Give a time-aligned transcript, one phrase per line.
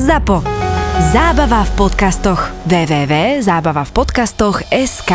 [0.00, 0.40] ZAPO.
[1.12, 2.48] Zábava v podcastoch.
[2.64, 5.12] www.zábavavpodcastoch.sk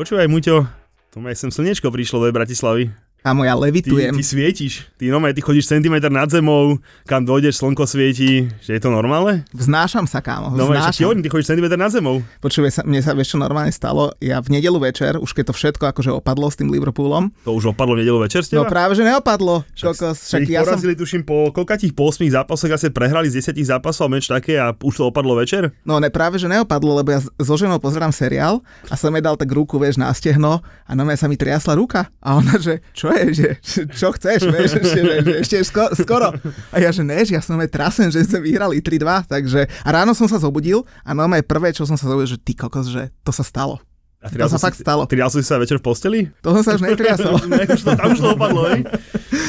[0.00, 0.64] Počúvaj, Muťo,
[1.12, 2.88] to ma sem slnečko prišlo do Bratislavy.
[3.20, 4.16] Kámo, ja Ty, levitujem.
[4.16, 4.88] ty svietíš.
[4.96, 8.48] Ty no, ty chodíš centimetr nad zemou, kam dojdeš, slnko svieti.
[8.64, 9.44] Že je to normálne?
[9.52, 10.56] Vznášam sa, kámo.
[10.56, 11.04] No, však Vznášam.
[11.04, 12.24] hovorím, ty chodíš centimetr nad zemou.
[12.72, 14.16] Sa, mne sa vieš, čo normálne stalo.
[14.24, 17.76] Ja v nedelu večer, už keď to všetko akože opadlo s tým Liverpoolom, To už
[17.76, 19.68] opadlo v nedelu večer z no práve, že neopadlo.
[19.76, 20.80] Kokos, však ich ja som...
[20.80, 24.56] porazili, tuším, po koľkatých po 8 zápasoch asi prehrali z 10 zápasov a meč také
[24.56, 25.68] a už to opadlo večer?
[25.84, 29.36] No ne, práve, že neopadlo, lebo ja so ženou pozerám seriál a som jej dal
[29.36, 32.08] tak ruku, vieš, na stehno a na mňa sa mi triasla ruka.
[32.24, 33.48] A ona, že čo je, že
[33.92, 36.30] čo chceš, vieš, ešte, že, že ešte sko- skoro.
[36.70, 40.14] A ja, že ne, ja som aj trasem, že sme vyhrali 3-2, takže a ráno
[40.14, 43.34] som sa zobudil a no prvé, čo som sa zobudil, že ty kokos, že to
[43.34, 43.82] sa stalo.
[44.20, 45.08] A To sa si- fakt stalo.
[45.08, 46.20] Trial si sa večer v posteli?
[46.44, 47.40] To som sa už netriasol.
[47.48, 48.84] ne, už to, tam už to opadlo, hej?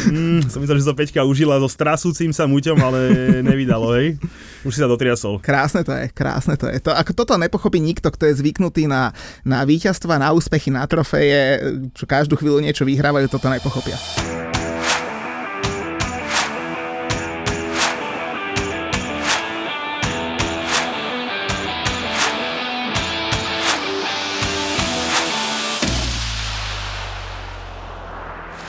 [0.08, 3.00] Mm, som myslel, že to Peťka užila so strasúcim sa muťom, ale
[3.44, 4.16] nevydalo, hej?
[4.64, 5.44] Už si sa dotriasol.
[5.44, 6.80] Krásne to je, krásne to je.
[6.88, 9.12] To, ako toto nepochopí nikto, kto je zvyknutý na,
[9.44, 11.60] na víťazstva, na úspechy, na trofeje,
[11.92, 14.00] čo každú chvíľu niečo vyhrávajú, toto nepochopia.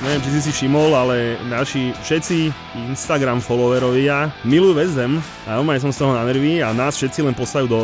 [0.02, 2.50] Neviem, či si si všimol, ale naši všetci
[2.90, 7.22] Instagram followerovia milujú West Ham a normálne som z toho na nervy a nás všetci
[7.22, 7.80] len poslajú do,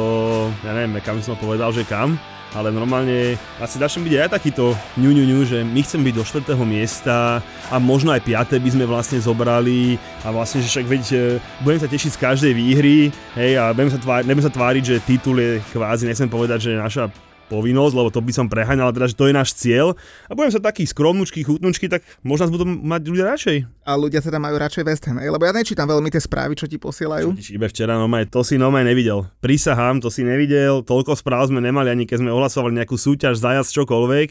[0.66, 2.18] ja neviem, kam som povedal, že kam,
[2.58, 6.24] ale normálne asi začnem byť aj takýto ňu, ňu, ňu, že my chcem byť do
[6.26, 6.58] 4.
[6.66, 7.38] miesta
[7.70, 8.66] a možno aj 5.
[8.66, 9.94] by sme vlastne zobrali
[10.26, 11.18] a vlastne, že však veď e,
[11.62, 14.96] budem sa tešiť z každej výhry, hej, a budem sa, tváriť, nebudem sa tváriť, že
[15.06, 17.06] titul je kvázi, nechcem povedať, že naša
[17.48, 19.96] povinnosť, lebo to by som preháňal, teda, že to je náš cieľ.
[20.28, 23.56] A budem sa taký skromnučky, chutnučky, tak možno nás budú mať ľudia radšej.
[23.88, 25.32] A ľudia teda majú radšej West Ham, hej?
[25.32, 27.32] lebo ja nečítam veľmi tie správy, čo ti posielajú.
[27.40, 29.24] Čo šíbe včera, no maj, to si no maj nevidel.
[29.40, 33.64] Prísahám, to si nevidel, toľko správ sme nemali, ani keď sme ohlasovali nejakú súťaž, zajac,
[33.64, 34.28] čokoľvek.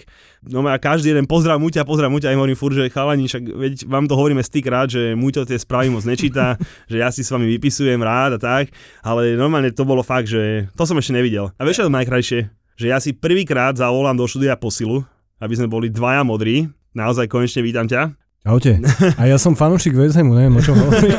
[0.53, 3.73] No a každý jeden pozdrav Muťa, pozdrav Muťa, aj hovorím furt, že chalani, však veď
[3.89, 6.55] vám to hovoríme stýkrát, že Muťo tie správy moc nečíta,
[6.91, 8.69] že ja si s vami vypisujem rád a tak,
[9.01, 11.49] ale normálne to bolo fakt, že to som ešte nevidel.
[11.57, 12.56] A vieš, čo to najkrajšie?
[12.77, 15.01] Že ja si prvýkrát zavolám do štúdia posilu,
[15.41, 16.69] aby sme boli dvaja modrí.
[16.93, 18.13] Naozaj konečne vítam ťa.
[18.47, 18.79] Čaute.
[19.19, 21.11] A ja som fanúšik West Hamu, neviem o čom hovorí.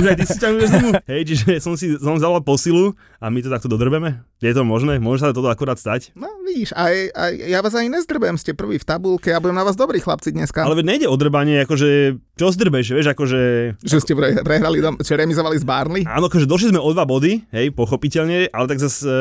[0.00, 0.72] aj ty si už
[1.12, 4.24] Hej, čiže som si som zavolal posilu a my to takto dodrbeme?
[4.40, 4.96] Je to možné?
[4.96, 6.16] Môže sa toto akurát stať?
[6.16, 9.68] No vidíš, aj, aj, ja vás ani nezdrbem, ste prvý v tabulke, ja budem na
[9.68, 10.64] vás dobrí chlapci dneska.
[10.64, 13.40] Ale veď nejde o drbanie, akože, čo zdrbeš, vieš, akože...
[13.84, 16.08] Že ste pre, prehrali, dom, či remizovali z Barney?
[16.08, 19.12] Áno, akože došli sme o dva body, hej, pochopiteľne, ale tak zase,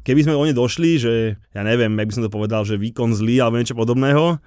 [0.00, 3.12] keby sme o ne došli, že, ja neviem, jak by som to povedal, že výkon
[3.12, 4.40] zlý alebo niečo podobného,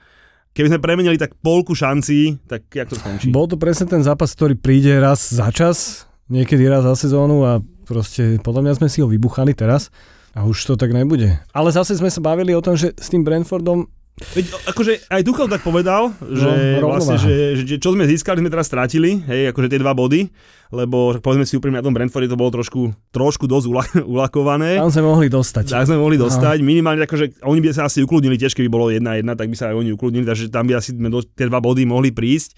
[0.57, 3.29] keby sme premenili tak polku šancí, tak jak to skončí?
[3.29, 7.61] Bol to presne ten zápas, ktorý príde raz za čas, niekedy raz za sezónu a
[7.85, 9.93] proste podľa mňa sme si ho vybuchali teraz
[10.33, 11.37] a už to tak nebude.
[11.53, 13.85] Ale zase sme sa bavili o tom, že s tým Brentfordom
[14.17, 16.49] Veď, akože aj Tuchel tak povedal, že
[16.81, 16.89] rovnováha.
[16.89, 20.33] vlastne, že, že, čo sme získali, sme teraz strátili, hej, akože tie dva body,
[20.73, 23.85] lebo povedzme si úprimne, na tom Brentforde to bolo trošku, trošku dosť ula,
[24.17, 24.81] ulakované.
[24.81, 25.69] tam sme mohli dostať.
[25.69, 29.21] Tak sme mohli dostať, minimálne akože oni by sa asi ukludnili tiež, keby bolo 1-1,
[29.37, 32.09] tak by sa aj oni ukludnili, takže tam by asi do, tie dva body mohli
[32.09, 32.57] prísť.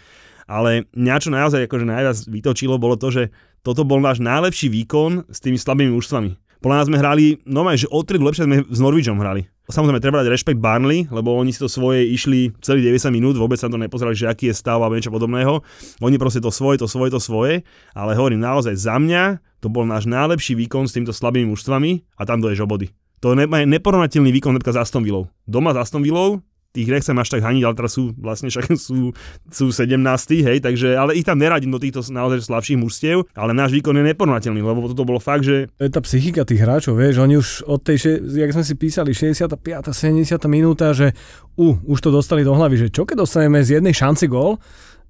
[0.49, 3.29] Ale mňa čo naozaj akože najviac vytočilo bolo to, že
[3.61, 6.48] toto bol náš najlepší výkon s tými slabými mužstvami.
[6.59, 9.47] Podľa nás sme hrali, no že o triedu lepšie sme s Norwichom hrali.
[9.69, 13.61] Samozrejme, treba dať rešpekt Barnley, lebo oni si to svoje išli celý 90 minút, vôbec
[13.61, 15.61] sa to nepozerali, že aký je stav a niečo podobného.
[16.01, 17.61] Oni proste to svoje, to svoje, to svoje,
[17.93, 22.25] ale hovorím naozaj za mňa, to bol náš najlepší výkon s týmto slabými mužstvami a
[22.25, 22.89] tam doješ o.
[23.21, 25.29] To je ne- neporovnateľný výkon napríklad s Aston Villou.
[25.45, 29.09] Doma s Aston Villou, tých nechcem až tak haniť, ale teraz sú vlastne však sú,
[29.49, 29.97] sú 17,
[30.45, 34.05] hej, takže, ale ich tam neradím do týchto naozaj slabších mužstiev, ale náš výkon je
[34.13, 37.65] neporovnateľný, lebo toto bolo fakt, že To je tá psychika tých hráčov, vieš, oni už
[37.65, 39.57] od tej, jak sme si písali, 65.
[39.89, 40.37] 70.
[40.45, 41.17] minúta, že
[41.57, 44.61] uh, už to dostali do hlavy, že čo keď dostaneme z jednej šanci gól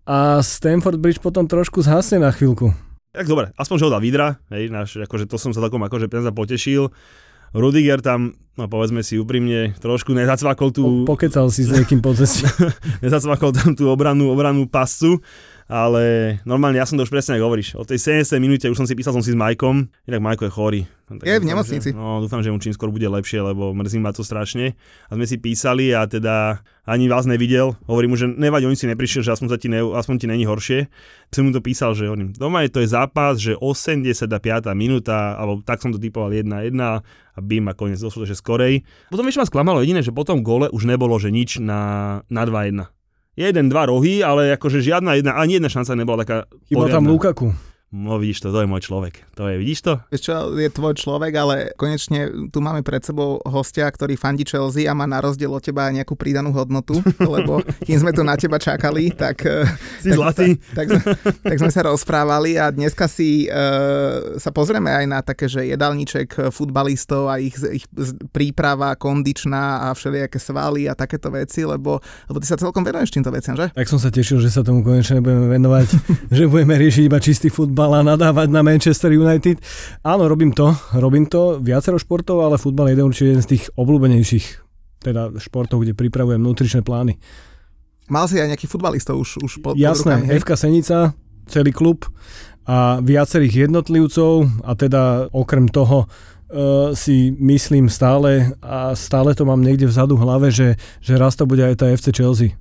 [0.07, 2.71] a Stanford Bridge potom trošku zhasne na chvíľku.
[3.09, 6.07] Tak dobre, aspoň že ho dá Vidra, hej, náš, akože to som sa takom akože
[6.31, 6.93] potešil.
[7.53, 12.13] Rudiger tam, no povedzme si úprimne, trošku nezacvakol tú, Po, pokecal si s niekým po
[12.13, 12.45] ceste.
[13.03, 15.21] nezacvakol tam tú obranu, obranu pascu,
[15.69, 17.77] ale normálne ja som to už presne ako hovoríš.
[17.77, 18.41] O tej 70.
[18.41, 20.81] minúte už som si písal som si s Majkom, inak Majko je chorý.
[21.05, 21.89] Tak Je v dúfam, nemocnici.
[21.93, 24.73] Že, no dúfam, že mu čím skôr bude lepšie, lebo mrzí ma to strašne.
[25.09, 27.77] A sme si písali a teda ani vás nevidel.
[27.85, 30.45] Hovorím mu, že nevadí, on si neprišiel, že aspoň, sa ti ne, aspoň ti není
[30.49, 30.89] horšie.
[31.29, 34.25] Som mu to písal, že hovorím, doma je to je zápas, že 85.
[34.73, 37.01] minúta, alebo tak som to typoval 1-1 a
[37.41, 38.85] bim a koniec, došlo to, že skorej.
[39.09, 42.41] Potom ešte ma sklamalo jediné, že po tom gole už nebolo, že nič na, na
[42.45, 42.98] 2-1.
[43.39, 46.37] Jeden, dva rohy, ale akože žiadna jedna, ani jedna šanca nebola taká
[46.67, 47.09] Chyba tam poriadna.
[47.15, 47.47] Lukaku.
[47.89, 49.25] No vidíš to, to je môj človek.
[49.33, 49.97] To je, vidíš to?
[50.13, 54.85] Vieš čo, je tvoj človek, ale konečne tu máme pred sebou hostia, ktorý fandí Chelsea
[54.85, 57.01] a má na rozdiel od teba nejakú pridanú hodnotu,
[57.33, 59.65] lebo kým sme tu na teba čakali, tak, eh,
[60.05, 60.61] Si zlatý.
[60.77, 65.49] tak, tak, tak sme sa rozprávali a dneska si uh, sa pozrieme aj na také,
[65.49, 67.89] že jedálniček futbalistov a ich, ich
[68.29, 71.97] príprava kondičná a všelijaké svaly a takéto veci, lebo,
[72.29, 73.73] lebo ty sa celkom venuješ týmto veciam, že?
[73.73, 75.87] Tak som sa tešil, že sa tomu konečne budeme venovať,
[76.37, 79.63] že budeme riešiť iba čistý futbal a nadávať na Manchester United.
[80.03, 83.63] Áno, robím to, robím to, viacero športov, ale futbal je jeden určite jeden z tých
[83.79, 84.45] obľúbenejších
[84.99, 87.15] teda športov, kde pripravujem nutričné plány.
[88.11, 90.39] Mal si aj nejakých futbalistov už, už pod, pod Jasné, rukami, hej?
[90.43, 90.97] FK Senica,
[91.47, 92.09] celý klub
[92.69, 99.61] a viacerých jednotlivcov a teda okrem toho uh, si myslím stále a stále to mám
[99.63, 102.53] niekde vzadu v hlave, že, že raz to bude aj tá FC Chelsea.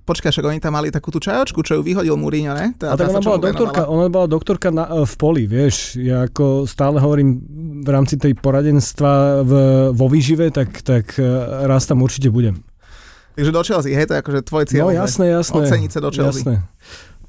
[0.00, 2.72] Počkaj, však oni tam mali takú tú čajočku, čo ju vyhodil Mourinho, ne?
[2.74, 6.00] Tá, A tak tá ona bola, doktorka, ona bola doktorka na, v poli, vieš.
[6.00, 7.38] Ja ako stále hovorím
[7.84, 9.52] v rámci tej poradenstva v,
[9.92, 11.24] vo výžive, tak, tak eh,
[11.68, 12.64] raz tam určite budem.
[13.36, 14.88] Takže do Chelsea, hej, to je akože tvoj cieľ.
[14.88, 15.62] No jasné, jasné.
[15.68, 16.42] Oceniť sa do Chelsea.
[16.42, 16.54] Jasné.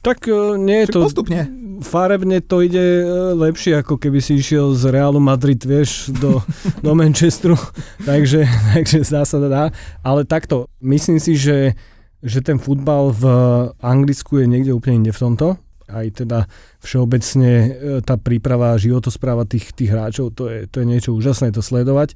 [0.02, 1.00] Tak eh, nie je to...
[1.04, 1.42] postupne.
[1.82, 3.02] Farebne to ide
[3.34, 6.42] lepšie, ako keby si išiel z Realu Madrid, vieš, do,
[6.86, 7.58] do Manchesteru.
[8.10, 9.70] takže, takže zdá sa dá.
[10.02, 11.74] Ale takto, myslím si, že
[12.22, 13.26] že ten futbal v
[13.82, 15.48] Anglicku je niekde úplne inde v tomto.
[15.92, 16.48] Aj teda
[16.80, 17.70] všeobecne e,
[18.00, 22.16] tá príprava, životospráva tých, tých hráčov, to je, to je niečo úžasné to sledovať.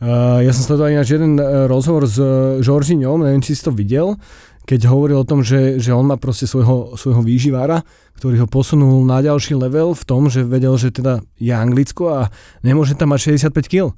[0.00, 2.16] Uh, ja som sledoval ináč jeden e, rozhovor s
[2.64, 4.16] Žoržiňom, neviem, či si to videl,
[4.64, 7.84] keď hovoril o tom, že, že on má proste svojho, svojho výživára,
[8.16, 12.20] ktorý ho posunul na ďalší level v tom, že vedel, že teda je Anglicko a
[12.64, 13.92] nemôže tam mať 65 kg.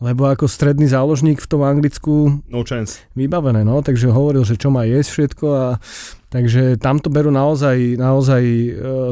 [0.00, 3.04] Lebo ako stredný záložník v tom Anglicku No chance.
[3.12, 5.64] vybavené, no, takže hovoril, že čo má jesť všetko a
[6.32, 8.70] takže tam to berú naozaj, naozaj e,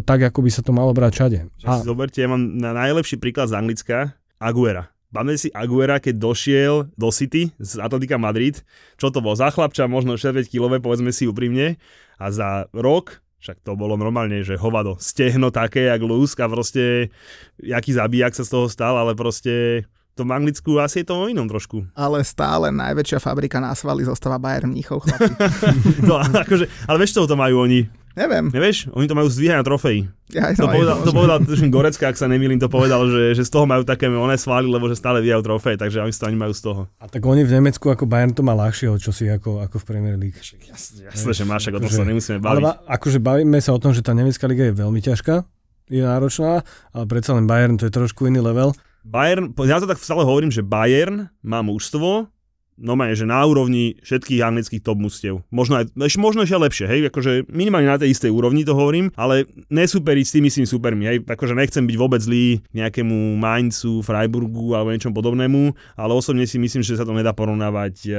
[0.09, 1.39] tak, ako by sa to malo brať všade.
[1.69, 1.85] A...
[1.85, 4.89] Zoberte, ja mám na najlepší príklad z Anglicka, Aguera.
[5.13, 8.61] Pamätáte si Aguera, keď došiel do City z Atletika Madrid,
[8.97, 11.81] čo to bol za chlapča, možno 65 kilové, povedzme si úprimne,
[12.17, 17.15] a za rok však to bolo normálne, že hovado, stehno také, jak lúsk a proste,
[17.63, 19.87] jaký zabijak sa z toho stal, ale proste
[20.19, 21.87] v tom Anglicku asi je to o inom trošku.
[21.95, 25.31] Ale stále najväčšia fabrika na svaly zostáva Bayern Mníchov, chlapi.
[26.03, 27.87] to, akože, ale vieš, čo to majú oni?
[28.19, 28.51] Neviem.
[28.51, 28.91] Nevieš?
[28.99, 30.11] Oni to majú zdvíhať na trofej.
[30.35, 33.47] Ja, To no, povedal, to povedal tuším, Gorecka, ak sa nemýlim, to povedal, že, že
[33.47, 36.35] z toho majú také oné svaly, lebo že stále vyjajú trofej, takže oni to ani
[36.35, 36.81] majú z toho.
[36.99, 39.85] A tak oni v Nemecku ako Bayern to má ľahšie, čo si ako, ako v
[39.87, 40.35] Premier League.
[40.35, 42.63] Jasne, jasne že máš, o tom Akože- sa nemusíme Ale baviť.
[42.67, 45.47] ba, akože bavíme sa o tom, že tá nemecká liga je veľmi ťažká,
[45.87, 48.75] je náročná, ale predsa len Bayern to je trošku iný level.
[49.09, 52.29] Bayern, ja to tak stále hovorím, že Bayern má mužstvo,
[52.79, 55.43] no že na úrovni všetkých anglických top mužstiev.
[55.51, 59.51] Možno, aj, možno ešte lepšie, hej, akože minimálne na tej istej úrovni to hovorím, ale
[59.69, 64.95] nesuperiť s tými tými supermi, hej, akože nechcem byť vôbec zlý nejakému Mainzu, Freiburgu alebo
[64.95, 68.11] niečom podobnému, ale osobne si myslím, že sa to nedá porovnávať e,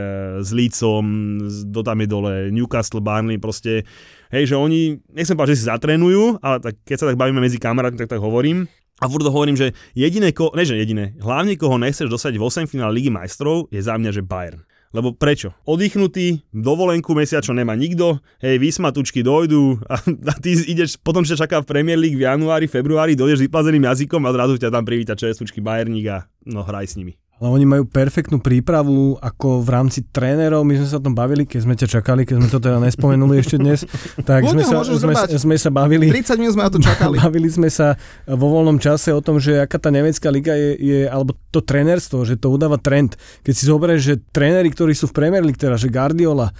[0.43, 1.03] s Lícom,
[1.47, 3.87] s dotami dole, Newcastle, Barnley, proste,
[4.35, 7.57] hej, že oni, nechcem povedať, že si zatrénujú, ale tak, keď sa tak bavíme medzi
[7.57, 8.67] kamarátmi, tak tak hovorím,
[8.99, 12.67] a furt hovorím, že jediné, ko, ne že jediné, hlavne koho nechceš dostať v 8
[12.67, 14.61] finále Ligy majstrov je za mňa, že Bayern.
[14.89, 15.53] Lebo prečo?
[15.69, 21.61] Oddychnutý, dovolenku mesiačo nemá nikto, hej, vysmatučky dojdú a, a ty ideš, potom čo čaká
[21.61, 25.61] v Premier League v januári, februári, dojdeš vyplazeným jazykom a zrazu ťa tam privíta čerstvučky
[25.61, 27.13] Bayerník a no hraj s nimi.
[27.39, 30.67] Ale oni majú perfektnú prípravu ako v rámci trénerov.
[30.67, 33.39] My sme sa o tom bavili, keď sme ťa čakali, keď sme to teda nespomenuli
[33.39, 33.87] ešte dnes.
[34.19, 36.11] Tak sme sa, sme, sme sa bavili.
[36.11, 37.15] 30 minút sme na to čakali.
[37.23, 37.95] Bavili sme sa
[38.27, 42.27] vo voľnom čase o tom, že aká tá nemecká liga je, je alebo to trenerstvo,
[42.27, 43.15] že to udáva trend.
[43.41, 46.51] Keď si zoberieš, že tréneri, ktorí sú v Premier League, teda, že Guardiola,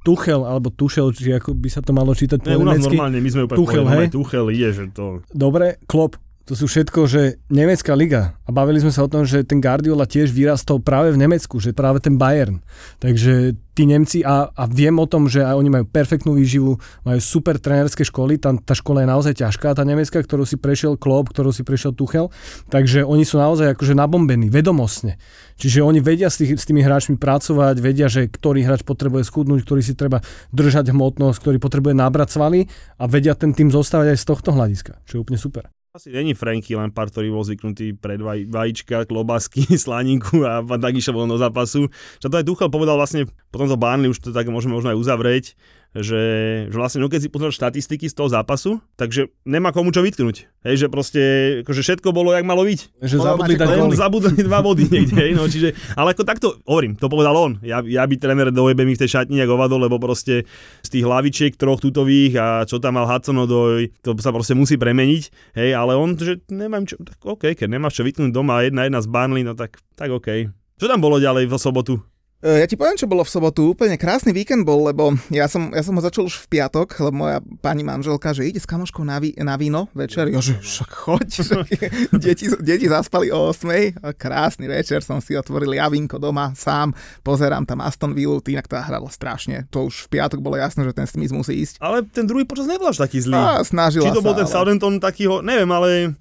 [0.00, 2.96] Tuchel, alebo Tuchel, či ako by sa to malo čítať po Ne, u nás nemecky.
[2.96, 4.08] normálne, my sme úplne Tuchel, povedali, hej?
[4.14, 5.04] Tuchel ide, že to...
[5.34, 6.16] Dobre, Klopp,
[6.50, 8.34] to sú všetko, že nemecká liga.
[8.42, 11.70] A bavili sme sa o tom, že ten Guardiola tiež vyrastol práve v Nemecku, že
[11.70, 12.58] práve ten Bayern.
[12.98, 16.74] Takže tí Nemci, a, a viem o tom, že aj oni majú perfektnú výživu,
[17.06, 20.98] majú super trénerské školy, tam tá škola je naozaj ťažká, tá nemecká, ktorú si prešiel
[20.98, 22.34] Klopp, ktorú si prešiel Tuchel.
[22.66, 25.22] Takže oni sú naozaj akože nabombení, vedomostne.
[25.54, 29.62] Čiže oni vedia s, tých, s tými hráčmi pracovať, vedia, že ktorý hráč potrebuje schudnúť,
[29.62, 30.18] ktorý si treba
[30.50, 32.66] držať hmotnosť, ktorý potrebuje nabrať svaly
[32.98, 35.70] a vedia ten tým zostávať aj z tohto hľadiska, čo je úplne super.
[35.90, 41.26] Asi není Franky Lampard, ktorý bol zvyknutý pred vaj, vajíčka, klobásky, slaninku a tak išiel
[41.26, 41.90] do zápasu.
[42.22, 45.02] Čo to aj Tuchel povedal vlastne, potom to Barnley už to tak môžeme možno aj
[45.02, 45.58] uzavrieť,
[45.90, 46.22] že,
[46.70, 50.46] že vlastne no keď si pozrel štatistiky z toho zápasu, takže nemá komu čo vytknúť.
[50.62, 51.22] Hej, že proste
[51.66, 53.02] akože všetko bolo, jak malo byť.
[53.02, 56.94] Že zabudli dať Len zabudli dva body niekde, hej, no, čiže, ale ako takto, hovorím,
[56.94, 57.58] to povedal on.
[57.64, 60.46] Ja, ja by tréner dojebe mi v tej šatni jak ovado, lebo proste
[60.84, 65.56] z tých hlavičiek troch tutových a čo tam mal Hudson-Odoj, to sa proste musí premeniť,
[65.58, 69.00] hej, ale on, že nemám čo, tak OK, keď nemáš čo vytknúť doma, jedna jedna
[69.02, 70.52] z Burnley, no tak, tak OK.
[70.80, 72.00] Čo tam bolo ďalej v sobotu?
[72.40, 73.76] E, Ja ti poviem, čo bolo v sobotu.
[73.76, 77.28] Úplne krásny víkend bol, lebo ja som, ja som ho začal už v piatok, lebo
[77.28, 80.32] moja pani manželka, že ide s kamoškou na, ví, na víno večer.
[80.32, 81.28] Ja, že však choď.
[82.24, 84.00] Deti, deti zaspali o 8.
[84.00, 86.96] A krásny večer som si otvoril javínko doma sám.
[87.20, 89.68] Pozerám tam Aston Villa, inak tá hrala strašne.
[89.68, 91.76] To už v piatok bolo jasné, že ten Smith musí ísť.
[91.78, 93.36] Ale ten druhý počas nebol až taký zlý.
[93.36, 96.16] A snažila Či to bol sa, ten ale- Southampton takýho, neviem, ale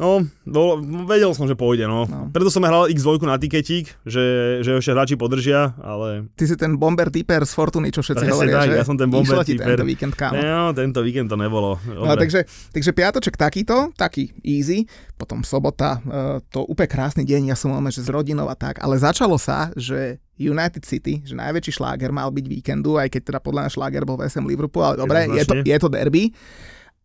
[0.00, 2.08] no, bol, vedel som, že pôjde, no.
[2.08, 2.32] No.
[2.32, 4.24] Preto som hral X2 na tiketík, že,
[4.64, 8.34] že ešte hráči podržia, ale Ty si ten bomber typer z Fortuny, čo všetci Presne
[8.34, 9.76] hovoria, tak, že ja som ten bomber typer.
[9.76, 10.40] tento víkend, kámo.
[10.40, 11.76] no, tento víkend to nebolo.
[11.84, 14.88] No, takže, takže piatoček takýto, taký easy,
[15.20, 18.80] potom sobota, e, to úplne krásny deň, ja som máme, že s rodinou a tak,
[18.80, 23.40] ale začalo sa, že United City, že najväčší šláger mal byť víkendu, aj keď teda
[23.44, 26.32] podľa mňa šláger bol v SM Liverpool, ale dobre, je to, je to derby.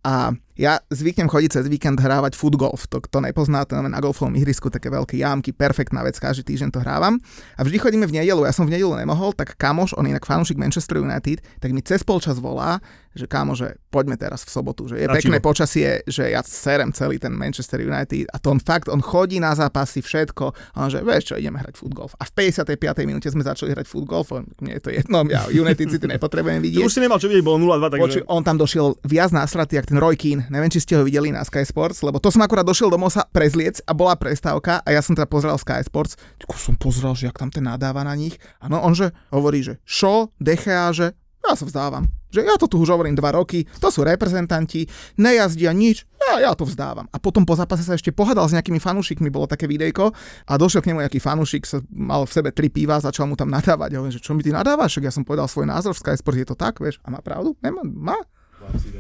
[0.08, 2.88] A ja zvyknem chodiť cez víkend hrávať foot golf.
[2.88, 6.80] To, kto nepozná, to na golfovom ihrisku také veľké jámky, perfektná vec, každý týždeň to
[6.80, 7.20] hrávam.
[7.60, 10.56] A vždy chodíme v nedelu, ja som v nedelu nemohol, tak kamoš, on inak fanúšik
[10.56, 12.80] Manchester United, tak mi cez polčas volá,
[13.16, 17.16] že kámo, že poďme teraz v sobotu, že je pekné počasie, že ja serem celý
[17.16, 21.00] ten Manchester United a to on fakt, on chodí na zápasy, všetko, a on že
[21.00, 22.12] vieš čo, ideme hrať foot golf.
[22.20, 22.76] A v 55.
[23.08, 26.84] minúte sme začali hrať foot golf, mne je to jedno, ja United City nepotrebujem vidieť.
[26.88, 28.20] už si nemal čo vidieť, bolo 0-2, takže...
[28.28, 30.45] On tam došiel viac násratý, jak ten Roy Keane.
[30.50, 33.26] Neviem, či ste ho videli na Sky Sports, lebo to som akurát došiel domov sa
[33.26, 36.18] prezliec a bola prestávka a ja som teda pozeral Sky Sports.
[36.42, 38.38] Tako som pozeral, že jak tam ten nadáva na nich.
[38.62, 42.10] Áno, on že hovorí, že šo, Dechea, že ja sa vzdávam.
[42.34, 46.52] Že ja to tu už hovorím dva roky, to sú reprezentanti, nejazdia nič, ja, ja
[46.58, 47.06] to vzdávam.
[47.14, 50.10] A potom po zápase sa ešte pohádal s nejakými fanúšikmi, bolo také videjko
[50.50, 53.94] a došiel k nemu nejaký fanúšik, mal v sebe tri piva, začal mu tam nadávať.
[53.94, 54.98] Ja hovorím, že čo mi ty nadávaš?
[54.98, 56.98] Ja som povedal svoj názor v Sky Sports, je to tak, vieš?
[57.06, 57.54] A má pravdu?
[57.62, 58.18] Nemá, má.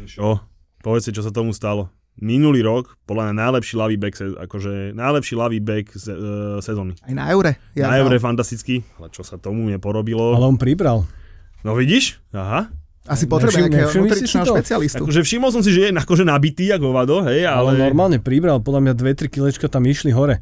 [0.06, 0.38] Čo?
[0.86, 1.90] Povedz si, čo sa tomu stalo.
[2.22, 6.94] Minulý rok, podľa mňa najlepší ľavý back, akože najlepší ľavý back se, uh, sezóny.
[7.02, 7.58] Aj na eure.
[7.74, 10.38] Ja na Eure fantastický, ale čo sa tomu neporobilo.
[10.38, 11.10] Ale on pribral.
[11.66, 12.22] No vidíš?
[12.38, 12.70] Aha.
[13.10, 15.02] Asi potrebuje nejakého nutričného špecialistu.
[15.02, 17.82] Akože všimol som si, že je akože nabitý ako vado, hej, Ale, ale...
[17.82, 18.94] normálne pribral, podľa mňa
[19.26, 20.42] 2-3 kilečka tam išli hore.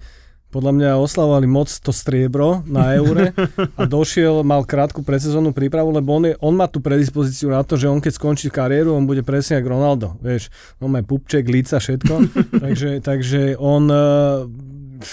[0.53, 3.33] Podľa mňa oslavovali moc to striebro na eure
[3.79, 7.73] a došiel, mal krátku predsezónnu prípravu, lebo on, je, on má tú predispozíciu na to,
[7.73, 10.53] že on keď skončí kariéru, on bude presne ako Ronaldo, vieš.
[10.77, 12.13] On má pupček, líca, všetko.
[12.63, 14.45] takže, takže on, uh,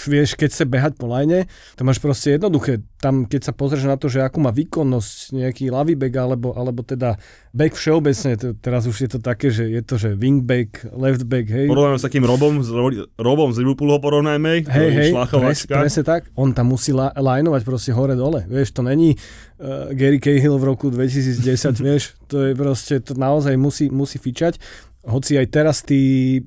[0.07, 1.45] vieš, keď chce behať po lajne,
[1.75, 2.81] to máš proste jednoduché.
[3.01, 6.85] Tam, keď sa pozrieš na to, že akú má výkonnosť nejaký ľavý back, alebo, alebo
[6.85, 7.17] teda
[7.51, 11.49] back všeobecne, to, teraz už je to také, že je to, že wingback, left back,
[11.49, 11.67] hej.
[11.67, 16.03] Porovnáme s takým Robom, s Ro- Robom z Liverpoolu ho porovnajme, Hej, hej, pres, presne
[16.05, 16.29] tak.
[16.37, 18.45] On tam musí la, lajnovať proste hore-dole.
[18.47, 21.41] Vieš, to není uh, Gary Cahill v roku 2010,
[21.87, 24.61] vieš, to je proste, to naozaj musí, musí fičať.
[25.01, 26.37] Hoci aj teraz tí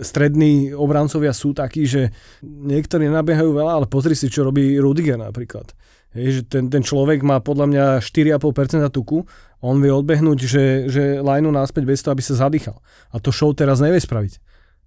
[0.00, 2.12] strední obrancovia sú takí, že
[2.44, 5.72] niektorí nabiehajú veľa, ale pozri si, čo robí Rudiger napríklad.
[6.12, 9.24] Hej, že ten, ten človek má podľa mňa 4,5% tuku,
[9.64, 12.76] on vie odbehnúť, že, že lajnu naspäť bez toho, aby sa zadýchal.
[13.12, 14.36] A to show teraz nevie spraviť.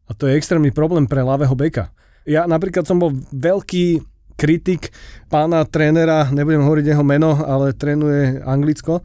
[0.05, 1.89] A to je extrémny problém pre ľavého beka.
[2.29, 4.05] Ja napríklad som bol veľký
[4.37, 4.93] kritik
[5.31, 9.01] pána trénera, nebudem hovoriť jeho meno, ale trénuje Anglicko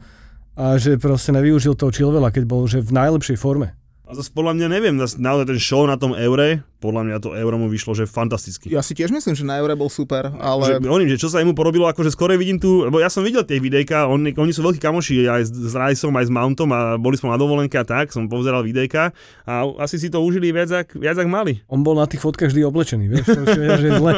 [0.53, 3.80] a že proste nevyužil toho Chilvela, keď bol že v najlepšej forme.
[4.11, 7.55] A zase podľa mňa neviem, naozaj ten show na tom eure, podľa mňa to euro
[7.55, 8.67] mu vyšlo, že fantasticky.
[8.67, 10.67] Ja si tiež myslím, že na eure bol super, Ale...
[10.67, 13.47] Že, hovorím, že čo sa jemu porobilo, akože skore vidím tu, lebo ja som videl
[13.47, 16.99] tie videjka, on, oni sú veľkí kamoši aj s, s Riceom, aj s Mountom a
[16.99, 19.15] boli sme na dovolenke a tak, som pozeral videjka
[19.47, 21.63] a asi si to užili viac, ak, viac ak mali.
[21.71, 24.11] On bol na tých fotkách vždy oblečený, vieš, to už je, že je zle.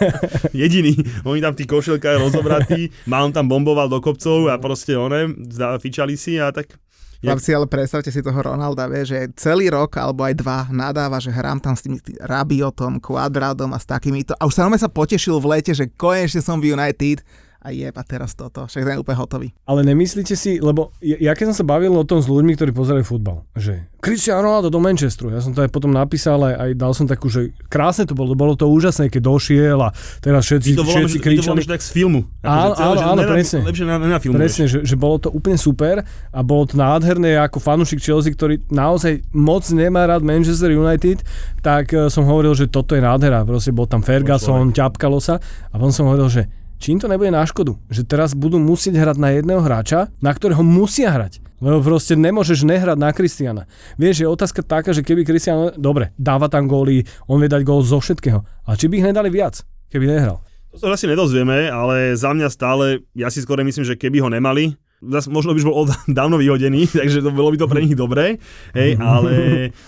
[0.66, 5.30] Jediný, oni tam v tých košelkách rozobratí, Mount tam bomboval do kopcov a proste one,
[5.78, 6.74] fičali si a tak
[7.18, 11.34] Chlapci, ale predstavte si toho Ronalda, vie, že celý rok alebo aj dva nadáva, že
[11.34, 14.38] hrám tam s tým Rabiotom, Quadradom a s takýmito.
[14.38, 17.26] A už sa sa potešil v lete, že konečne som v United
[17.58, 19.48] a jeba teraz toto, však ten je úplne hotový.
[19.66, 22.70] Ale nemyslíte si, lebo ja ja keď som sa bavil o tom s ľuďmi, ktorí
[22.70, 26.70] pozerajú futbal, že Cristiano Ronaldo do Manchesteru, ja som to aj potom napísal, aj, aj
[26.78, 29.90] dal som takú, že krásne to bolo, bolo to úžasné, keď došiel a
[30.22, 31.58] teraz všetci, to všetci že, my to kričali.
[31.66, 32.20] že tak z filmu.
[32.46, 33.58] Áno, celé, áno, áno, nena- presne.
[33.66, 34.38] Lepšie na, nenafilmuješ.
[34.38, 38.62] Presne, že, že bolo to úplne super a bolo to nádherné ako fanúšik Chelsea, ktorý
[38.70, 41.26] naozaj moc nemá rád Manchester United,
[41.60, 43.42] tak eh, som hovoril, že toto je nádhera.
[43.42, 46.46] Proste bol tam Ferguson, ťapkalo sa a potom som hovoril, že
[46.78, 50.30] či im to nebude na škodu, že teraz budú musieť hrať na jedného hráča, na
[50.30, 51.42] ktorého musia hrať.
[51.58, 53.66] Lebo proste nemôžeš nehrať na Kristiana.
[53.98, 57.82] Vieš, je otázka taká, že keby Kristian, dobre, dáva tam góly, on vie dať gól
[57.82, 58.46] zo všetkého.
[58.62, 60.38] A či by ich nedali viac, keby nehral?
[60.70, 64.30] To sa asi nedozvieme, ale za mňa stále, ja si skôr myslím, že keby ho
[64.30, 67.98] nemali, zas možno by bol od- dávno vyhodený, takže to bolo by to pre nich
[67.98, 68.38] dobré,
[68.76, 69.34] hej, ale,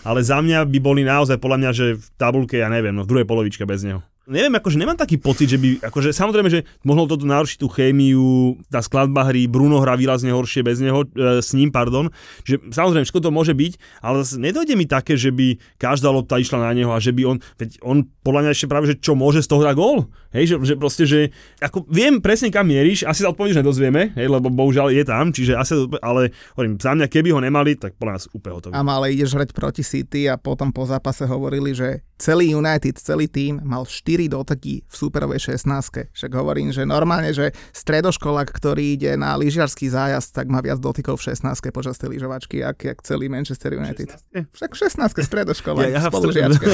[0.03, 3.11] ale za mňa by boli naozaj podľa mňa, že v tabulke, ja neviem, no v
[3.11, 4.03] druhej polovičke bez neho.
[4.31, 8.55] Neviem, akože nemám taký pocit, že by, akože samozrejme, že mohlo toto narušiť tú chémiu,
[8.71, 12.15] tá skladba hry, Bruno hrá výrazne horšie bez neho, e, s ním, pardon,
[12.47, 13.73] že samozrejme, všetko to môže byť,
[14.07, 17.27] ale zase nedojde mi také, že by každá lopta išla na neho a že by
[17.27, 20.55] on, veď on podľa mňa ešte práve, že čo môže z toho hrať gól, hej,
[20.55, 24.47] že, že proste, že ako viem presne kam mieríš, asi sa odpovedíš nedozvieme, hej, lebo
[24.47, 28.25] bohužiaľ je tam, čiže asi, ale hovorím, za mňa, keby ho nemali, tak podľa nás
[28.31, 28.73] úplne hotový.
[28.79, 33.27] A ale ideš hrať proti City a potom po zápase hovorili, že celý United, celý
[33.27, 36.11] tým mal 4 dotaky v superovej 16.
[36.11, 41.17] Však hovorím, že normálne, že stredoškolák, ktorý ide na lyžiarský zájazd, tak má viac dotykov
[41.17, 41.47] v 16.
[41.71, 44.11] počas tej lyžovačky, jak, jak celý Manchester United.
[44.35, 44.51] 16?
[44.53, 44.71] Však
[45.15, 45.23] 16.
[45.23, 46.67] stredoškolák, Ja- ja spolužiačka.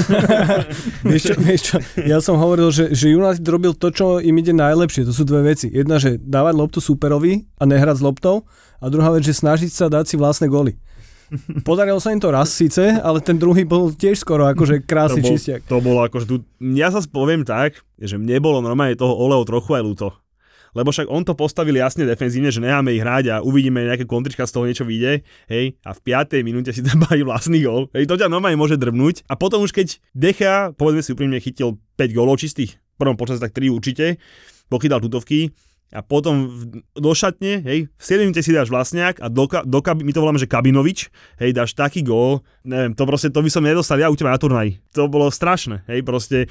[1.11, 4.51] vieš, čo, vieš čo, ja som hovoril, že, že United robil to, čo im ide
[4.51, 5.05] najlepšie.
[5.05, 5.69] To sú dve veci.
[5.69, 8.49] Jedna, že dávať loptu superovi a nehrať s loptou.
[8.77, 10.77] A druhá vec, že snažiť sa dať si vlastné góly.
[11.67, 15.27] Podarilo sa im to raz síce, ale ten druhý bol tiež skoro akože krásny to
[15.27, 15.61] bol, čistiak.
[15.67, 19.75] To bolo akože tu, ja sa poviem tak, že mne bolo normálne toho Oleo trochu
[19.75, 20.09] aj ľúto.
[20.77, 24.45] Lebo však on to postavil jasne defenzívne, že necháme ich hrať a uvidíme nejaké kontrička
[24.45, 26.37] z toho niečo vyjde, hej, a v 5.
[26.45, 29.25] minúte si tam baví vlastný gól, hej, to ťa normálne môže drbnúť.
[29.25, 33.41] A potom už keď Decha, povedzme si úprimne, chytil 5 gólov čistých, v prvom počase
[33.41, 34.21] tak 3 určite,
[34.69, 35.57] pochytal tutovky,
[35.95, 36.51] a potom
[36.99, 40.43] do šatne, hej, v 7 minúte si dáš vlastňák a do, do my to voláme,
[40.43, 44.19] že Kabinovič, hej, dáš taký gól, neviem, to proste, to by som nedostal ja u
[44.19, 44.83] teba na turnaji.
[44.99, 46.51] To bolo strašné, hej, proste,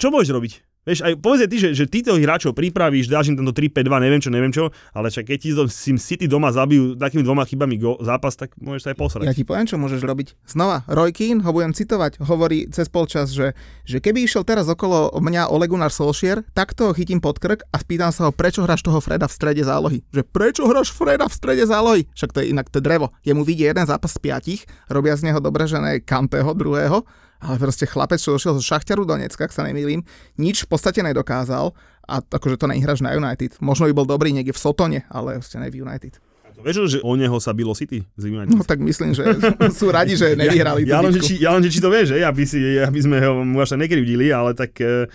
[0.00, 0.52] čo môžeš robiť?
[0.84, 4.28] Vieš, aj povedz ty, že, že týchto hráčov pripravíš, dáš im tento 3-5-2, neviem čo,
[4.28, 8.36] neviem čo, ale však keď ti Sim City doma zabijú takými dvoma chybami go, zápas,
[8.36, 9.24] tak môžeš sa aj posrať.
[9.24, 10.36] Ja ti poviem, čo môžeš robiť.
[10.44, 13.56] Znova, Roy Keane, ho budem citovať, hovorí cez polčas, že,
[13.88, 18.12] že keby išiel teraz okolo mňa Ole Solskjaer, tak to chytím pod krk a spýtam
[18.12, 20.04] sa ho, prečo hráš toho Freda v strede zálohy.
[20.12, 22.04] Že prečo hráš Freda v strede zálohy?
[22.12, 23.08] Však to je inak to drevo.
[23.24, 27.08] Jemu vidie jeden zápas z piatich, robia z neho dobre, že ne Kanteho druhého,
[27.40, 30.02] ale proste chlapec, čo došiel zo Šachťaru Donecka, ak sa nemýlim,
[30.36, 33.56] nič v podstate nedokázal a akože to nehráš na United.
[33.64, 36.20] Možno by bol dobrý niekde v Sotone, ale ste ne v United.
[36.54, 38.54] Vieš, že o neho sa bilo City z United?
[38.54, 39.26] No tak myslím, že
[39.78, 42.14] sú radi, že nevyhrali ja, ja, len, že či, ja len, že či to vieš,
[42.14, 42.22] že?
[42.22, 45.10] Aby, si, aby sme ho mu až tak nekrivdili, ale tak, e,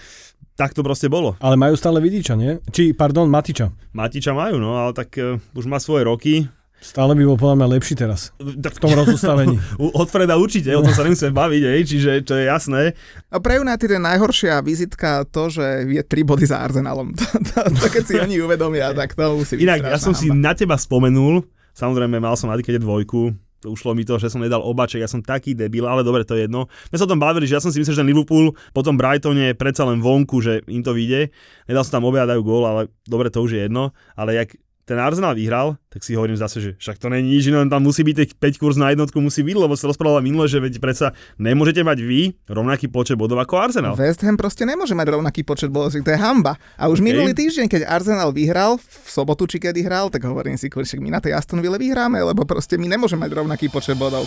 [0.60, 1.40] tak to proste bolo.
[1.40, 2.60] Ale majú stále Vidiča, nie?
[2.70, 3.72] Či, pardon, Matiča.
[3.96, 6.46] Matiča majú, no, ale tak e, už má svoje roky.
[6.80, 8.32] Stále by bol podľa mňa lepší teraz.
[8.40, 9.60] Tak V tom rozostavení.
[10.00, 12.96] Od Freda určite, o tom sa nemusíme baviť, hej, čiže to je jasné.
[13.28, 17.12] A pre United je najhoršia vizitka to, že je 3 body za Arsenalom.
[17.20, 20.30] To, to, to keď si oni uvedomia, tak to musí byť Inak, ja som si
[20.30, 21.42] na teba spomenul,
[21.74, 25.10] samozrejme mal som na Dikede dvojku, to ušlo mi to, že som nedal obaček, ja
[25.12, 26.72] som taký debil, ale dobre, to je jedno.
[26.90, 28.96] My sa o tom bavili, že ja som si myslel, že ten Liverpool po tom
[28.96, 31.28] Brightone je predsa len vonku, že im to vyjde.
[31.68, 33.92] Nedal som tam obe a dajú gól, ale dobre, to už je jedno.
[34.16, 34.56] Ale jak
[34.90, 38.02] ten Arsenal vyhral, tak si hovorím zase, že však to není nič, len tam musí
[38.02, 41.14] byť tých 5 kurz na jednotku musí byť, lebo sa rozprával minule, že veď predsa
[41.38, 43.94] nemôžete mať vy rovnaký počet bodov ako Arsenal.
[43.94, 46.58] West Ham proste nemôže mať rovnaký počet bodov, to je hamba.
[46.74, 47.14] A už Okay.
[47.14, 51.14] minulý týždeň, keď Arsenal vyhral, v sobotu či kedy hral, tak hovorím si, kurček, my
[51.14, 54.26] na tej Aston Ville vyhráme, lebo proste my nemôžeme mať rovnaký počet bodov.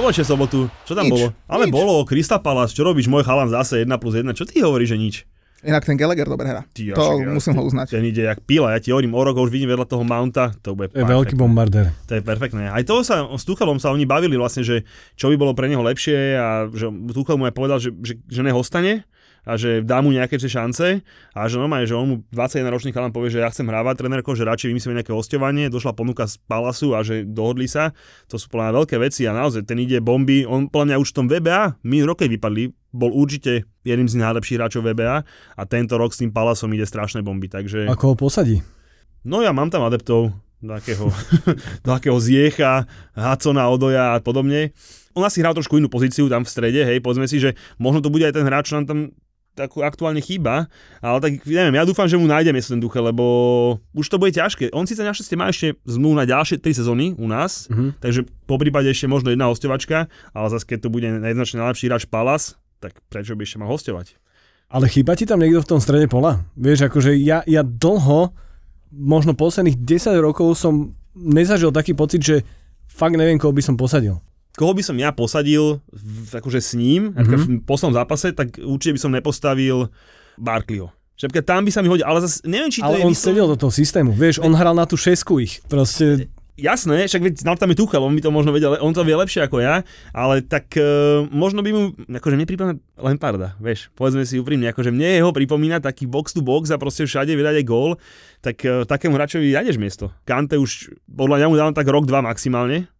[0.00, 0.70] Ešte sobotu.
[0.82, 1.26] Čo tam Nič, bolo?
[1.44, 1.72] Ale nič.
[1.72, 4.30] bolo, Krista Palace, čo robíš, môj chalan zase 1 plus 1.
[4.30, 5.16] Čo ty hovoríš, že nič?
[5.58, 6.62] Inak ten Gallagher dobre hrá.
[6.70, 7.86] Ty, To však ja- musím ho uznať.
[7.90, 10.72] Ten ide jak pila, ja ti hovorím o rok, už vidím vedľa toho Mounta, to
[10.72, 11.34] bude To je veľký perfektné.
[11.36, 11.86] bombardér.
[12.06, 12.62] To je perfektné.
[12.68, 15.82] Aj toho sa, s Tuchelom sa oni bavili vlastne, že čo by bolo pre neho
[15.82, 19.02] lepšie a že Tuchel mu aj povedal, že, že, že nehostane
[19.48, 21.00] a že dá mu nejaké tie šance
[21.32, 24.36] a že normálne, že on mu 21 ročný chalan povie, že ja chcem hrávať trénerko,
[24.36, 27.96] že radšej vymyslíme nejaké hostovanie, došla ponuka z Palasu a že dohodli sa.
[28.28, 30.44] To sú podľa mňa veľké veci a naozaj ten ide bomby.
[30.44, 34.20] On podľa mňa už v tom VBA minulý rok, keď vypadli, bol určite jedným z
[34.20, 35.24] najlepších hráčov VBA
[35.56, 37.88] a tento rok s tým Palasom ide strašné bomby, takže...
[37.88, 38.60] Ako ho posadí?
[39.24, 41.08] No ja mám tam adeptov, takého,
[41.88, 42.84] takého Ziecha,
[43.16, 44.76] Hacona, Odoja a podobne.
[45.16, 48.12] On asi hral trošku inú pozíciu tam v strede, hej, povedzme si, že možno to
[48.12, 48.98] bude aj ten hráč, čo nám tam
[49.58, 50.70] takú aktuálne chýba,
[51.02, 53.24] ale tak neviem, ja dúfam, že mu nájdeme ten duche, lebo
[53.90, 54.70] už to bude ťažké.
[54.70, 57.98] On síce našťastie má ešte zmluvu na ďalšie 3 sezóny u nás, Mhm.
[57.98, 62.06] takže po prípade ešte možno jedna hostovačka, ale zase keď to bude jednoznačne najlepší hráč
[62.06, 64.14] Palas, tak prečo by ešte mal hostovať?
[64.68, 66.44] Ale chýba ti tam niekto v tom strede pola?
[66.54, 68.30] Vieš, akože ja, ja dlho
[68.92, 72.36] možno posledných 10 rokov som nezažil taký pocit, že
[72.86, 74.20] fakt neviem, koho by som posadil.
[74.58, 77.62] Koho by som ja posadil v, akože s ním, mm-hmm.
[77.62, 79.86] v poslednom zápase, tak určite by som nepostavil
[80.34, 80.90] Barkleyho.
[81.18, 83.38] Že tam by sa mi hodil, ale zase neviem, či to Ale je on vyslovene-
[83.38, 85.62] sedel do toho systému, vieš, on hral na tú šesku ich.
[85.66, 89.06] Proste Jasné, však veď znal tam je Tuchel, on by to možno vedel, on to
[89.06, 93.94] vie lepšie ako ja, ale tak uh, možno by mu, akože mne pripomína Lemparda, vieš,
[93.94, 97.62] povedzme si úprimne, akože mne jeho pripomína taký box to box a proste všade vydať
[97.62, 97.94] aj gól,
[98.42, 100.10] tak uh, takému hráčovi nájdeš miesto.
[100.26, 102.90] Kante už, podľa mňa mu dávam tak rok, dva maximálne.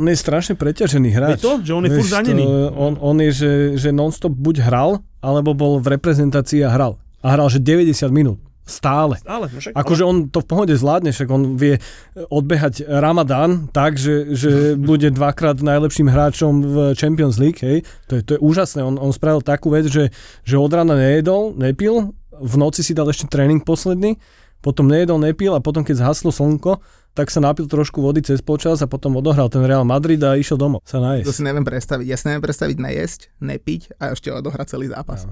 [0.00, 1.38] On je strašne preťažený hráč.
[1.38, 2.44] Je to, že on je furt zranený.
[2.72, 6.96] On, on je, že, že non-stop buď hral, alebo bol v reprezentácii a hral.
[7.20, 8.40] A hral, že 90 minút.
[8.70, 9.18] Stále.
[9.26, 11.82] Ale, no však, Akože on to v pohode zvládne, však on vie
[12.30, 14.50] odbehať Ramadán tak, že, že
[14.90, 17.82] bude dvakrát najlepším hráčom v Champions League, hej.
[18.08, 18.80] To je, to je úžasné.
[18.80, 20.14] On, on spravil takú vec, že,
[20.46, 24.16] že od rána nejedol, nepil, v noci si dal ešte tréning posledný,
[24.60, 26.80] potom nejedol, nepil a potom keď zhaslo slnko,
[27.16, 30.54] tak sa napil trošku vody cez počas a potom odohral ten Real Madrid a išiel
[30.54, 31.32] domov sa To najesť.
[31.34, 32.06] si neviem predstaviť.
[32.06, 35.26] Ja si neviem predstaviť nejesť, nepiť a ešte odohrať celý zápas.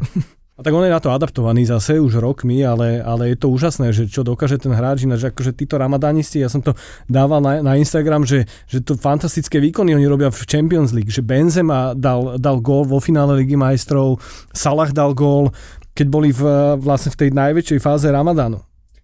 [0.58, 3.94] A tak on je na to adaptovaný zase už rokmi, ale, ale je to úžasné,
[3.94, 6.74] že čo dokáže ten hráč, ináč akože títo ramadánisti, ja som to
[7.06, 11.22] dával na, na Instagram, že, že to fantastické výkony oni robia v Champions League, že
[11.22, 14.18] Benzema dal, dal gól vo finále Ligy majstrov,
[14.50, 15.54] Salah dal gól,
[15.94, 16.42] keď boli v,
[16.82, 18.58] vlastne v tej najväčšej fáze Ramadánu.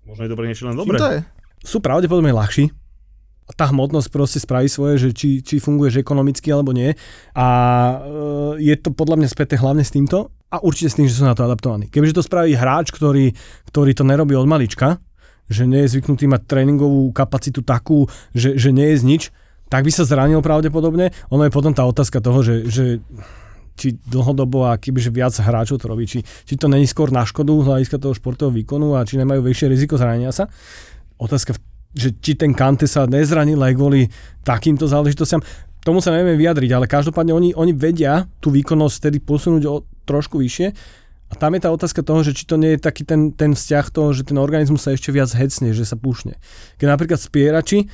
[0.09, 0.99] Možno je to pre niečo len Čím dobre.
[1.01, 1.21] to je?
[1.65, 2.69] Sú pravdepodobne ľahší,
[3.53, 6.97] tá hmotnosť proste spraví svoje, že či, či funguješ ekonomicky alebo nie.
[7.37, 7.47] A
[8.57, 11.29] e, je to podľa mňa späté hlavne s týmto a určite s tým, že sú
[11.29, 11.93] na to adaptovaní.
[11.93, 13.37] Kebyže to spraví hráč, ktorý,
[13.69, 14.97] ktorý to nerobí od malička,
[15.53, 19.23] že nie je zvyknutý mať tréningovú kapacitu takú, že, že nie je z nič,
[19.69, 21.13] tak by sa zranil pravdepodobne.
[21.29, 22.85] Ono je potom tá otázka toho, že, že
[23.75, 27.51] či dlhodobo a kebyže viac hráčov to robí, či, či to není skôr na škodu
[27.63, 30.47] z hľadiska toho športového výkonu a či nemajú väčšie riziko zranenia sa.
[31.19, 31.59] Otázka,
[31.95, 34.11] že či ten Kante sa nezranil aj kvôli
[34.43, 35.43] takýmto záležitostiam,
[35.85, 40.41] tomu sa nevieme vyjadriť, ale každopádne oni, oni vedia tú výkonnosť tedy posunúť o trošku
[40.41, 40.73] vyššie
[41.29, 43.87] a tam je tá otázka toho, že či to nie je taký ten, ten vzťah
[43.93, 46.39] toho, že ten organizmus sa ešte viac hecne, že sa púšne.
[46.81, 47.91] Keď napríklad spierači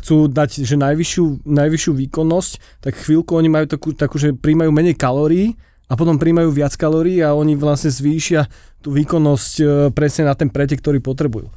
[0.00, 2.52] chcú dať že najvyššiu, najvyššiu výkonnosť,
[2.82, 5.54] tak chvíľku oni majú takú, takú, že príjmajú menej kalórií
[5.88, 8.48] a potom príjmajú viac kalórií a oni vlastne zvýšia
[8.80, 11.48] tú výkonnosť e, presne na ten pretek, ktorý potrebujú.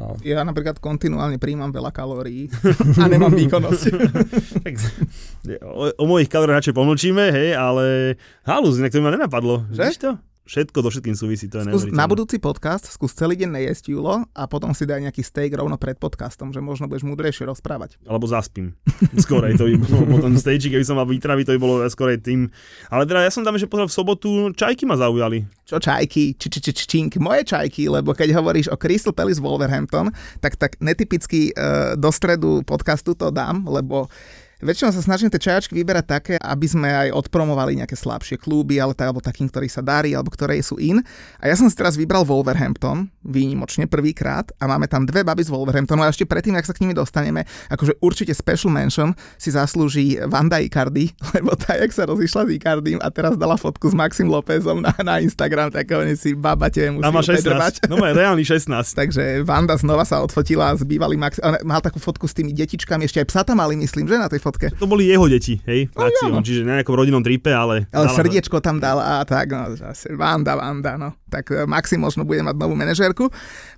[0.00, 0.16] No.
[0.24, 2.48] Ja napríklad kontinuálne príjmam veľa kalórií
[3.02, 3.84] a nemám výkonnosť.
[4.60, 4.74] Tak,
[5.64, 9.64] o, o mojich kaloriách radšej pomlčíme, hej, ale halus, inak to mi ma nenapadlo.
[9.72, 9.82] Že?
[9.88, 10.10] Vidíš to?
[10.50, 14.26] Všetko do všetkým súvisí, to je Skús, na budúci podcast skús celý deň nejesť Julo
[14.34, 18.02] a potom si daj nejaký steak rovno pred podcastom, že možno budeš múdrejšie rozprávať.
[18.02, 18.74] Alebo zaspím.
[19.22, 22.18] Skorej to by bolo po tom stage, keby som mal výtravy, to by bolo skorej
[22.18, 22.50] tým.
[22.90, 25.46] Ale teda ja som tam ešte pozrel v sobotu, čajky ma zaujali.
[25.70, 29.38] Čo čajky, či, či, či, či, čink, moje čajky, lebo keď hovoríš o Crystal Palace
[29.38, 30.10] Wolverhampton,
[30.42, 34.10] tak, tak netypicky uh, do stredu podcastu to dám, lebo
[34.60, 38.92] Väčšinou sa snažím tie čajačky vyberať také, aby sme aj odpromovali nejaké slabšie kluby, ale
[38.92, 41.00] tak, alebo takým, ktorí sa darí, alebo ktoré sú in.
[41.40, 45.48] A ja som si teraz vybral Wolverhampton, výnimočne prvýkrát, a máme tam dve baby z
[45.48, 50.20] Wolverhamptonu a ešte predtým, ak sa k nimi dostaneme, akože určite special mention si zaslúži
[50.28, 51.08] Vanda Icardi,
[51.40, 54.92] lebo tá, jak sa rozišla s Icardim a teraz dala fotku s Maxim Lópezom na,
[55.00, 57.88] na Instagram, tak oni si babate musí má upedrovať.
[57.88, 57.88] 16.
[57.88, 58.68] No má reálny 16.
[59.00, 61.40] Takže Vanda znova sa odfotila s bývalým Max...
[61.64, 64.36] Mal takú fotku s tými detičkami, ešte aj psa tam mali, myslím, že na tej
[64.36, 64.49] fotke.
[64.78, 66.42] To boli jeho deti, hej, v akcii, áno.
[66.42, 67.86] čiže na nejakom rodinnom tripe, ale...
[67.94, 71.14] Ale dala- srdiečko tam dal a tak, no, zase Vanda, Vanda, no.
[71.30, 73.30] Tak e, Maxi možno bude mať novú manažérku.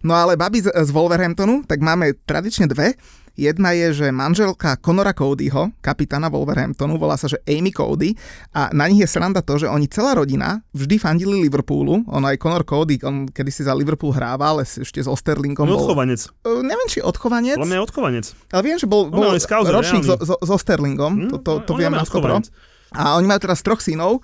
[0.06, 2.96] No ale baby z, z Wolverhamptonu, tak máme tradične dve.
[3.32, 8.12] Jedna je, že manželka Conora Codyho, kapitána Wolverhamptonu, volá sa, že Amy Cody
[8.52, 12.04] a na nich je sranda to, že oni celá rodina vždy fandili Liverpoolu.
[12.06, 15.88] On aj Conor Cody, on kedysi za Liverpool hrával, ale ešte s Osterlingom No bol...
[15.88, 16.28] odchovanec.
[16.44, 17.56] Neviem, či odchovanec.
[17.56, 18.24] Podľa mňa je odchovanec.
[18.52, 20.28] Ale viem, že bol, bol skauzer, ročník so, reálny.
[20.28, 22.36] so, so Sterlingom, Hm, to, to, to on viem na skopro.
[22.36, 22.52] odchovanec.
[22.92, 24.20] A oni majú teraz troch synov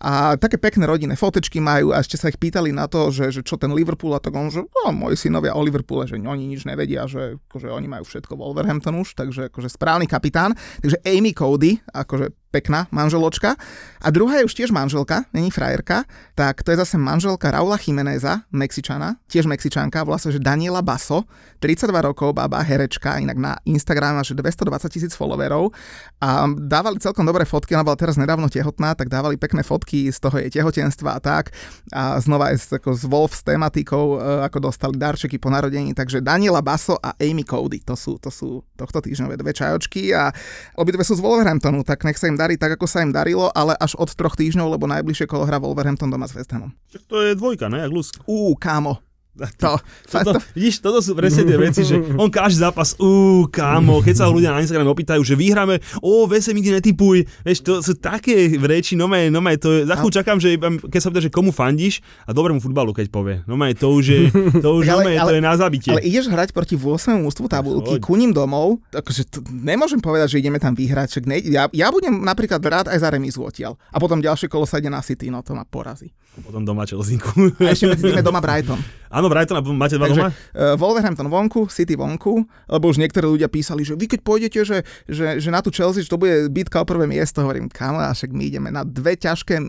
[0.00, 3.40] a také pekné rodinné fotečky majú a ešte sa ich pýtali na to, že, že
[3.44, 6.64] čo ten Liverpool a tak on, že no, moji synovia o Liverpoole, že oni nič
[6.64, 10.56] nevedia, že akože oni majú všetko Wolverhampton už, takže akože správny kapitán.
[10.80, 13.54] Takže Amy Cody, akože pekná manželočka.
[14.02, 16.02] A druhá je už tiež manželka, není frajerka,
[16.34, 21.30] tak to je zase manželka Raula Chimeneza, Mexičana, tiež Mexičanka, volá sa, že Daniela Baso,
[21.62, 25.70] 32 rokov, baba, herečka, inak na Instagram má, že 220 tisíc followerov
[26.18, 30.18] a dávali celkom dobré fotky, ona bola teraz nedávno tehotná, tak dávali pekné fotky z
[30.22, 31.50] toho jej tehotenstva a tak
[31.90, 36.22] a znova aj ako, s Wolf s tematikou, e, ako dostali darčeky po narodení, takže
[36.22, 40.30] Daniela Baso a Amy Cody, to sú, to sú tohto týždňové dve čajočky a
[40.78, 43.74] obidve sú z Wolverhamptonu, tak nech sa im darí tak, ako sa im darilo, ale
[43.82, 46.70] až od troch týždňov, lebo najbližšie kolo hra Wolverhampton doma s West Hamom.
[47.10, 48.14] To je dvojka, ne, jak Lusk.
[48.30, 49.78] Ú, kámo, To,
[50.10, 54.14] Toto, to, vidíš, toto sú presne tie veci, že on každý zápas, ú, kámo, keď
[54.18, 57.94] sa ho ľudia na Instagrame opýtajú, že vyhráme, ó, vese nikdy netypuj, vieš, to sú
[57.94, 61.22] také reči, no maj, no maj, to je, za chvíľu čakám, že keď sa pýta,
[61.22, 64.20] že komu fandíš a dobrému futbalu, keď povie, no maj, to už je,
[64.60, 65.90] to už ale, ale, to ale- je na zabitie.
[65.94, 67.22] ale ideš hrať proti 8.
[67.22, 71.38] ústvu tabulky, ku ním domov, akože to, nemôžem povedať, že ideme tam vyhrať, však ne,
[71.48, 73.78] ja, ja budem napríklad rád aj za remizu odtiaľ.
[73.94, 76.10] A potom ďalšie kolo sa ide na City, no to ma porazí.
[76.40, 77.18] Potom doma Chelsea.
[77.58, 78.78] A ešte medzi tým je doma Brighton.
[79.20, 80.30] Áno, Brighton, a máte dva Takže doma?
[80.32, 84.78] uh, Wolverhampton vonku, City vonku, lebo už niektorí ľudia písali, že vy keď pôjdete, že,
[85.04, 88.16] že, že na tú Chelsea, že to bude bitka o prvé miesto, hovorím, kamo, a
[88.16, 89.60] však my ideme na dve ťažké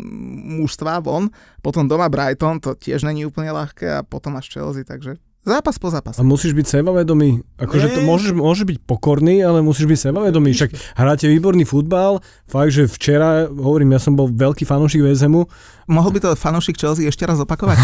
[0.64, 1.28] mužstva von,
[1.60, 5.90] potom doma Brighton, to tiež není úplne ľahké a potom až Chelsea, takže zápas po
[5.90, 6.22] zápase.
[6.22, 7.42] A musíš byť sebavedomý.
[7.58, 10.54] Akože to môžeš, môžeš byť pokorný, ale musíš byť sebavedomý.
[10.54, 12.22] Však hráte výborný futbal.
[12.46, 15.50] Fakt, že včera, hovorím, ja som bol veľký fanúšik VSMu.
[15.92, 17.76] Mohol by to fanúšik Chelsea ešte raz opakovať?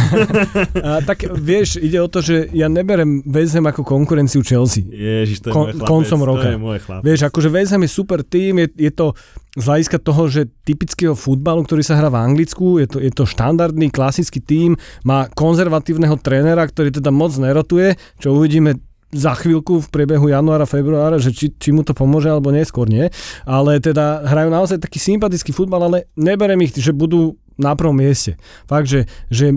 [0.88, 4.88] A tak vieš, ide o to, že ja neberem VSM ako konkurenciu Chelsea.
[4.88, 6.48] Ježiš, to je Kon- chlapec, koncom roka.
[6.48, 7.04] To je môj chlapec.
[7.04, 9.12] Vieš, akože VSM je super tým, je, je to
[9.60, 13.28] z hľadiska toho, že typického futbalu, ktorý sa hrá v Anglicku, je to, je to
[13.28, 18.80] štandardný, klasický tým, má konzervatívneho trénera, ktorý teda moc nerotuje, čo uvidíme
[19.12, 23.08] za chvíľku v priebehu januára, februára, že či, či mu to pomôže alebo neskôr nie.
[23.48, 28.38] Ale teda hrajú naozaj taký sympatický futbal, ale neberem ich, že budú na prvom mieste.
[28.70, 29.54] Fakt, že, že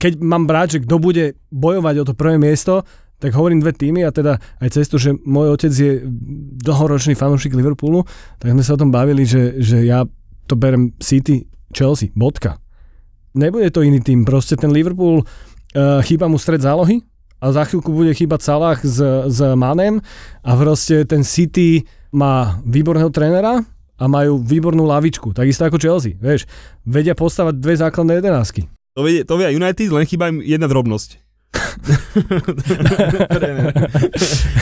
[0.00, 2.82] keď mám brať, že kto bude bojovať o to prvé miesto,
[3.22, 6.02] tak hovorím dve týmy a teda aj cez to, že môj otec je
[6.60, 8.04] dlhoročný fanúšik Liverpoolu,
[8.36, 10.04] tak sme sa o tom bavili, že, že ja
[10.44, 12.60] to berem City, Chelsea, bodka.
[13.32, 17.00] Nebude to iný tým, proste ten Liverpool uh, chýba mu stred zálohy
[17.40, 20.04] a za chvíľku bude chýbať Salah s, s Manem
[20.44, 26.44] a proste ten City má výborného trénera a majú výbornú lavičku, takisto ako Chelsea, vieš.
[26.84, 28.66] Vedia postavať dve základné jedenásky.
[28.94, 31.23] To vie, to vie United, len chýba im jedna drobnosť.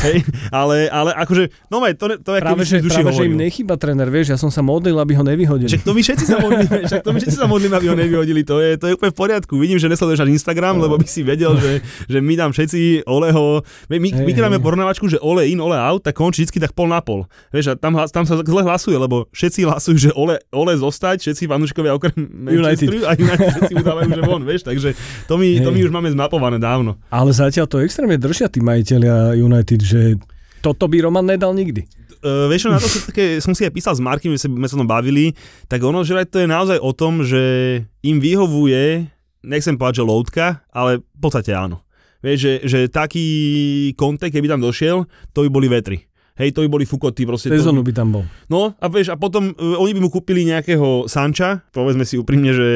[0.03, 0.17] Hej,
[0.51, 4.09] ale, ale akože, no maj, to, to je Práve, že, práve že im nechýba tréner,
[4.11, 5.71] vieš, ja som sa modlil, aby ho nevyhodili.
[5.71, 8.43] Však to my všetci sa modlíme, však to my všetci sa modlíme, aby ho nevyhodili,
[8.45, 9.55] to je, to je úplne v poriadku.
[9.57, 13.63] Vidím, že nesleduješ ani Instagram, lebo by si vedel, že, že my tam všetci Oleho,
[13.89, 16.59] my, my, my Hej, keď dáme porovnávačku, že Ole in, Ole out, tak končí vždy
[16.69, 17.29] tak pol na pol.
[17.55, 21.47] Vieš, a tam, tam sa zle hlasuje, lebo všetci hlasujú, že Ole, Ole zostať, všetci
[21.47, 24.89] fanúšikovia okrem Manchesteru a United všetci mu dávajú, že von, vieš, takže
[25.27, 26.99] to my, to my už máme zmapované dávno.
[27.09, 30.21] Ale zatiaľ to extrémne držia tí majiteľia United, že
[30.63, 31.85] toto by Roman nedal nikdy.
[32.23, 34.87] Uh, vieš, na to som, také, som si aj písal s Markim, sme sa o
[34.87, 35.35] tom bavili,
[35.67, 37.43] tak ono, že to je naozaj o tom, že
[38.07, 39.11] im vyhovuje,
[39.43, 41.83] nechcem povedať, že loutka, ale v podstate áno.
[42.23, 43.27] Vieš, že, že taký
[43.99, 46.07] kontek, keby tam došiel, to by boli vetri.
[46.33, 48.25] Hej, to by boli fukoty, proste to, Sezónu by tam bol.
[48.49, 52.51] No a vieš, a potom uh, oni by mu kúpili nejakého Sanča, povedzme si úprimne,
[52.51, 52.69] že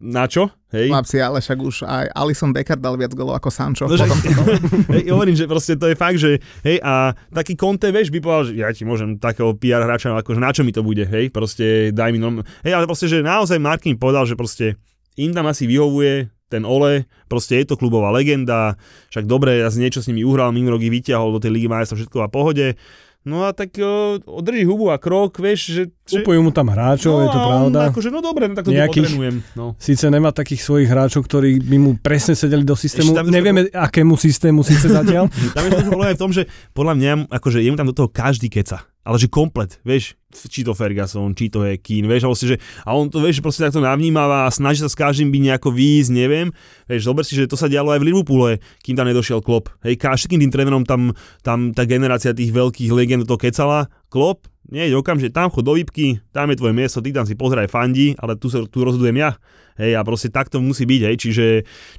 [0.00, 0.88] na čo, hej?
[0.88, 3.84] Chlapci, ale však už aj Alison Becker dal viac golov ako Sancho.
[3.84, 4.08] No, že-
[4.96, 8.44] hej, hovorím, že proste to je fakt, že hej, a taký Conte, vieš, by povedal,
[8.48, 11.92] že ja ti môžem takého PR hráča, akože na čo mi to bude, hej, proste
[11.92, 12.40] daj mi norm...
[12.64, 14.80] Hej, ale proste, že naozaj Markin povedal, že proste
[15.14, 18.76] im tam asi vyhovuje ten Ole, proste je to klubová legenda,
[19.08, 22.28] však dobre, ja niečo s nimi uhral, minulý vyťahol do tej ligy majstrov všetko a
[22.28, 22.76] pohode,
[23.24, 25.82] no a tak o, drží hubu a krok, vieš, že...
[26.02, 27.80] Kupujú mu tam hráčov, je to on pravda.
[27.88, 29.36] Akože, no dobre, no tak to Nejakých- potrenujem.
[29.54, 29.78] No.
[29.78, 33.10] Síce nemá takých svojich hráčov, ktorí by mu presne sedeli do systému.
[33.10, 35.30] Ešte tam to- Nevieme, akému systému síce zatiaľ.
[35.54, 38.08] Tam je to problém aj v tom, že podľa mňa, akože jemu tam do toho
[38.08, 38.82] každý keca.
[39.02, 42.56] Ale že komplet, vieš, či to Ferguson, či to je Keane, vieš, a, vlastne, že,
[42.86, 46.10] a on to, vieš, proste takto navnímava a snaží sa s každým byť nejako výjsť,
[46.12, 46.54] neviem.
[46.86, 49.74] Vieš, zober si, že to sa dialo aj v Liverpoole, kým tam nedošiel Klopp.
[49.82, 51.10] Hej, ka- všetkým tým trénerom tam,
[51.40, 53.90] tam tá generácia tých veľkých legend to kecala.
[54.06, 57.68] Klopp, nie, okamžite tam chod do výpky, tam je tvoje miesto, ty tam si pozeraj
[57.68, 59.36] fandí, ale tu, sa, tu rozhodujem ja.
[59.76, 61.44] Hej, a proste takto musí byť, hej, čiže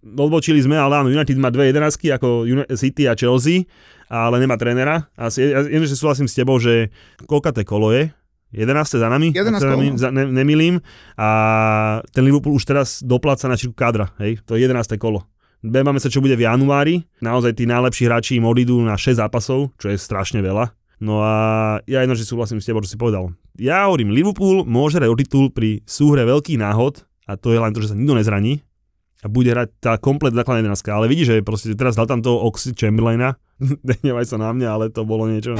[0.05, 2.45] odbočili sme, ale áno, United má dve jedenásky ako
[2.77, 3.65] City a Chelsea,
[4.09, 5.09] ale nemá trénera.
[5.17, 6.93] A ja že súhlasím s tebou, že
[7.25, 8.13] koľkaté kolo je,
[8.53, 9.01] 11.
[9.01, 9.81] za nami, 11 ak sa kolo.
[9.81, 10.77] nemi- za, ne, nemilím.
[11.17, 11.29] A
[12.13, 15.01] ten Liverpool už teraz dopláca na šírku kádra, hej, to je 11.
[15.01, 15.25] kolo.
[15.65, 17.07] Báme sa, čo bude v januári.
[17.23, 20.83] Naozaj tí najlepší hráči im odídu na 6 zápasov, čo je strašne veľa.
[21.04, 21.36] No a
[21.84, 23.36] ja jedno, že súhlasím s tebou, čo si povedal.
[23.60, 27.76] Ja hovorím, Liverpool môže hrať o titul pri súhre veľkých náhod a to je len
[27.76, 28.63] to, že sa nikto nezraní
[29.20, 30.96] a bude hrať tá komplet základná jedenáctka.
[30.96, 33.36] Ale vidíš, že proste teraz dal tam toho Oxy Chamberlaina,
[33.88, 35.60] nehnevaj sa na mňa, ale to bolo niečo.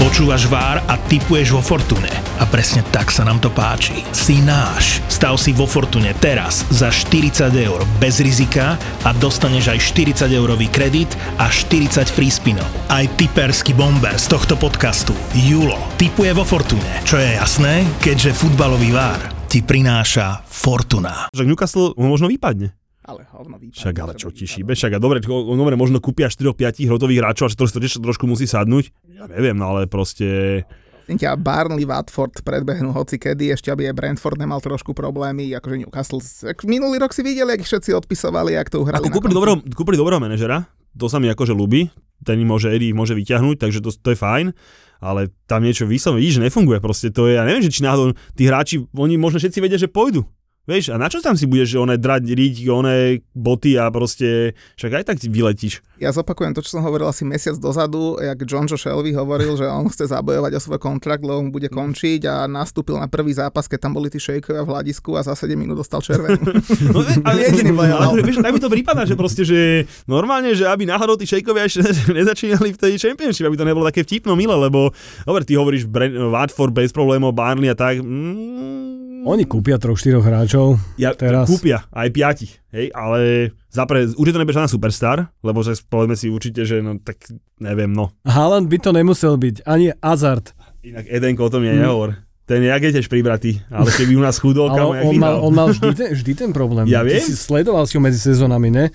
[0.00, 2.08] Počúvaš VAR a tipuješ vo Fortune.
[2.40, 4.00] A presne tak sa nám to páči.
[4.16, 5.04] Si náš.
[5.12, 9.78] Stav si vo Fortune teraz za 40 eur bez rizika a dostaneš aj
[10.24, 12.64] 40 eurový kredit a 40 free spinov.
[12.88, 17.04] Aj typerský bomber z tohto podcastu, Julo, tipuje vo Fortune.
[17.04, 19.20] Čo je jasné, keďže futbalový VAR
[19.52, 21.28] ti prináša Fortuna.
[21.36, 22.79] Že Newcastle možno vypadne.
[23.10, 23.82] Ale hovno výpadne.
[23.82, 27.58] Však ale čo ti šíbe, však a dobre, dobre, možno kúpia 4-5 hrotových hráčov a
[27.58, 28.94] to, to trošku musí sadnúť.
[29.18, 30.62] Ja neviem, no ale proste...
[31.10, 36.22] Ťa, Barnley, Watford predbehnú hoci kedy, ešte aby aj Brentford nemal trošku problémy, akože Newcastle,
[36.22, 39.98] ak minulý rok si videli, ich všetci odpisovali, jak to uhrali Ako kúpili dobrého, kúpili
[39.98, 41.90] dobrého manažera, to sa mi akože ľúbi,
[42.22, 44.54] ten môže, Eddie môže vyťahnuť, takže to, to je fajn,
[45.02, 48.46] ale tam niečo vyslovene, vidíš, nefunguje proste, to je, ja neviem, že či náhodou tí
[48.46, 50.22] hráči, oni možno všetci vedia, že pôjdu.
[50.70, 54.54] Vieš, a na čo tam si budeš, že one drať, riť, one boty a proste,
[54.78, 55.82] však aj tak vyletíš.
[55.98, 59.66] Ja zopakujem to, čo som hovoril asi mesiac dozadu, jak John Joe Shelby hovoril, že
[59.66, 63.66] on chce zabojovať o svoj kontrakt, lebo mu bude končiť a nastúpil na prvý zápas,
[63.66, 66.38] keď tam boli tí šejkovia v hľadisku a za 7 minút dostal červenú.
[66.90, 68.14] No, ale, Jediný bojoval.
[68.14, 71.66] ale, vieš, tak mi to prípada, že proste, že normálne, že aby náhodou tí šejkovia
[71.66, 71.82] ešte
[72.18, 74.94] nezačínali v tej championship, aby to nebolo také vtipno milé, lebo
[75.26, 75.90] dobre, ty hovoríš
[76.30, 78.00] Watford bez problémov, Barnley a tak.
[78.00, 80.80] Mm, Oni kúpia troch, štyroch hráčov.
[80.96, 81.44] ja, teraz.
[81.50, 86.32] kúpia aj piatich, hej, ale zapre, určite to nebude žiadna superstar, lebo že povedzme si
[86.32, 87.28] určite, že no tak
[87.60, 88.14] neviem, no.
[88.24, 90.56] Haaland by to nemusel byť, ani Hazard.
[90.80, 92.16] Inak Edenko o tom je nehovor.
[92.48, 95.54] Ten je jak je tiež pribratý, ale keby u nás chudol, Ale on mal, on
[95.54, 96.82] mal vždy, ten, vždy ten problém.
[96.90, 97.22] Ja Ty viem.
[97.22, 98.90] si sledoval si ho medzi sezónami, ne?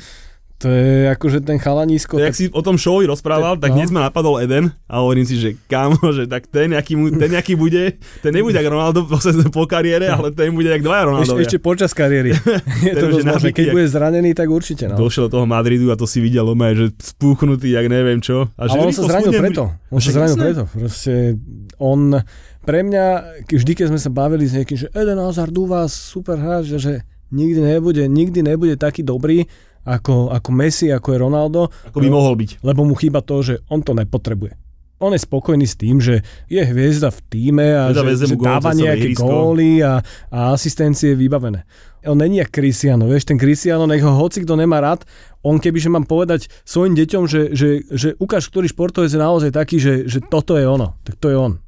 [0.56, 2.16] To je akože ten chalanísko.
[2.16, 3.76] To, jak si o tom showi rozprával, tak No.
[3.76, 7.28] hneď ma napadol Eden a hovorím si, že kámo, že tak ten, aký, mu, ten,
[7.30, 9.20] aký bude, ten nebude jak Ronaldo po,
[9.52, 11.44] po kariére, ale ten bude jak dvaja ešte, Ronaldovia.
[11.44, 12.32] ešte počas kariéry.
[12.88, 13.50] je Ten to dosť možné.
[13.52, 14.84] Keď jak- bude zranený, tak určite.
[14.88, 14.96] No.
[14.98, 18.48] Došiel do toho Madridu a to si videl, oma, že spúchnutý, jak neviem čo.
[18.56, 19.64] A že Ale on sa zranil preto.
[19.92, 20.64] On sa zranil preto.
[20.72, 21.36] Proste
[21.76, 22.16] on,
[22.64, 23.06] pre mňa,
[23.46, 27.04] vždy keď sme sa bavili s niekým, že Eden Hazard u vás super hráč, že
[27.28, 29.44] nikdy nebude, nikdy nebude taký dobrý
[29.86, 32.66] ako, ako Messi, ako je Ronaldo, Ako by mohol byť.
[32.66, 34.58] lebo mu chýba to, že on to nepotrebuje.
[34.96, 38.48] On je spokojný s tým, že je hviezda v týme a Teda že, že gól
[38.48, 40.00] dáva nejaké góly a,
[40.32, 41.68] a asistencie vybavené.
[42.08, 45.04] On není jak Cristiano, vieš, ten Cristiano, nech ho hoci kto nemá rád,
[45.44, 49.84] on kebyže mám povedať svojim deťom, že, že, že ukáž, ktorý športovec je naozaj taký,
[49.84, 51.60] že, že toto je ono, tak to je on.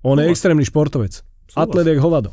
[0.00, 0.32] On je Súhlas.
[0.32, 1.12] extrémny športovec.
[1.52, 2.32] Atlet jak hovado.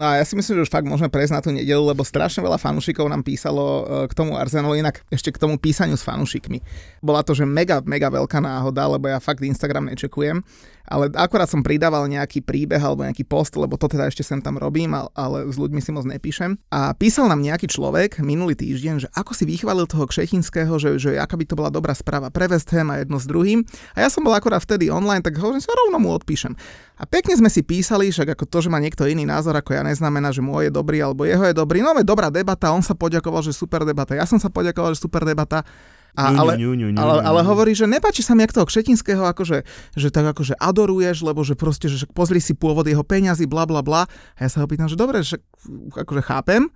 [0.00, 2.56] A ja si myslím, že už fakt môžeme prejsť na tú nedelu, lebo strašne veľa
[2.56, 6.64] fanúšikov nám písalo e, k tomu Arsenalu, inak ešte k tomu písaniu s fanúšikmi.
[7.04, 10.40] Bola to, že mega, mega veľká náhoda, lebo ja fakt Instagram nečekujem,
[10.90, 14.58] ale akorát som pridával nejaký príbeh alebo nejaký post, lebo to teda ešte sem tam
[14.58, 16.58] robím, ale, s ľuďmi si moc nepíšem.
[16.74, 21.10] A písal nám nejaký človek minulý týždeň, že ako si vychválil toho Kšechinského, že, že
[21.14, 23.62] aká by to bola dobrá správa pre West Ham a jedno s druhým.
[23.94, 26.58] A ja som bol akorát vtedy online, tak hovorím sa rovno mu odpíšem.
[27.00, 29.86] A pekne sme si písali, však ako to, že má niekto iný názor ako ja,
[29.86, 31.80] neznamená, že môj je dobrý alebo jeho je dobrý.
[31.80, 35.06] No, je dobrá debata, on sa poďakoval, že super debata, ja som sa poďakoval, že
[35.06, 35.62] super debata.
[36.18, 39.22] A, ale, ňu, ňu, ňu, ale, ale hovorí, že nepáči sa mi jak toho Kšetinského,
[39.22, 39.62] akože,
[39.94, 43.80] že tak akože adoruješ, lebo že proste, že pozri si pôvod jeho peňazí, bla bla
[43.80, 44.10] bla.
[44.36, 45.38] A ja sa ho pýtam, že dobre, že
[45.94, 46.66] akože chápem,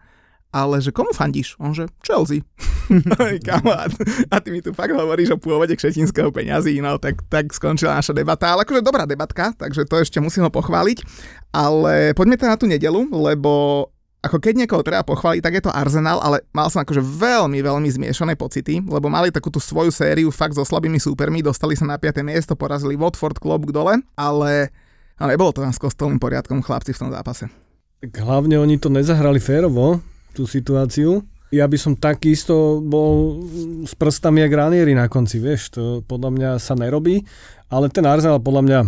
[0.55, 1.59] ale že komu fandíš?
[1.59, 2.47] On že Chelsea.
[3.49, 3.91] Kamarát.
[4.31, 8.15] a ty mi tu fakt hovoríš o pôvode kšetinského peňazí, no tak, tak skončila naša
[8.15, 11.03] debata, ale akože dobrá debatka, takže to ešte musím ho pochváliť.
[11.51, 13.89] Ale poďme teda na tú nedelu, lebo
[14.25, 17.89] ako keď niekoho treba pochváliť, tak je to Arsenal, ale mal som akože veľmi, veľmi
[17.93, 22.01] zmiešané pocity, lebo mali takú tú svoju sériu fakt so slabými súpermi, dostali sa na
[22.01, 22.25] 5.
[22.25, 24.73] miesto, porazili Watford, klobúk dole, ale
[25.21, 27.53] no nebolo to tam s kostolným poriadkom chlapci v tom zápase.
[28.01, 30.01] Tak hlavne oni to nezahrali férovo,
[30.33, 31.21] tú situáciu.
[31.55, 33.45] Ja by som takisto bol
[33.87, 37.23] s prstami jak Ranieri na konci, vieš, to podľa mňa sa nerobí,
[37.71, 38.81] ale ten Arsenal podľa mňa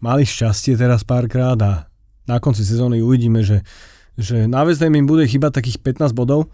[0.00, 1.72] mali šťastie teraz párkrát a
[2.24, 3.60] na konci sezóny uvidíme, že,
[4.14, 6.46] že na West Ham im bude chýbať takých 15 bodov.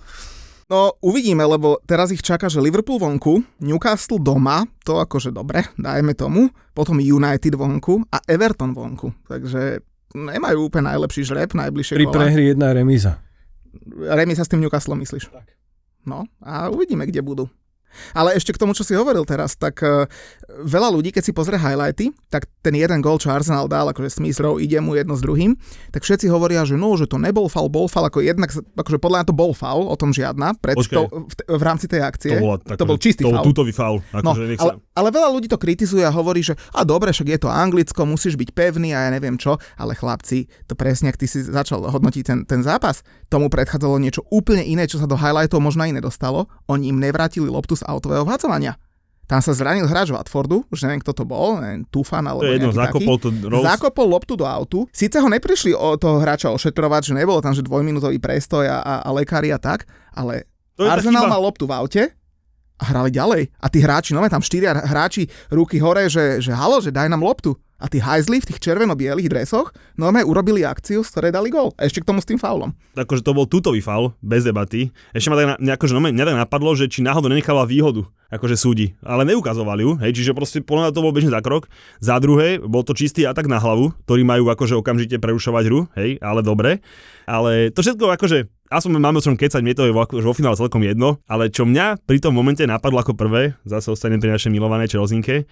[0.70, 6.14] No uvidíme, lebo teraz ich čaká, že Liverpool vonku, Newcastle doma, to akože dobre, dajme
[6.14, 9.11] tomu, potom United vonku a Everton vonku.
[9.27, 9.83] Takže
[10.14, 12.14] nemajú úplne najlepší žreb, najbližšie Pri kola.
[12.23, 13.18] prehri jedna remíza.
[13.99, 15.31] Remisa s tým Newcastle myslíš?
[15.31, 15.46] Tak.
[16.07, 17.51] No a uvidíme, kde budú.
[18.14, 20.07] Ale ešte k tomu, čo si hovoril teraz, tak uh,
[20.62, 24.38] veľa ľudí, keď si pozrie highlighty, tak ten jeden gol, čo Arsenal dal, akože Smith
[24.38, 25.57] Rowe ide mu jedno s druhým,
[25.90, 29.16] tak všetci hovoria, že no, že to nebol foul, bol foul, ako jednak, akože podľa
[29.22, 30.96] mňa to bol foul, o tom žiadna, pred Počkaj.
[30.96, 32.37] to, v, v, rámci tej akcie.
[32.37, 33.44] To, bola, tak, to bol čistý to foul.
[33.44, 33.98] tutový faul.
[34.20, 37.29] No, Akože nech ale, ale veľa ľudí to kritizuje a hovorí, že a dobre, však
[37.33, 41.16] je to Anglicko, musíš byť pevný a ja neviem čo, ale chlapci, to presne, ak
[41.16, 43.00] ty si začal hodnotiť ten, ten zápas,
[43.33, 47.48] tomu predchádzalo niečo úplne iné, čo sa do highlightov možno aj nedostalo, oni im nevrátili
[47.48, 48.76] loptu z autového vhadzovania.
[49.30, 52.58] Tam sa zranil hráč Watfordu, už neviem, kto to bol, neviem, Tufan alebo To je
[52.58, 53.38] jedno, zakopol taký.
[53.38, 53.62] to Rose.
[53.62, 54.90] Zakopol loptu do autu.
[54.90, 58.94] Síce ho neprišli o toho hráča ošetrovať, že nebolo tam, že dvojminútový prestoj a, a,
[59.06, 62.02] a lekári a tak, ale To Arsenal mal loptu v aute
[62.74, 63.42] a hrali ďalej.
[63.62, 67.22] A tí hráči, no tam štyria hráči ruky hore, že, že halo, že daj nám
[67.22, 67.54] loptu.
[67.81, 71.72] A tí hajzli v tých červeno-bielých dresoch normálne urobili akciu, z ktorej dali gól.
[71.81, 72.76] A ešte k tomu s tým faulom.
[72.92, 74.92] akože to bol tutový faul, bez debaty.
[75.16, 78.60] Ešte ma tak, na, akože, no, mňa tak napadlo, že či náhodou nenechala výhodu, akože
[78.60, 78.92] súdi.
[79.00, 81.72] Ale neukazovali ju, hej, čiže proste podľa to bol bežný zakrok.
[82.04, 86.20] Za druhé, bol to čistý atak na hlavu, ktorý majú akože okamžite prerušovať hru, hej,
[86.20, 86.85] ale dobre.
[87.24, 90.54] Ale to všetko akože aspoň máme o čom kecať, mne to je vo, vo finále
[90.54, 94.54] celkom jedno, ale čo mňa pri tom momente napadlo ako prvé, zase ostanem pri našej
[94.54, 95.50] milovanej Čelzinke,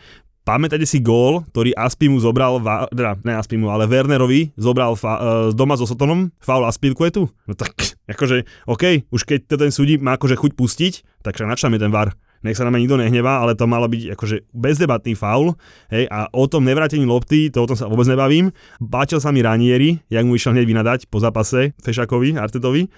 [0.48, 5.20] Pamätáte si gól, ktorý Aspimu zobral, va, teda ne Aspimu, ale Wernerovi zobral fa, uh,
[5.52, 7.28] doma so Sotonom, faul Aspilkuetu?
[7.44, 7.76] No tak,
[8.16, 11.92] akože, OK, už keď to ten súdi má akože chuť pustiť, tak však načame ten
[11.92, 12.16] VAR.
[12.40, 15.52] Nech sa na mňa nikto nehnevá, ale to malo byť akože bezdebatný faul.
[15.92, 18.48] Hej, a o tom nevrátení lopty, to o tom sa vôbec nebavím.
[18.80, 22.88] Páčil sa mi Ranieri, jak mu išiel hneď vynadať po zápase Fešakovi, Artetovi.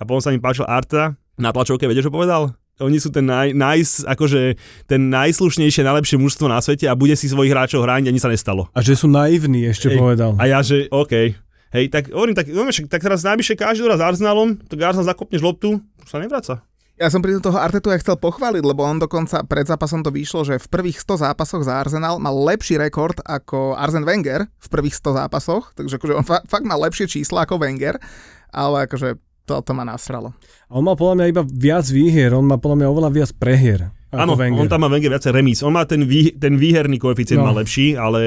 [0.00, 1.12] A potom sa mi páčil Arta.
[1.36, 2.56] Na tlačovke, viete, čo povedal?
[2.76, 7.24] Oni sú ten, naj, naj, akože ten najslušnejšie, najlepšie mužstvo na svete a bude si
[7.24, 8.68] svojich hráčov hrániť a nič sa nestalo.
[8.76, 9.96] A že sú naivní, ešte Hej.
[9.96, 10.36] povedal.
[10.36, 11.32] A ja, že OK.
[11.72, 15.80] Hej, tak hovorím, tak, však, tak teraz najvyššie každý raz Arsenalom, tak Arsenal zakopneš loptu,
[16.04, 16.60] už sa nevraca.
[16.96, 20.48] Ja som pri toho Artetu aj chcel pochváliť, lebo on dokonca pred zápasom to vyšlo,
[20.48, 24.96] že v prvých 100 zápasoch za Arsenal mal lepší rekord ako Arsen Wenger v prvých
[24.96, 28.00] 100 zápasoch, takže akože on fa- fakt má lepšie čísla ako Wenger,
[28.48, 30.34] ale akože to, to ma nasralo.
[30.66, 33.94] A on má podľa mňa iba viac výhier, on má podľa mňa oveľa viac prehier.
[34.10, 34.64] Áno, Wenger.
[34.64, 35.60] on tam má Wenger viacej remíz.
[35.60, 37.50] On má ten, vý, ten výherný koeficient No.
[37.50, 38.20] má lepší, ale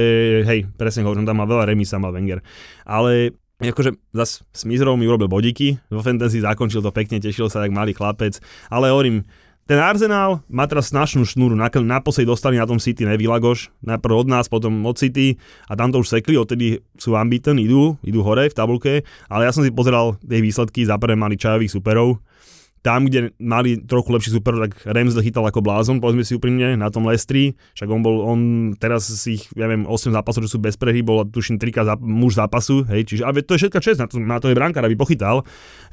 [0.46, 2.40] hej, presne hovorím, on tam má veľa remíz, tam má Wenger.
[2.86, 7.66] Ale akože zas s Mizrou mi urobil bodíky, vo fantasy zakončil to pekne, tešil sa
[7.66, 8.40] jak malý chlapec,
[8.72, 9.28] ale hovorím,
[9.70, 14.28] ten Arsenal má teraz snašnú šnúru, na, naposledy dostali na tom City Nevilagoš, najprv od
[14.28, 15.38] nás, potom od City.
[15.70, 19.54] A tam to už sekli, odtedy sú ambiten, idú, idú hore v tabulke, ale ja
[19.54, 22.18] som si pozeral tie výsledky, za prvé mali čajových superov,
[22.82, 26.90] tam, kde mali trochu lepší super, tak Ramsdale chytal ako blázon, povedzme si úprimne, na
[26.90, 28.40] tom Lestri, však on bol, on
[28.74, 31.94] teraz si ich, ja viem, 8 zápasov, čo sú bez prehry, bol tuším 3 zá,
[32.00, 34.82] muž zápasu, hej, čiže, a to je všetka čest, na to, na to je brankár,
[34.82, 35.44] aby pochytal,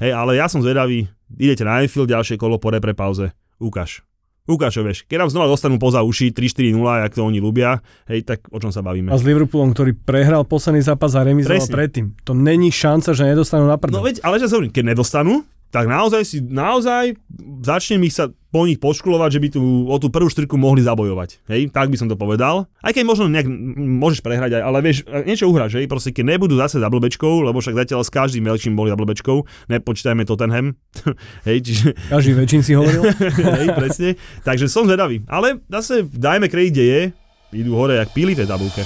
[0.01, 4.01] hej, ale ja som zvedavý, idete na Anfield, ďalšie kolo po repre pauze, ukáž.
[4.45, 5.03] Ukáž, vieš.
[5.03, 6.71] Keď nám znova dostanú poza uši 3-4-0,
[7.03, 9.11] jak to oni ľubia, hej, tak o čom sa bavíme?
[9.11, 11.73] A s Liverpoolom, ktorý prehral posledný zápas a remizoval Presne.
[11.73, 12.05] predtým.
[12.23, 13.99] To není šanca, že nedostanú na No prdel.
[13.99, 17.19] veď, ale že sa hovorím, keď nedostanú, tak naozaj si, naozaj
[17.63, 21.43] začnem ich sa po nich poškulovať, že by tu o tú prvú štrku mohli zabojovať.
[21.51, 22.65] Hej, tak by som to povedal.
[22.79, 23.45] Aj keď možno nejak
[23.77, 27.75] môžeš prehrať, ale vieš, niečo uhráš, hej, proste keď nebudú zase za blbečkou, lebo však
[27.85, 30.79] zatiaľ s každým veľkým boli za blbečkou, nepočítajme Tottenham,
[31.47, 33.03] hej, čiže, Každý väčšin si hovoril.
[33.61, 34.09] hej, presne.
[34.47, 35.21] Takže som zvedavý.
[35.27, 37.01] Ale zase dajme kredit, kde je,
[37.61, 38.83] idú hore jak píli v tej tabulke.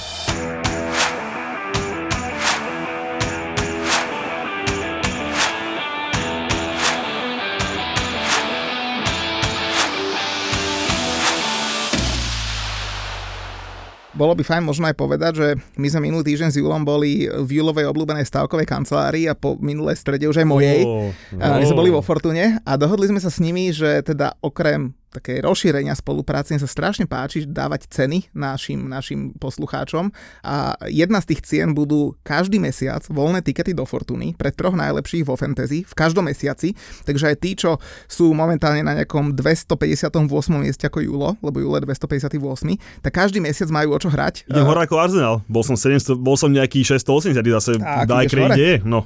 [14.22, 15.48] Bolo by fajn možno aj povedať, že
[15.82, 19.98] my sme minulý týždeň s Julom boli v Julovej obľúbenej stavkovej kancelárii a po minulej
[19.98, 20.86] strede už aj mojej.
[20.86, 21.10] Ó,
[21.42, 24.94] A my sme boli vo Fortune a dohodli sme sa s nimi, že teda okrem
[25.12, 30.10] také rozšírenia spolupráce im sa strašne páči dávať ceny našim, našim poslucháčom
[30.42, 35.28] a jedna z tých cien budú každý mesiac voľné tikety do Fortuny pre troch najlepších
[35.28, 36.72] vo fantasy v každom mesiaci,
[37.04, 37.76] takže aj tí, čo
[38.08, 40.16] sú momentálne na nejakom 258.
[40.56, 44.48] mieste ako Julo, lebo Julo je 258, tak každý mesiac majú o čo hrať.
[44.48, 45.36] Idem hore ako Arsenal.
[45.52, 48.88] Bol som 700, bol som nejaký 680, zase Tak, daj kredit.
[48.88, 49.06] No.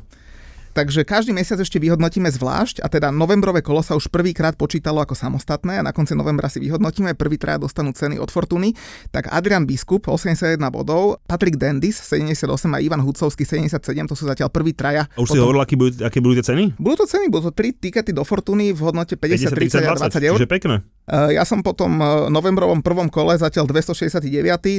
[0.76, 5.15] Takže každý mesiac ešte vyhodnotíme zvlášť a teda novembrové kolo sa už prvýkrát počítalo ako
[5.15, 8.76] samostatné a na konci novembra si vyhodnotíme, prvý traja dostanú ceny od Fortuny,
[9.07, 14.51] tak Adrian Biskup 81 bodov, Patrick Dendis 78 a Ivan Hudcovský 77, to sú zatiaľ
[14.51, 15.07] prvý traja.
[15.15, 16.76] A už si hovoril, aký budú, aké budú tie ceny?
[16.76, 20.28] Budú to ceny, budú to 3 tikety do Fortuny v hodnote 50, 30 a 20
[20.28, 20.38] eur.
[20.43, 20.76] Čiže pekné.
[21.05, 24.28] Uh, Ja som po tom uh, novembrovom prvom kole zatiaľ 269,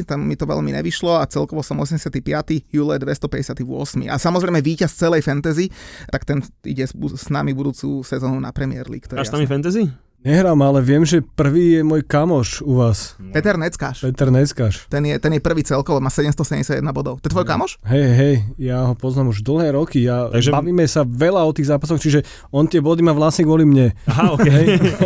[0.05, 2.20] tam mi to veľmi nevyšlo a celkovo som 85,
[2.68, 3.64] Jule 258.
[4.11, 5.70] A samozrejme víťaz celej fantasy,
[6.12, 9.07] tak ten ide s, s nami budúcu sezónu na Premier League.
[9.09, 9.55] To je Máš tam jasné.
[9.55, 9.82] fantasy?
[10.25, 13.14] Nehrám, ale viem, že prvý je môj kamoš u vás.
[13.31, 14.89] Peter Neckáš, Peter Neckáš.
[14.89, 17.21] ten je, ten je prvý celkovo, má 771 bodov.
[17.21, 17.77] To je tvoj kamoš?
[17.85, 20.03] Hej, hej, ja ho poznám už dlhé roky.
[20.03, 20.51] Ja, Takže-.
[20.57, 23.93] Bavíme sa veľa o tých zápasoch, čiže on tie body má vlastne kvôli mne.
[24.09, 24.47] Aha, ok.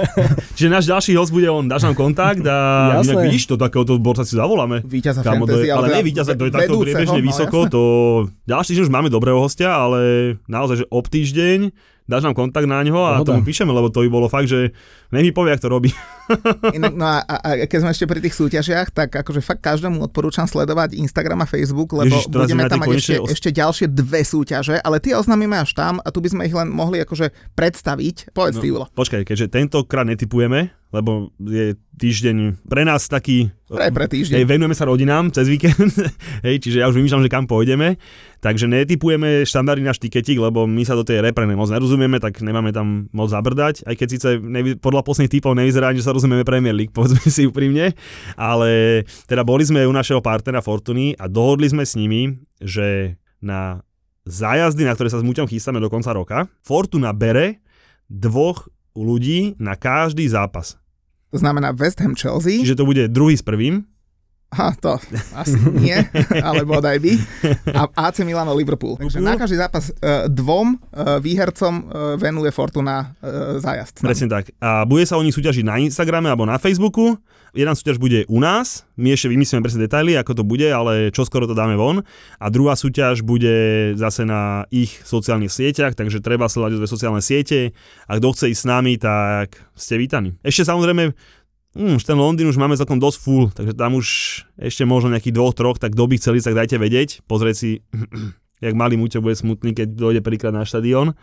[0.56, 2.58] Čiže náš ďalší host bude on, dáš nám kontakt a
[3.00, 3.16] Jasné.
[3.16, 4.84] inak vidíš, to takéhoto borca si zavoláme.
[4.84, 7.58] Víťaza Kámo, to je, fantasy, ale teda nie víťaza, to je takto priebežne no, vysoko,
[7.64, 7.72] jasné.
[7.72, 7.82] to
[8.44, 10.00] ďalší týždeň už máme dobrého hostia, ale
[10.48, 11.58] naozaj, že ob týždeň
[12.10, 13.30] dáš nám kontakt na ňo a Pohoda.
[13.30, 14.74] tomu píšeme, lebo to by bolo fakt, že
[15.14, 15.94] nech mi povie, jak to robí.
[16.76, 20.00] Inak, no a, a, a keď sme ešte pri tých súťažiach, tak akože fakt každému
[20.06, 24.22] odporúčam sledovať Instagram a Facebook, lebo Ježiš, budeme tam mať ešte, os- ešte ďalšie dve
[24.22, 28.32] súťaže, ale tie oznámime až tam a tu by sme ich len mohli akože predstaviť.
[28.32, 28.62] Povedz no.
[28.62, 28.68] ty.
[28.94, 33.54] Počkaj, keďže tentokrát netypujeme, lebo je týždeň pre nás taký...
[33.70, 34.42] Pre, pre týždeň.
[34.42, 35.94] Hej, venujeme sa rodinám cez víkend,
[36.46, 37.94] hej, čiže ja už vymýšľam, že kam pôjdeme.
[38.42, 42.74] Takže netypujeme štandardy náš tiketík, lebo my sa do tej repre moc nerozumieme, tak nemáme
[42.74, 43.86] tam moc zabrdať.
[43.86, 47.48] Aj keď síce nevy, podľa posledných typov nevyzerá, že sa rozumieme Premier League, povedzme si
[47.48, 47.96] úprimne.
[48.36, 53.80] Ale teda boli sme u našeho partnera Fortuny a dohodli sme s nimi, že na
[54.28, 57.64] zájazdy, na ktoré sa s Muťom chystáme do konca roka, Fortuna bere
[58.12, 60.76] dvoch ľudí na každý zápas.
[61.32, 62.60] To znamená West Ham Chelsea.
[62.60, 63.86] Čiže to bude druhý s prvým.
[64.50, 64.98] Ha, to
[65.38, 65.94] asi nie,
[66.48, 67.12] ale bodaj by.
[67.70, 68.98] A AC Milano Liverpool.
[68.98, 71.84] Takže na každý zápas uh, dvom uh, výhercom uh,
[72.18, 73.14] venuje Fortuna
[73.62, 74.02] zájazd.
[74.02, 74.50] Presne tak.
[74.58, 77.14] A bude sa o nich súťažiť na Instagrame alebo na Facebooku.
[77.50, 81.26] Jedna súťaž bude u nás, my ešte vymyslíme presne detaily, ako to bude, ale čo
[81.26, 82.06] skoro to dáme von.
[82.38, 87.74] A druhá súťaž bude zase na ich sociálnych sieťach, takže treba sledovať dve sociálne siete.
[88.06, 90.38] A kto chce ísť s nami, tak ste vítaní.
[90.46, 91.10] Ešte samozrejme
[91.70, 94.06] Už ten Londýn už máme celkom dosť full, takže tam už
[94.58, 97.22] ešte možno nejakých dvoch, troch, tak kto by chceli, tak dajte vedieť.
[97.30, 97.70] Pozrieť si,
[98.64, 101.14] jak malý Muťo bude smutný, keď dojde prvýkrát na štadión.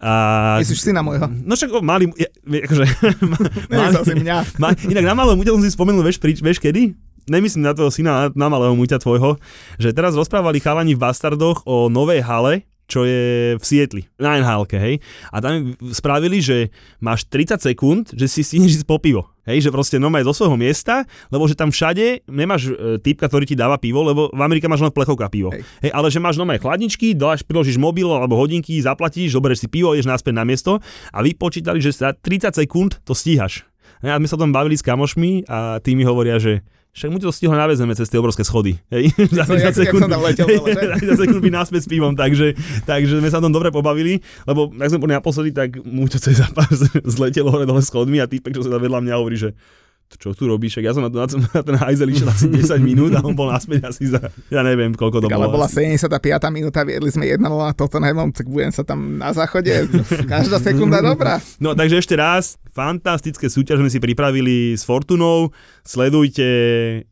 [0.00, 0.56] A...
[0.60, 1.28] Myslíš syna môjho?
[1.44, 2.84] No však o, malý, ja, akože...
[3.72, 4.36] malý, si mňa.
[4.60, 6.92] Ma, inak na malého Muťa som si spomenul, vieš, prič, vieš kedy?
[7.28, 9.36] Nemyslím na tvojho syna, na, na malého Muťa tvojho,
[9.76, 14.66] že teraz rozprávali chalani v Bastardoch o novej hale, čo je v Sietli, na nhl
[14.66, 14.98] hej.
[15.30, 19.30] A tam spravili, že máš 30 sekúnd, že si stihneš ísť po pivo.
[19.46, 23.48] Hej, že proste normálne zo svojho miesta, lebo že tam všade nemáš e, typka, ktorý
[23.48, 25.48] ti dáva pivo, lebo v Amerike máš len plechovka pivo.
[25.54, 25.64] Hej.
[25.80, 29.96] Hej, ale že máš normálne chladničky, dáš, priložíš mobil alebo hodinky, zaplatíš, zoberieš si pivo,
[29.96, 30.78] ideš naspäť na miesto
[31.10, 33.64] a vypočítali, že za 30 sekúnd to stíhaš.
[34.00, 37.30] A my sa tam bavili s kamošmi a tí mi hovoria, že však mu to
[37.30, 38.74] stihlo navezeme cez tie obrovské schody.
[38.90, 39.14] Hej?
[39.38, 40.46] za 30 sekúnd, letel,
[40.78, 44.74] za 30 sekúnd by náspäť s pivom, takže, takže sme sa tam dobre pobavili, lebo
[44.74, 48.58] ak sme boli naposledy, tak mu to cez zápas zletel hore dole schodmi a týpek,
[48.58, 49.54] čo sa vedľa mňa hovorí, že
[50.18, 53.22] čo tu robíš, ja som na, na, na ten hajzel išiel asi 10 minút a
[53.22, 54.18] on bol naspäť asi za,
[54.50, 55.46] ja neviem, koľko to tak, bolo.
[55.46, 56.10] Ale bola 75.
[56.50, 59.70] minúta, viedli sme 1-0 na Tottenhamom, tak budem sa tam na záchode,
[60.26, 61.38] každá sekunda dobrá.
[61.62, 65.54] No takže ešte raz, fantastické súťaž sme si pripravili s Fortunou,
[65.86, 66.48] sledujte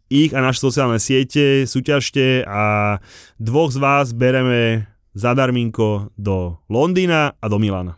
[0.09, 2.99] ich a naše sociálne siete, súťažte a
[3.37, 4.89] dvoch z vás bereme
[5.19, 7.98] zadarminko do Londýna a do Milana.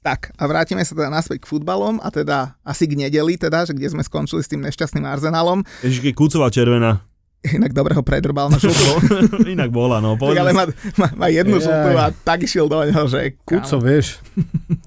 [0.00, 3.76] Tak a vrátime sa teda naspäť k futbalom a teda asi k nedeli teda, že
[3.76, 5.60] kde sme skončili s tým nešťastným Arsenalom.
[5.84, 7.04] Ešte Kúcová červená.
[7.40, 9.00] Inak dobre ho predrbal na žltú.
[9.56, 10.16] Inak bola, no.
[10.16, 10.68] Tak, ale má,
[11.00, 11.72] má, má jednu Jej.
[11.72, 13.32] žltú a tak išiel do neho, že...
[13.48, 14.20] Kuco, vieš,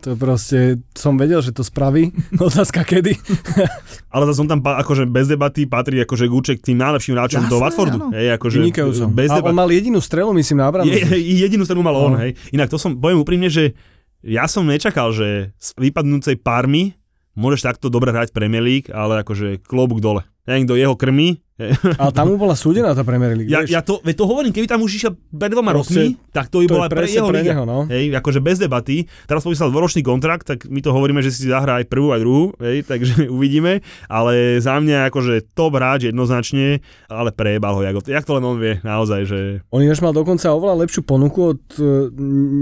[0.05, 2.13] to proste, som vedel, že to spraví.
[2.37, 3.17] Otázka kedy.
[4.13, 8.13] ale to som tam akože bez debaty patrí akože Gúček tým najlepším hráčom do Watfordu.
[8.13, 8.57] Hej, akože
[9.13, 9.45] bez debaty.
[9.45, 10.93] A on mal jedinú strelu, myslím, na obranu.
[10.93, 12.21] Je, jedinú strelu mal on, no.
[12.21, 12.37] hej.
[12.53, 13.73] Inak to som, poviem úprimne, že
[14.23, 16.95] ja som nečakal, že z vypadnúcej Parmy
[17.35, 20.23] môžeš takto dobre hrať Premier League, ale akože klobúk dole.
[20.43, 21.39] Ja do jeho krmy,
[22.01, 24.81] ale tam mu bola súdená tá Premier League, ja, ja to, to hovorím, keby tam
[24.81, 27.85] už išiel pred dvoma rokmi, tak to by bola pre jeho pre neho, no.
[27.85, 29.05] Hej, akože bez debaty.
[29.29, 32.45] Teraz podpísal dvoročný kontrakt, tak my to hovoríme, že si zahrá aj prvú, aj druhú,
[32.57, 33.85] hej, takže uvidíme.
[34.09, 38.57] Ale za mňa akože top hráč jednoznačne, ale prejebal ho, jak, jak to len on
[38.57, 39.39] vie, naozaj, že...
[39.69, 42.09] On ináč mal dokonca oveľa lepšiu ponuku od uh,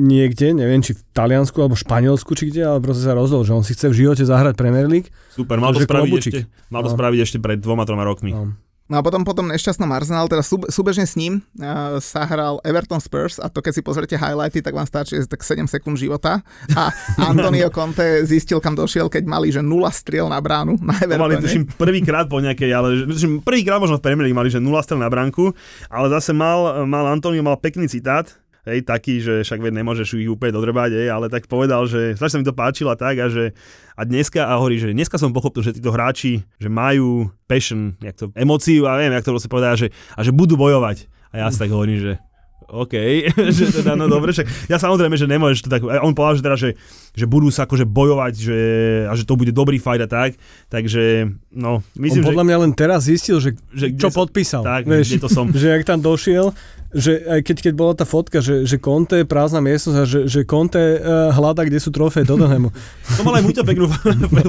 [0.04, 3.64] niekde, neviem, či v Taliansku alebo Španielsku, či kde, ale proste sa rozhodol, že on
[3.64, 5.08] si chce v živote zahrať Premier League.
[5.32, 6.96] Super, mal to, spraviť ešte, mal to no.
[7.00, 8.36] spraviť ešte pred dvoma, troma rokmi.
[8.36, 8.52] No.
[8.92, 13.00] No a potom potom nešťastnom Arsenal, teda sú, súbežne s ním uh, sa hral Everton
[13.00, 16.44] Spurs a to keď si pozrite highlighty, tak vám stačí tak 7 sekúnd života
[16.76, 16.92] a
[17.32, 21.24] Antonio Conte zistil, kam došiel, keď mali, že 0 striel na bránu na Evertone.
[21.24, 24.68] mali, tuším, prvýkrát po nejakej, ale tuším, prvýkrát možno v Premier League mali, že 0
[24.84, 25.56] striel na bránku,
[25.88, 28.28] ale zase mal, mal Antonio mal pekný citát,
[28.66, 32.32] hej, taký, že však veď nemôžeš ich úplne dodrbať, hej, ale tak povedal, že strašne
[32.32, 33.54] sa mi to páčilo tak a že
[33.98, 38.16] a dneska, a hovorí, že dneska som pochopil, že títo hráči, že majú passion, jak
[38.18, 41.10] to, emóciu a neviem, jak to proste povedal, že, a že budú bojovať.
[41.32, 42.12] A ja si tak hovorím, že
[42.72, 42.96] OK,
[43.58, 46.58] že teda, no dobre, však ja samozrejme, že nemôžeš to tak, on povedal, že teda,
[46.58, 46.70] že,
[47.12, 48.60] že budú sa akože bojovať, že,
[49.12, 50.40] a že to bude dobrý fight a tak,
[50.72, 52.48] takže, no, myslím, on podľa že...
[52.48, 55.52] mňa len teraz zistil, že, že čo podpísal, tak, vieš, kde to som.
[55.62, 56.56] že ak tam došiel,
[56.92, 60.44] že aj keď, keď bola tá fotka, že, že Conte, prázdna miestnosť a že, že
[60.44, 62.72] Conte uh, hľada, kde sú trofeje Tottenhamu.
[63.20, 63.88] to mal aj Muťo peknú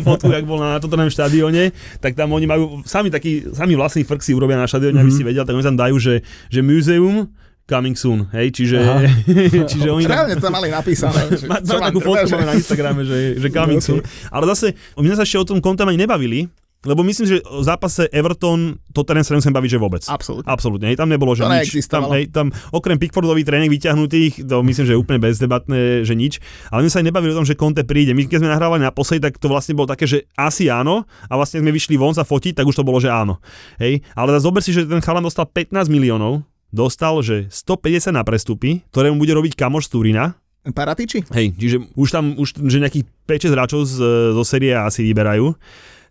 [0.02, 1.70] fotku, jak bol na Tottenham štadióne,
[2.02, 5.10] tak tam oni majú sami taký, sami vlastný frk si urobia na štadióne, mm-hmm.
[5.10, 7.30] aby si vedel, tak oni tam dajú, že, že muzeum,
[7.66, 8.78] coming soon, hej, čiže,
[9.70, 10.04] čiže oni...
[10.04, 11.30] Reálne to mali napísané.
[11.46, 13.88] Má, takú fotku máme na Instagrame, že, že coming okay.
[13.88, 14.00] soon.
[14.28, 16.50] Ale zase, my sa ešte o tom Conte ani nebavili,
[16.82, 20.02] Lebo myslím, že o zápase Everton Tottenham sa nemusím baviť, že vôbec.
[20.02, 20.50] Absolútne.
[20.50, 21.70] Absolútne, hej, tam nebolo, že To nič.
[21.86, 26.42] Tam, hej, tam okrem Pickfordových tréning vyťahnutých, to myslím, že je úplne bezdebatné, že nič.
[26.74, 28.18] Ale my sa aj nebavili o tom, že Conte príde.
[28.18, 31.62] My keď sme nahrávali naposledy, tak to vlastne bolo také, že asi áno, a vlastne
[31.62, 33.38] sme vyšli von sa fotiť, tak už to bolo, že áno.
[33.78, 36.42] Hej, ale zober si, že ten chalan dostal 15 miliónov,
[36.72, 40.24] dostal, že 150 na prestupy, ktoré mu bude robiť kamoš z Turína,
[40.62, 41.26] Paratiči?
[41.34, 43.98] Hej, čiže už tam už, že nejakých 5-6 hráčov z,
[44.30, 45.58] zo série asi vyberajú.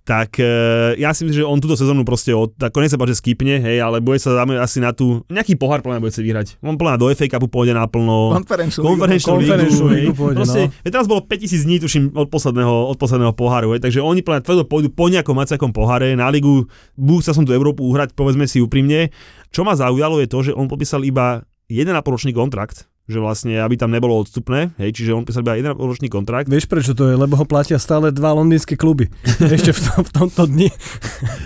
[0.02, 0.50] Tak e,
[0.98, 3.86] ja si myslím, že on túto sezónu proste od, ako nechcem povedať, že skipne, hej,
[3.86, 6.58] ale bude sa zamerať asi na tú, nejaký pohár plná bude sa vyhrať.
[6.66, 8.34] On plná do FA Cupu pôjde naplno.
[8.34, 10.04] Konferenčnú Konferenčnú lígu, lígu hej.
[10.18, 10.90] pôjde, Proste, no.
[10.90, 14.66] teraz bolo 5000 dní, tuším, od posledného, od posledného poháru, hej, takže oni plne tvrdo
[14.66, 16.66] pôjdu po nejakom macakom poháre, na ligu,
[16.98, 19.14] budú sa som tú Európu uhrať, povedzme si úprimne.
[19.52, 23.76] Čo ma zaujalo je to, že on podpísal iba 1,5 ročný kontrakt, že vlastne, aby
[23.76, 26.48] tam nebolo odstupné, hej, čiže on písal iba 1,5 ročný kontrakt.
[26.48, 27.20] Vieš prečo to je?
[27.20, 29.12] Lebo ho platia stále dva londýnske kluby.
[29.60, 30.72] Ešte v, tom, v tomto dni.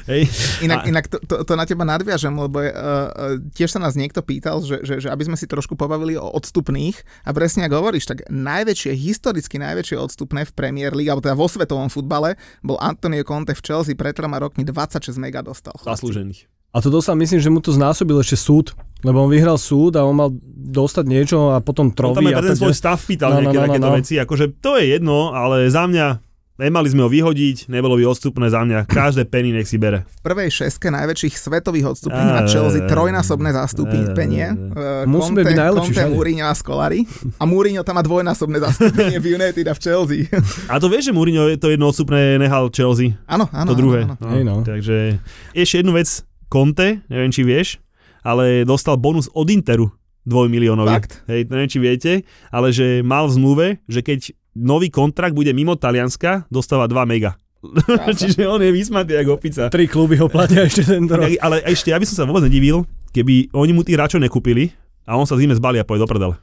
[0.06, 0.30] Hej.
[0.62, 3.98] Inak, A- inak to, to, to na teba nadviažem, lebo uh, uh, tiež sa nás
[3.98, 7.82] niekto pýtal, že, že, že aby sme si trošku pobavili o odstupných a presne ako
[7.82, 12.78] hovoríš, tak najväčšie, historicky najväčšie odstupné v Premier League, alebo teda vo svetovom futbale, bol
[12.78, 15.74] Antonio Conte v Chelsea pred troma rokmi 26 mega dostal.
[15.82, 16.55] Zaslúžených.
[16.76, 20.04] A to dostal, myslím, že mu to znásobil ešte súd, lebo on vyhral súd a
[20.04, 23.00] on mal dostať niečo a potom On troví tam aj a ten tak svoj stav
[23.00, 23.96] pýtal No, no, nejaké no, no, takéto no.
[23.96, 26.20] veci, akože to je jedno, ale za mňa
[26.56, 30.08] nemali sme ho vyhodiť, nebolo by odstupné za mňa, každé penny nech si bere.
[30.08, 34.56] V prvej šeske najväčších svetových odstupných má Á, Chelsea trojnásobné zastúpenie.
[34.56, 36.12] Uh, Musíme byť najlepší Conte.
[36.16, 37.04] Mourinho a Scolari.
[37.40, 40.20] A Mourinho tam má dvojnásobné zastúpenie v United a v Chelsea.
[40.72, 43.70] A to vieš, že Mourinho je to jedno odstupné nehal Chelsea, Áno, áno.
[43.72, 44.08] to druhé.
[44.08, 44.32] áno, áno.
[44.32, 44.56] Hej, no.
[44.64, 45.20] Takže
[45.52, 46.24] ešte jednu vec,
[46.56, 47.84] Conte, neviem či vieš,
[48.24, 49.92] ale dostal bonus od Interu
[50.24, 50.88] dvojmiliónový.
[50.88, 51.20] Fakt?
[51.28, 52.12] Hej, neviem či viete,
[52.48, 57.36] ale že mal v zmluve, že keď nový kontrakt bude mimo Talianska, dostáva 2 mega.
[58.24, 59.68] Čiže on je vysmatý ako opica.
[59.68, 61.28] Tri kluby ho platia ešte tento rok.
[61.44, 64.72] Ale ešte, ja by som sa vôbec nedivil, keby oni mu tých hráčov nekúpili
[65.04, 66.40] a on sa zime zbalí a pôjde do prdele.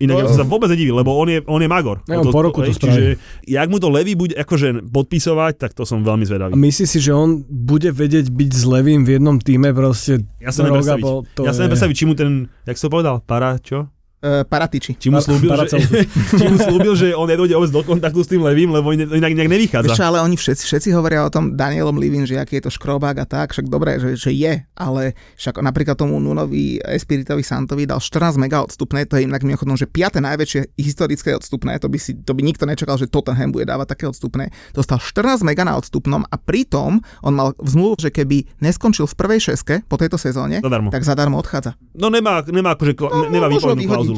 [0.00, 2.00] Inak ja by som sa vôbec nedivil, lebo on je, on je magor.
[2.08, 2.88] Ne, on po roku to spraví.
[2.88, 6.52] Čiže, jak mu to Levy bude akože podpisovať, tak to som veľmi A zvedavý.
[6.56, 10.64] myslíš si, že on bude vedieť byť s Levým v jednom týme proste Ja sa
[10.64, 11.04] neviem a predstaviť.
[11.36, 12.30] to Ja sa neviem predstaviť, či mu ten,
[12.64, 13.92] jak si to povedal, para, čo?
[14.20, 15.00] Uh, Paratiči.
[15.00, 15.80] Či mu slúbil, že,
[16.12, 19.48] či mu slúbil, že on nedojde vôbec do kontaktu s tým Levým, lebo inak, nejak
[19.48, 19.88] nevychádza.
[19.88, 22.72] Vieš čo, ale oni všetci, všetci hovoria o tom Danielom Livin, že aký je to
[22.76, 27.88] škrobák a tak, však dobre, že, že je, ale však napríklad tomu Nunovi Espiritovi Santovi
[27.88, 31.96] dal 14 mega odstupné, to je inak mimochodom, že piate najväčšie historické odstupné, to by,
[31.96, 34.52] si, to by nikto nečakal, že Tottenham bude dávať také odstupné.
[34.76, 39.16] Dostal 14 mega na odstupnom a pritom on mal v zmluvu, že keby neskončil v
[39.16, 40.92] prvej šeske po tejto sezóne, Zadarmo.
[40.92, 41.72] tak zadarmo odchádza.
[41.96, 43.48] No nemá, nemá, akože, No, nemá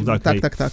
[0.01, 0.09] klauzulu.
[0.09, 0.73] Tak, tak, tak, tak.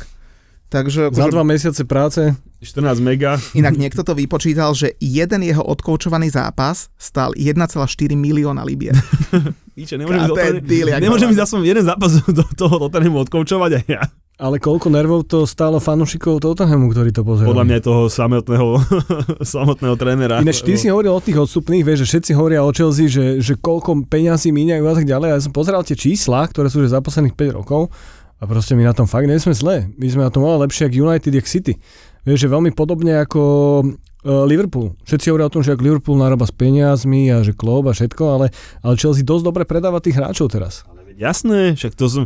[0.70, 2.22] Takže Za akože- dva mesiace práce
[2.62, 3.42] 14 mega.
[3.58, 7.74] Inak niekto to vypočítal, že jeden jeho odkoučovaný zápas stal 1,4
[8.14, 8.94] milióna libier.
[9.80, 14.04] Píče, nemôžem, to deal, nemôžem ísť aspoň jeden zápas do toho Tottenhamu odkoučovať aj ja.
[14.40, 17.52] Ale koľko nervov to stálo fanúšikov Tottenhamu, ktorí to pozerali?
[17.52, 18.68] Podľa mňa je toho samotného,
[19.58, 20.40] samotného trénera.
[20.40, 23.60] Ináč ty si hovoril o tých odstupných, vieš, že všetci hovoria o Chelsea, že, že
[23.60, 25.28] koľko peňazí míňajú a tak ďalej.
[25.36, 27.92] Ja som pozeral tie čísla, ktoré sú že za posledných 5 rokov
[28.40, 29.92] a proste my na tom fakt nie zlé.
[30.00, 31.76] My sme na tom oveľa lepšie ako United, jak City.
[32.24, 33.42] Vieš, že veľmi podobne ako
[33.84, 34.96] uh, Liverpool.
[35.04, 38.24] Všetci hovoria o tom, že ak Liverpool narába s peniazmi a že klub a všetko,
[38.28, 38.46] ale,
[38.84, 40.88] ale Chelsea dosť dobre predáva tých hráčov teraz.
[41.20, 42.24] Jasné, však to som...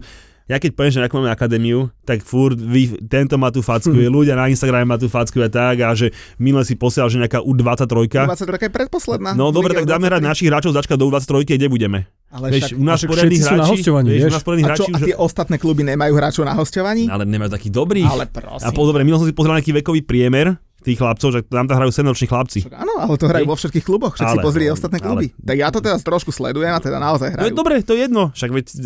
[0.54, 4.14] Ja keď poviem, že ako máme akadémiu, tak furt vy, tento má tú facku, Hm.
[4.22, 7.42] ľudia na Instagrame má tú facku a tak a že minule si posielal, že nejaká
[7.42, 8.30] U23.
[8.30, 9.34] 23 je predposledná.
[9.34, 10.30] No dobre, tak dáme hrať 23.
[10.30, 12.06] našich hráčov začkať do U23, kde budeme.
[12.30, 14.30] Ale Vieš, však, u nás poriadnych sú na hráči, hosťovaní, vieš, vieš.
[14.30, 15.06] u nás a, čo, hráči a už...
[15.06, 17.06] tie ostatné kluby nemajú hráčov na hosťovaní?
[17.06, 18.10] Ale nemáš takých dobrých.
[18.10, 18.66] Ale prosím.
[18.66, 21.90] A po dobre, minul som si pozrel nejaký vekový priemer tých chlapcov, že tam hrajú
[21.90, 22.60] 7 chlapci.
[22.62, 23.50] Však Áno, ale to hrajú Hej.
[23.50, 25.26] vo všetkých kluboch, však si Ale- pozri ostatné ale- kluby.
[25.40, 27.48] Tak ja to teraz trošku sledujem a teda naozaj No hrajú.
[27.48, 28.24] je dobre, to je jedno.
[28.30, 28.80] Však veď e,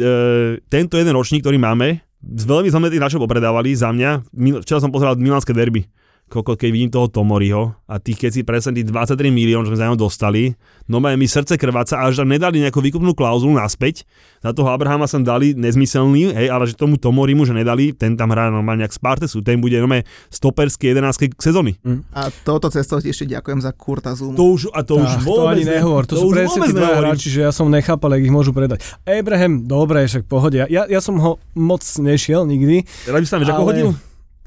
[0.66, 4.30] tento jeden ročník, ktorý máme, veľmi sme tých hráčov popredávali za mňa.
[4.62, 5.86] Včera som pozeral milánske derby.
[6.28, 9.80] Koľko, keď vidím toho Tomoriho a tých, keď si presne tých 23 milión, čo sme
[9.80, 13.56] za ňom dostali, no majú mi srdce krváca a až tam nedali nejakú výkupnú klauzulu
[13.56, 14.04] naspäť.
[14.44, 18.36] Za toho Abrahama som dali nezmyselný, hej, ale že tomu Tomorimu, že nedali, ten tam
[18.36, 21.80] hrá normálne jak Spartesu, ten bude normálne stoperský 11 sezóny.
[22.12, 24.36] A touto cestou ti ešte ďakujem za Kurta Zumu.
[24.36, 26.60] To už, a to už Tá, to vôbec ani ne- nehovor, to, sú už presne
[26.68, 28.84] tí hráči, že ja som nechápal, jak ich môžu predať.
[29.08, 30.60] Abraham, dobre, však pohode.
[30.68, 32.84] Ja, ja som ho moc nešiel nikdy.
[33.08, 33.90] Teraz by sa nám vieš, ako Ale- hodil?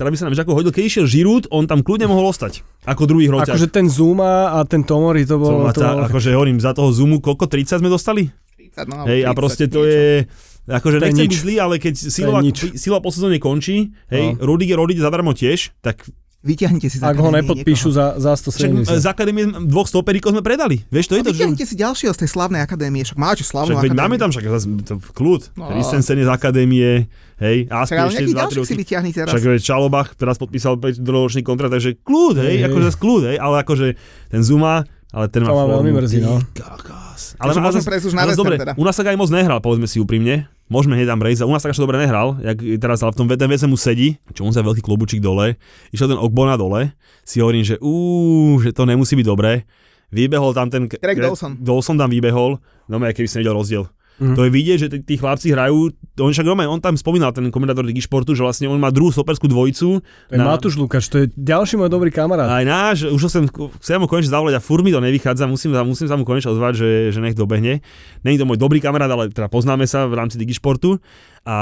[0.00, 0.72] Teraz by sa nám vieš, ako hodil.
[0.72, 2.64] Keď išiel Žirút, on tam kľudne mohol ostať.
[2.88, 3.52] Ako druhý hroťak.
[3.52, 5.68] Akože ten Zuma a ten Tomori, to bolo...
[5.68, 8.32] má To bolo akože hovorím, za toho Zoomu koľko 30 sme dostali?
[8.56, 9.92] 30, no, Hej, a 30 proste to niečo.
[9.92, 10.08] je...
[10.70, 11.32] Akože nechcem nič.
[11.36, 12.56] byť zlý, ale keď Silva, nič.
[12.80, 14.48] Silva po sezóne končí, hej, No.
[14.48, 16.08] Rudiger odíde zadarmo tiež, tak
[16.40, 18.16] Vyťahnite si Ak ho nepodpíšu niekoho.
[18.16, 18.96] za, za Však 170.
[18.96, 20.80] z akadémie dvoch stoperíkov sme predali.
[20.88, 21.44] Vieš, to je No, to, že...
[21.44, 24.00] vyťahnite si ďalšieho z tej slavnej akadémie, však máte slavnú Však akadémiu.
[24.00, 24.44] máme tam však
[24.82, 25.42] to kľud.
[25.54, 25.68] No.
[25.68, 26.88] Christensen je z akadémie,
[27.36, 29.30] hej, Však Aspi ale ešte nejaký 2 ďalší si vyťahni teraz.
[29.30, 32.96] Však Čalobach teraz podpísal 5-ročný kontrakt, takže kľud, hej, Hej, akože hej.
[32.96, 33.86] kľud, hej, ale akože
[34.26, 34.74] ten Zuma,
[35.10, 36.40] ale ten má To ma veľmi mrzí, no.
[36.50, 36.99] Kakás.
[37.36, 38.72] Takže má môžem zase- prejsť už na ale dobre, teda.
[38.74, 40.48] u nás tak aj moc nehral, povedzme si úprimne.
[40.70, 41.42] Môžeme hneď tam prejsť.
[41.46, 44.46] U nás tak až dobre nehral, jak teraz, ale v tom vec mu sedí, čo
[44.46, 45.58] on sa veľký klobučík dole,
[45.90, 46.94] išiel ten Okbona dole,
[47.26, 49.66] si hovorím, že úúú, že to nemusí byť dobré.
[50.10, 50.90] Vybehol tam ten...
[50.90, 51.58] Craig Dawson.
[51.58, 52.58] Dawson tam vybehol,
[52.90, 53.84] no keby si nevidel rozdiel.
[54.20, 54.36] Mhm.
[54.36, 57.48] To je vidieť, že tí- tí chlapci hrajú, on však normálne, on tam spomínal, ten
[57.48, 60.04] komentátor Ligy športu, že vlastne on má druhú stoperskú dvojicu.
[60.28, 62.44] To je Matúš Lukáš, to je ďalší môj dobrý kamarát.
[62.46, 63.48] Aj náš, už sem,
[63.80, 66.72] chcem mu konečne zavolať a furt mi to nevychádza, musím, musím sa mu konečne ozvať,
[66.76, 67.80] že, že nech dobehne.
[68.20, 71.00] Není to môj dobrý kamarát, ale teda poznáme sa v rámci Ligy športu.
[71.42, 71.56] A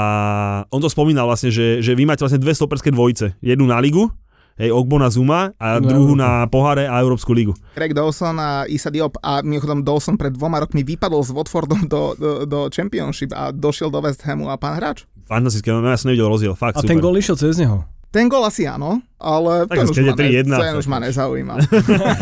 [0.67, 3.39] on to spomínal vlastne, že, že vy máte vlastne dve stoperské dvojice.
[3.39, 4.11] Jednu na ligu,
[4.59, 6.19] hej, Ogbona Zuma a Na druhú Európu.
[6.19, 7.55] na poháre a Európsku ligu.
[7.73, 12.13] Craig Dawson a Isa Diop a mimochodom Dawson pred dvoma rokmi vypadol s Watfordom do,
[12.13, 15.07] do, do Championship a došiel do West Hamu a pán hráč.
[15.25, 16.91] Fantastické, no ja som nevidel rozdiel, fakt A super.
[16.91, 17.87] ten gol išiel cez neho.
[18.09, 20.87] Ten gol asi áno, ale Tak ten, keď už je ma, ne, 3:1, ten už
[20.87, 21.55] ma nezaujíma.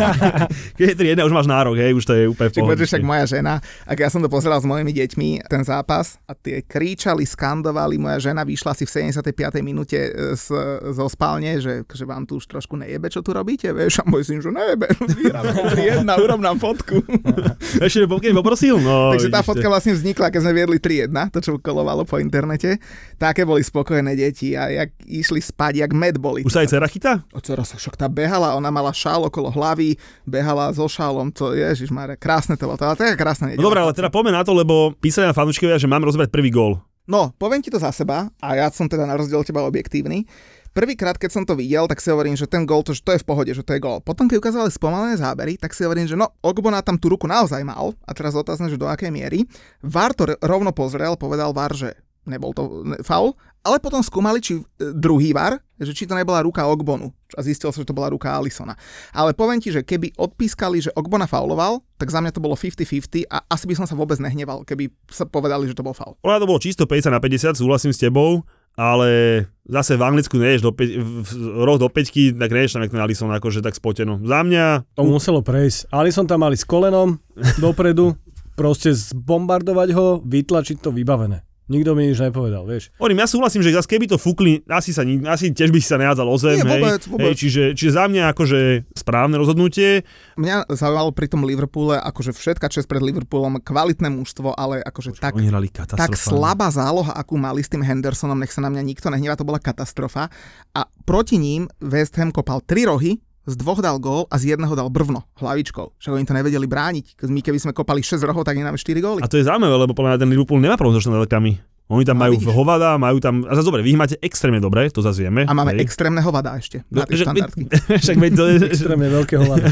[0.78, 3.26] Keď je 3-1, už máš nárok, hej, už to je úplne v Čiže však moja
[3.30, 8.02] žena, ak ja som to pozeral s mojimi deťmi, ten zápas a tie kričali, skandovali,
[8.02, 9.30] moja žena vyšla si v 75.
[9.62, 10.50] minúte e, z,
[10.90, 14.26] zo spálne, že, že vám tu už trošku nejebe, čo tu robíte, vieš, a môj
[14.26, 15.54] syn, že nejebe, vyhráme
[16.02, 17.06] 3-1, urob nám fotku.
[17.86, 19.14] Ešte keď poprosil, no.
[19.14, 22.82] Takže tá fotka vlastne vznikla, keď sme viedli 3-1, to čo kolovalo po internete.
[23.22, 26.42] Také boli spokojné deti a jak išli spať, jak med boli.
[26.42, 27.22] Už sa aj dcera chytá?
[27.32, 31.54] O dcera sa však tá behala, ona mala šál okolo hlavy, behala so šálom, to
[31.54, 33.66] ježiš krásne to bolo, to bola taká krásna No nedela.
[33.68, 36.80] dobré, ale teda poďme na to, lebo písali na fanúčikovia, že máme rozbrať prvý gól.
[37.08, 40.28] No, poviem ti to za seba a ja som teda na rozdiel teba objektívny.
[40.76, 43.24] Prvýkrát, keď som to videl, tak si hovorím, že ten gól, to, že to je
[43.24, 43.98] v pohode, že to je gól.
[43.98, 47.66] Potom, keď ukázali spomalené zábery, tak si hovorím, že no, Ogbona tam tú ruku naozaj
[47.66, 47.98] mal.
[48.06, 49.50] A teraz otázne, že do akej miery.
[49.82, 51.98] VAR to rovno pozrel, povedal VAR, že
[52.28, 53.34] nebol to faul,
[53.68, 54.64] ale potom skúmali, či e,
[54.96, 57.12] druhý VAR, že či to nebola ruka Ogbonu.
[57.36, 58.80] A zistil sa, že to bola ruka Alisona.
[59.12, 63.28] Ale poviem ti, že keby odpískali, že Ogbona fauloval, tak za mňa to bolo 50-50
[63.28, 66.16] a asi by som sa vôbec nehneval, keby sa povedali, že to bol faul.
[66.24, 68.48] Ona to bolo čisto 50 na 50, súhlasím s tebou,
[68.78, 71.30] ale zase v Anglicku neješ do 5, v,
[71.66, 74.22] roh do 5, tak neješ tam jak ten Alisson akože tak spoteno.
[74.24, 75.90] Za mňa, To muselo prejsť.
[75.92, 77.18] Alison tam mali s kolenom
[77.58, 78.16] dopredu,
[78.54, 81.47] proste zbombardovať ho, vytlačiť to vybavené.
[81.68, 82.96] Nikto mi nič nepovedal, vieš.
[82.96, 86.00] hovorím, ja súhlasím, že zase keby to fúkli, asi, sa, asi tiež by si sa
[86.00, 87.24] nehádzal o zem, Nie, hej, vôbec, vôbec.
[87.28, 88.60] hej, čiže, čiže za mňa akože
[88.96, 90.08] správne rozhodnutie.
[90.40, 95.36] Mňa zaujalo pri tom Liverpoole, akože všetka čest pred Liverpoolom, kvalitné mužstvo, ale akože tak,
[95.36, 96.16] hrali tak katastrofálne.
[96.16, 99.60] slabá záloha, akú mali s tým Hendersonom, nech sa na mňa nikto nehnevá, to bola
[99.60, 100.32] katastrofa.
[100.72, 104.76] A proti ním West Ham kopal tri rohy, z dvoch dal gól a z jedného
[104.76, 105.96] dal brvno, hlavičkou.
[105.96, 107.16] Však oni to nevedeli brániť.
[107.26, 109.20] My keby sme kopali 6 rohov, tak nemáme 4 góly.
[109.24, 111.64] A to je zaujímavé, lebo podľa mňa ten Liverpool nemá problém so štandardkami.
[111.88, 112.52] Oni tam No, majú vidíš.
[112.52, 113.48] hovada, majú tam...
[113.48, 115.48] A zase dobre, vy ich máte extrémne dobre, to zase vieme.
[115.48, 115.88] A máme hej.
[115.88, 117.62] extrémneho vada ešte No, na tie však, štandardky.
[118.04, 118.54] však veď to je...
[118.68, 119.72] Extrémne veľkého hlava.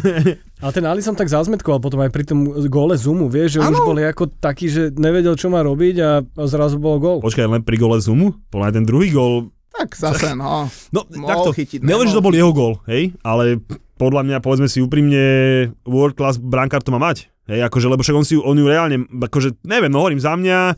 [0.63, 2.39] Ale ten Alison tak zazmetkoval potom aj pri tom
[2.71, 3.83] góle Zoomu, vieš, že už Áno.
[3.83, 6.09] bol ako taký, že nevedel, čo má robiť a,
[6.47, 7.19] zrazu bol gól.
[7.19, 8.31] Počkaj, len pri gole Zumu?
[8.47, 10.71] Podľa ten druhý gól Tak zase, no.
[10.95, 13.59] No, takto, chytiť, nehovorím, že to bol jeho gól, hej, ale
[13.99, 15.23] podľa mňa, povedzme si úprimne,
[15.83, 17.31] world class brankár to má mať.
[17.45, 20.73] Hej, akože, lebo však on, si, on ju reálne, akože, neviem, no hovorím, za mňa,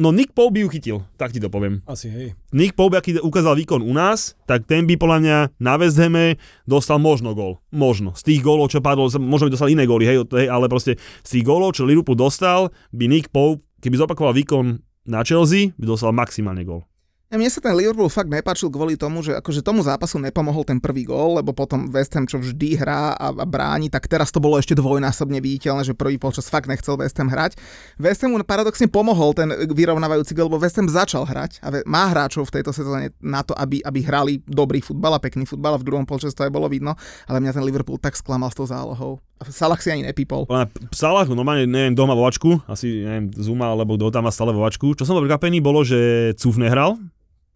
[0.00, 1.84] no Nick Pope by ju chytil, tak ti to poviem.
[1.84, 2.32] Asi, hej.
[2.56, 6.40] Nick Pope, aký ukázal výkon u nás, tak ten by podľa mňa na West Hame
[6.64, 7.60] dostal možno gól.
[7.68, 8.16] Možno.
[8.16, 11.30] Z tých gólov, čo padlo, možno by dostal iné góly, hej, hej, ale proste z
[11.36, 16.16] tých gólov, čo Liverpool dostal, by Nick Pope, keby zopakoval výkon na Chelsea, by dostal
[16.16, 16.88] maximálne gól.
[17.30, 20.82] Ja, mne sa ten Liverpool fakt nepáčil kvôli tomu, že akože tomu zápasu nepomohol ten
[20.82, 24.42] prvý gól, lebo potom West Ham, čo vždy hrá a, a bráni, tak teraz to
[24.42, 27.54] bolo ešte dvojnásobne viditeľné, že prvý polčas fakt nechcel West Ham hrať.
[28.02, 32.50] West Hamu paradoxne pomohol ten vyrovnávajúci gól, lebo West Ham začal hrať a má hráčov
[32.50, 35.86] v tejto sezóne na to, aby, aby hrali dobrý futbal a pekný futbal a v
[35.86, 36.98] druhom polčase to aj bolo vidno,
[37.30, 39.22] ale mňa ten Liverpool tak sklamal s tou zálohou.
[39.54, 40.50] Salah si ani nepípol.
[40.90, 44.98] Salah, normálne, neviem, doma vovačku, asi, neviem, Zuma, alebo kto tam má stále vovačku.
[44.98, 46.98] Čo som bol prekvapený, bolo, že Cuf nehral.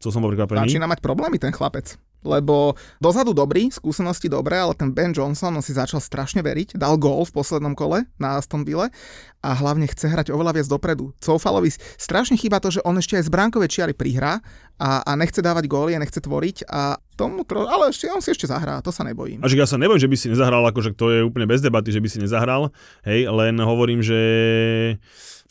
[0.05, 0.69] Co som bol prekvapený.
[0.69, 1.97] Začína mať problémy ten chlapec.
[2.25, 6.97] Lebo dozadu dobrý, skúsenosti dobré, ale ten Ben Johnson, on si začal strašne veriť, dal
[6.97, 8.89] gól v poslednom kole na Aston Ville
[9.45, 11.13] a hlavne chce hrať oveľa viac dopredu.
[11.21, 14.41] Coufalovi strašne chýba to, že on ešte aj z bránkovej čiary prihrá
[14.81, 17.69] a, a nechce dávať góly a nechce tvoriť a tomu, tro...
[17.69, 19.45] ale ešte, on si ešte zahrá, to sa nebojím.
[19.45, 22.01] A ja sa nebojím, že by si nezahral, akože to je úplne bez debaty, že
[22.01, 22.73] by si nezahral,
[23.05, 24.21] hej, len hovorím, že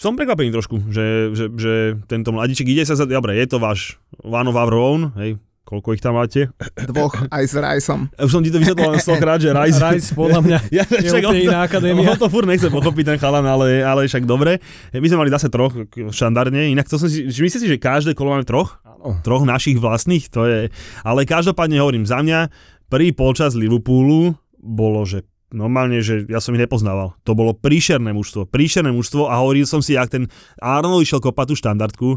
[0.03, 1.73] som prekvapený trošku, že, že, že
[2.11, 3.07] tento mladíček ide sa za...
[3.07, 3.95] Dobre, je to váš
[4.27, 6.51] our own, hej, Koľko ich tam máte?
[6.75, 8.11] Dvoch aj s Rajsom.
[8.19, 9.79] Už som ti to vysvetloval stokrát, že Rice...
[9.79, 12.11] Rice podľa mňa Ja, je však úplne iná akadémia.
[12.11, 14.59] on to furt nechce pochopiť ten chalan, ale, ale však dobre.
[14.91, 15.71] My sme mali zase troch
[16.11, 18.83] štandardne, inak to som si, myslíte si, že každé kolo máme troch?
[18.83, 19.23] Áno.
[19.23, 20.59] Troch našich vlastných, to je...
[21.07, 22.51] Ale každopádne hovorím, za mňa
[22.91, 25.23] prvý polčas Liverpoolu bolo, že
[25.53, 27.13] normálne, že ja som ich nepoznával.
[27.23, 30.23] To bolo príšerné mužstvo, príšerné mužstvo a hovoril som si, ak ten
[30.57, 32.07] Arnold išiel kopať tú štandardku,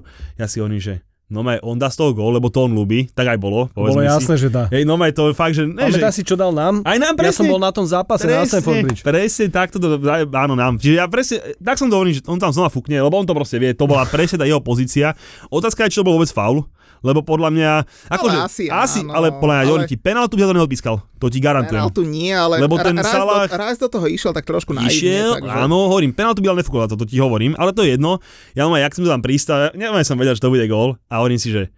[0.41, 0.95] ja si hovorím, že
[1.27, 3.99] no maj, on dá z toho gól, lebo to on ľúbi, tak aj bolo, Bolo
[3.99, 4.47] jasné, si.
[4.47, 4.71] že dá.
[4.71, 5.67] Hej, no maj, to je fakt, že...
[5.67, 6.87] Ne, že si, čo dal nám?
[6.87, 9.03] aj nám Ja som presne, bol na tom zápase na Stamford Bridge.
[9.03, 9.99] presne takto to,
[10.31, 10.79] áno nám.
[10.79, 13.35] Čiže ja presne, tak som to hovoril, že on tam znova fúkne, lebo on to
[13.35, 15.19] proste vie, to bola presne tá jeho pozícia.
[15.51, 16.63] Otázka je, či to bol vôbec faul,
[17.05, 17.71] lebo podľa mňa,
[18.09, 19.91] akože, asi asi áno, ale podľa mňa, ale- ale...
[19.91, 21.81] ti penáltu by sa to neodpískal, to ti garantujem.
[21.83, 24.73] Penaltu nie, ale Lebo ten Ra- Rice, Salah- do, Rice do toho išiel tak trošku
[24.73, 24.93] naivne.
[24.93, 25.51] Išiel, takže...
[25.51, 28.21] áno, hovorím, penáltu by ale nefúkol, to, to ti hovorím, ale to je jedno.
[28.57, 31.21] Ja mám aj, jak som tam pristal, neviem, som vedel, že to bude gól a
[31.21, 31.73] hovorím si, že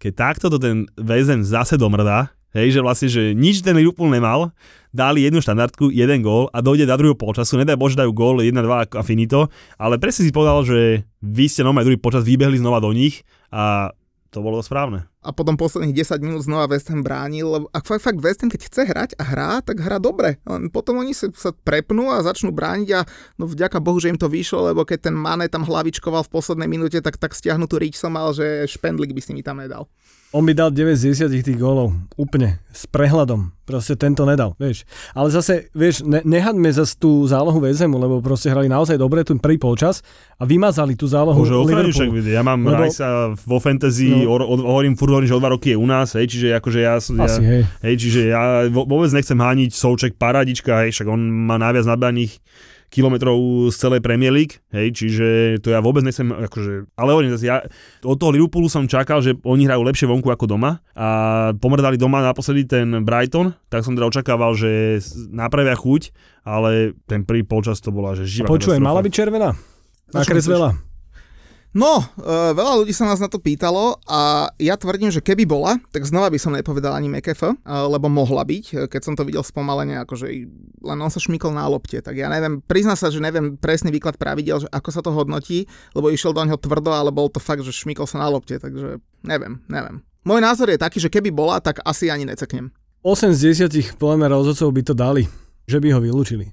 [0.00, 4.50] keď takto to ten väzen zase domrdá, hej, že vlastne, že nič ten Liverpool nemal,
[4.90, 8.90] dali jednu štandardku, jeden gól a dojde do druhého polčasu, nedaj Bože dajú gól 1-2
[8.90, 9.46] a finito,
[9.78, 13.22] ale presne si povedal, že vy ste normálne druhý počas vybehli znova do nich
[13.54, 13.94] a
[14.30, 15.10] to bolo správne.
[15.20, 18.48] a potom posledných 10 minút znova West Ham bránil, lebo ak fakt, fakt West Ham,
[18.48, 20.38] keď chce hrať a hrá, tak hrá dobre.
[20.46, 23.00] Len potom oni sa, sa prepnú a začnú brániť a
[23.36, 26.70] no vďaka Bohu, že im to vyšlo, lebo keď ten Mane tam hlavičkoval v poslednej
[26.70, 29.90] minúte, tak, tak stiahnutú rič som mal, že špendlik by si mi tam nedal.
[30.30, 31.90] On by dal 9 z 10 tých gólov.
[32.14, 32.62] Úplne.
[32.70, 33.50] S prehľadom.
[33.66, 34.86] Proste tento nedal, vieš.
[35.10, 39.42] Ale zase, vieš, ne, nehaďme zase tú zálohu Vezemu, lebo proste hrali naozaj dobre ten
[39.42, 40.06] prvý polčas
[40.38, 42.30] a vymazali tú zálohu Bože, ochranu však, Liverpoolu.
[42.30, 42.78] ja mám Lebo-.
[42.78, 43.06] Rajsa
[43.36, 44.30] vo fantasy, No.
[44.30, 46.78] o, o, hovorím, furt hovorím, že o dva roky je u nás, hej, čiže akože
[46.78, 47.62] ja, ja, Asi, hej.
[47.82, 52.38] Hej, čiže ja vôbec nechcem hániť Souček paradička, hej, však on má najviac nadbaných
[52.90, 55.26] kilometrov z celej Premier League, hej, čiže
[55.62, 57.62] to ja vôbec nechcem, akože, ale hovorím zase, ja
[58.02, 61.08] od toho Liverpoolu som čakal, že oni hrajú lepšie vonku ako doma a
[61.54, 64.98] pomrdali doma naposledy ten Brighton, tak som teda očakával, že
[65.30, 66.10] napravia chuť,
[66.42, 68.88] ale ten prvý polčas to bola, že živá Počuj, katastrofa.
[68.90, 69.48] mala byť červená?
[70.10, 70.89] Na čo Nakreslila.
[71.70, 75.78] No, e, veľa ľudí sa nás na to pýtalo a ja tvrdím, že keby bola,
[75.94, 79.22] tak znova by som nepovedal ani MKF, e, lebo mohla byť, e, keď som to
[79.22, 80.26] videl spomalene, akože
[80.82, 84.18] len on sa šmykol na lopte, tak ja neviem, prizná sa, že neviem presný výklad
[84.18, 87.62] pravidel, že ako sa to hodnotí, lebo išiel do neho tvrdo, ale bol to fakt,
[87.62, 90.02] že šmykol sa na lopte, takže neviem, neviem.
[90.26, 92.74] Môj názor je taký, že keby bola, tak asi ani neceknem.
[93.06, 95.22] 8 z 10 podľa mňa rozhodcov by to dali,
[95.70, 96.50] že by ho vylúčili.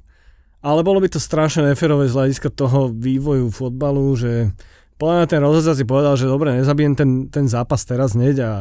[0.61, 4.53] Ale bolo by to strašne neférové z hľadiska toho vývoju fotbalu, že
[4.97, 8.51] podľa mňa ten rozhodca si povedal, že dobre, nezabijem ten, ten zápas teraz hneď a...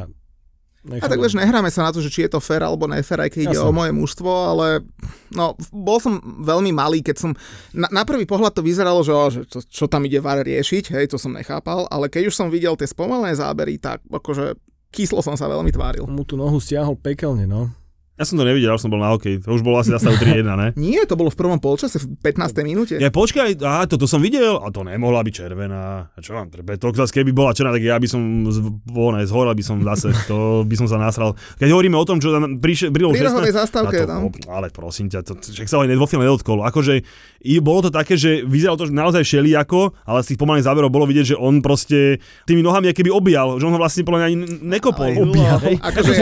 [0.87, 3.35] A tak vieš, nehráme sa na to, že či je to fér alebo nefér, aj
[3.35, 3.67] keď ide Jasné.
[3.67, 4.87] o moje mužstvo, ale
[5.35, 7.31] no, bol som veľmi malý, keď som,
[7.75, 10.95] na, na prvý pohľad to vyzeralo, že, o, že čo, čo tam ide VAR riešiť,
[10.95, 14.55] hej, to som nechápal, ale keď už som videl tie spomalené zábery, tak akože
[14.95, 16.07] kyslo som sa veľmi tváril.
[16.07, 17.75] mu tú nohu stiahol pekelne, no.
[18.17, 20.17] Ja som to nevidel, už som bol na hokej, to už bolo asi na stavu
[20.17, 20.69] 3-1, ne?
[20.81, 22.65] Nie, to bolo v prvom polčase, v 15.
[22.65, 22.97] minúte.
[22.97, 26.09] Ja počkaj, á, toto som videl, a to nemohla byť červená.
[26.09, 26.81] A čo vám treba?
[26.81, 30.17] To zase keby bola červená, tak ja by som z, ne, zhorel by som zase,
[30.33, 31.37] to by som sa nasral.
[31.61, 34.33] Keď hovoríme o tom, čo tam prišiel, Pri rohovej zastávke, to, no.
[34.49, 36.65] ale prosím ťa, to, však sa ho vo filme nedotkol.
[36.65, 37.05] Akože
[37.45, 40.89] i bolo to také, že vyzeralo to že naozaj šeliako, ale z tých pomalých záberov
[40.89, 42.17] bolo vidieť, že on proste
[42.49, 45.13] tými nohami akoby objal, že on ho vlastne podľa mňa ani nekopol.
[45.13, 45.59] Ale Objal.
[45.93, 46.13] akože,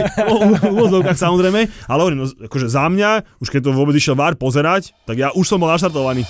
[0.61, 4.35] v úvozovkách samozrejme, ale hovorím, no, akože za mňa, už keď to vôbec išiel VAR
[4.35, 6.24] pozerať, tak ja už som bol naštartovaný.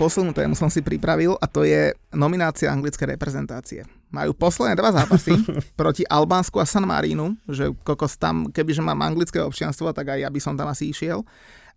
[0.00, 3.84] poslednú tému som si pripravil a to je nominácia anglickej reprezentácie.
[4.08, 5.36] Majú posledné dva zápasy
[5.80, 10.32] proti Albánsku a San Marínu, že kokos tam, kebyže mám anglické občianstvo, tak aj ja
[10.32, 11.20] by som tam asi išiel.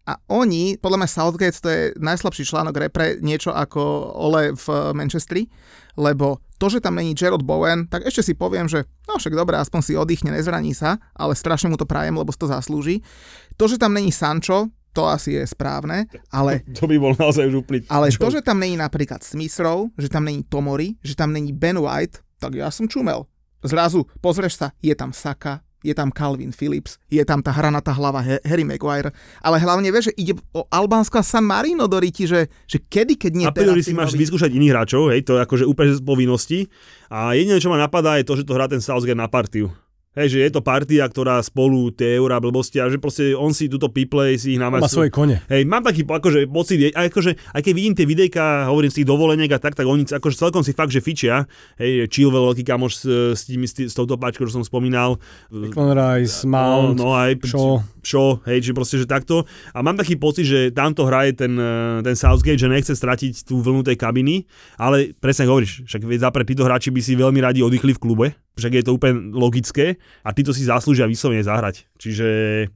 [0.03, 3.79] A oni, podľa mňa Southgate, to je najslabší článok repre, niečo ako
[4.19, 5.47] Ole v Manchestri,
[5.95, 9.55] lebo to, že tam není Gerald Bowen, tak ešte si poviem, že no však dobre,
[9.55, 12.99] aspoň si oddychne, nezraní sa, ale strašne mu to prajem, lebo si to zaslúži.
[13.55, 17.65] To, že tam není Sancho, to asi je správne, ale To by bol naozaj už
[17.65, 17.87] úplný...
[17.89, 21.49] ale to, že tam není napríklad Smith Rowe, že tam není Tomori, že tam není
[21.55, 23.25] Ben White, tak ja som čumel.
[23.63, 28.23] Zrazu pozrieš sa, je tam Saka, je tam Calvin Phillips, je tam tá hranatá hlava
[28.23, 29.11] Harry Maguire,
[29.43, 33.19] ale hlavne vieš, že ide o Albánsko a San Marino do riti, že, že kedy,
[33.19, 34.21] keď nie a teraz si máš robiť.
[34.23, 36.59] vyskúšať iných hráčov, hej, to je akože úplne z povinnosti.
[37.11, 39.69] A jediné, čo ma napadá, je to, že to hrá ten Southgate na partiu.
[40.13, 43.65] Hej, že je to partia, ktorá spolu tie eurá blbosti a že proste on si
[43.65, 44.85] túto piplej si ich Má namá...
[44.85, 45.41] svoje kone.
[45.49, 49.01] Hej, mám taký akože, pocit, je- a akože, aj keď vidím tie videjka, hovorím z
[49.01, 51.49] tých dovoleniek a tak, tak oni akože celkom si fakt, že fičia.
[51.81, 53.03] Hej, Chilwell, veľký kamoš s,
[53.33, 55.17] s, tými, s, s touto páčkou, čo som spomínal.
[55.49, 57.81] Declan Rice, Mount, no, no aj Shaw.
[58.05, 59.49] čo, hej, že proste, že takto.
[59.73, 63.65] A mám taký pocit, že tamto hraje ten, eh, ten Southgate, že nechce stratiť tú
[63.65, 64.45] vlnu tej kabiny,
[64.77, 68.71] ale presne hovoríš, však zapre títo hráči by si veľmi radi oddychli v klube, však
[68.79, 71.89] je to úplne logické a títo si zaslúžia vyslovene zahrať.
[71.97, 72.27] Čiže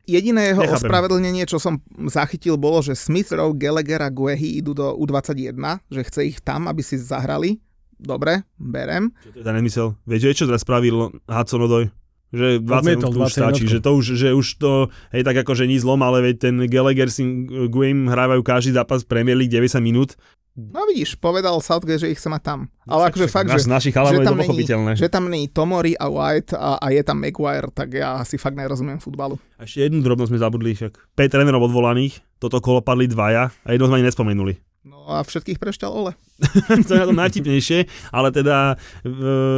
[0.10, 0.90] Jediné jeho Nechápem.
[0.90, 1.78] ospravedlnenie, čo som
[2.10, 5.54] zachytil, bolo, že Smith Rowe, Gallagher a Guehi idú do U21,
[5.94, 7.62] že chce ich tam, aby si zahrali.
[7.98, 9.10] Dobre, berem.
[9.26, 9.88] čo to je nezmysel?
[10.06, 11.90] Vieš, čo teraz spravil Hudson Odoj?
[12.28, 14.72] Že 20 Odmietol minút už 20 stačí, že to už, že už to,
[15.16, 17.24] hej, tak ako, že ní zlom, ale veď ten Gallagher si
[17.72, 20.20] Guim hrávajú každý zápas Premier League 90 minút.
[20.58, 22.60] No vidíš, povedal Southgate, že ich chce mať tam.
[22.90, 24.66] Ale akože fakt, že, našich že, tam není,
[24.98, 28.58] že tam není Tomori a White a, a je tam Maguire, tak ja si fakt
[28.58, 29.38] nerozumiem futbalu.
[29.62, 33.68] A ešte jednu drobnosť sme zabudli, však 5 trénerov odvolaných, toto kolo padli dvaja a
[33.70, 34.58] jedno sme ani nespomenuli.
[34.82, 36.18] No a všetkých prešťal Ole.
[36.90, 38.82] to je na tom najtipnejšie, ale teda,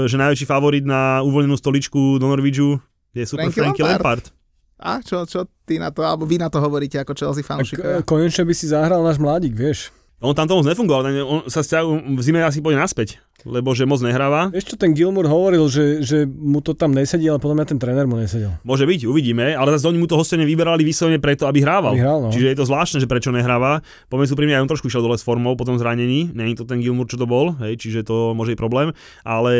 [0.03, 2.75] že najväčší favorit na uvoľnenú stoličku do Norvidžu
[3.15, 4.35] je super Frankie Frankie Lampard.
[4.79, 8.03] A čo, čo ty na to, alebo vy na to hovoríte ako Chelsea fanúšikovia?
[8.03, 9.95] konečne by si zahral náš mladík, vieš.
[10.19, 14.01] On tam to nefungoval, on sa stiahu, v zime asi pôjde naspäť, lebo že moc
[14.03, 14.49] nehráva.
[14.49, 17.79] Vieš čo, ten Gilmour hovoril, že, že mu to tam nesedí, ale podľa mňa ten
[17.79, 18.57] tréner mu nesedel.
[18.65, 21.93] Môže byť, uvidíme, ale zase oni mu to hostene vyberali vyslovene preto, aby hrával.
[21.93, 22.29] Aby hral, no.
[22.33, 23.85] Čiže je to zvláštne, že prečo nehráva.
[24.09, 26.33] Poviem sú pri mňa, aj on trošku išiel dole s formou po tom zranení.
[26.33, 28.91] Není to ten Gilmour, čo to bol, hej, čiže to môže byť problém.
[29.21, 29.53] Ale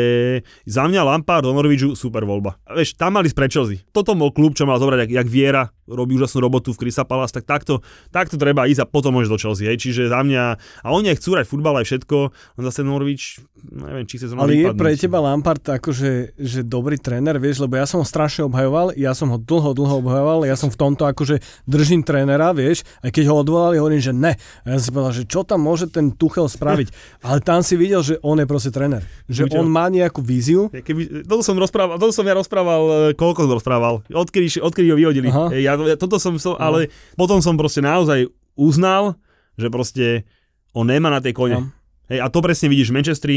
[0.66, 2.58] za mňa Lampard do Norvidžu super voľba.
[2.66, 3.84] A Vieš, tam mali z Chelsea.
[3.92, 7.34] Toto bol klub, čo mal zobrať, jak, jak Viera robí úžasnú robotu v Crystal Palace,
[7.34, 7.82] tak takto,
[8.14, 9.66] takto treba ísť a potom môžeš do Chelsea.
[9.66, 9.82] Hej.
[9.82, 10.42] Čiže za mňa,
[10.86, 14.58] a oni aj chcú hrať futbal aj všetko, len zase Norwich, neviem, či zrovna Ale
[14.58, 18.92] je pre teba Lampard akože že dobrý tréner, vieš, lebo ja som ho strašne obhajoval,
[18.98, 21.38] ja som ho dlho, dlho obhajoval, ja som v tomto akože
[21.70, 24.34] držím trénera, vieš, aj keď ho odvolali, hovorím, že ne.
[24.66, 26.90] A ja som povedal, že čo tam môže ten Tuchel spraviť.
[27.26, 29.06] Ale tam si videl, že on je proste tréner.
[29.30, 29.56] Že Buďo.
[29.62, 33.46] on má nejakú víziu, Ja Keby, toto som rozprával, toto som ja rozprával, e, koľko
[33.46, 35.30] som rozprával, odkedy, odkedy ho vyhodili.
[35.30, 35.54] Aha.
[35.54, 38.26] Hej, Ja, ja, toto som, som ale potom som proste naozaj
[38.58, 39.14] uznal,
[39.54, 40.26] že proste
[40.74, 41.56] on nemá na tej kone.
[41.62, 41.70] No.
[42.10, 43.36] Hej, a to presne vidíš v Manchestri.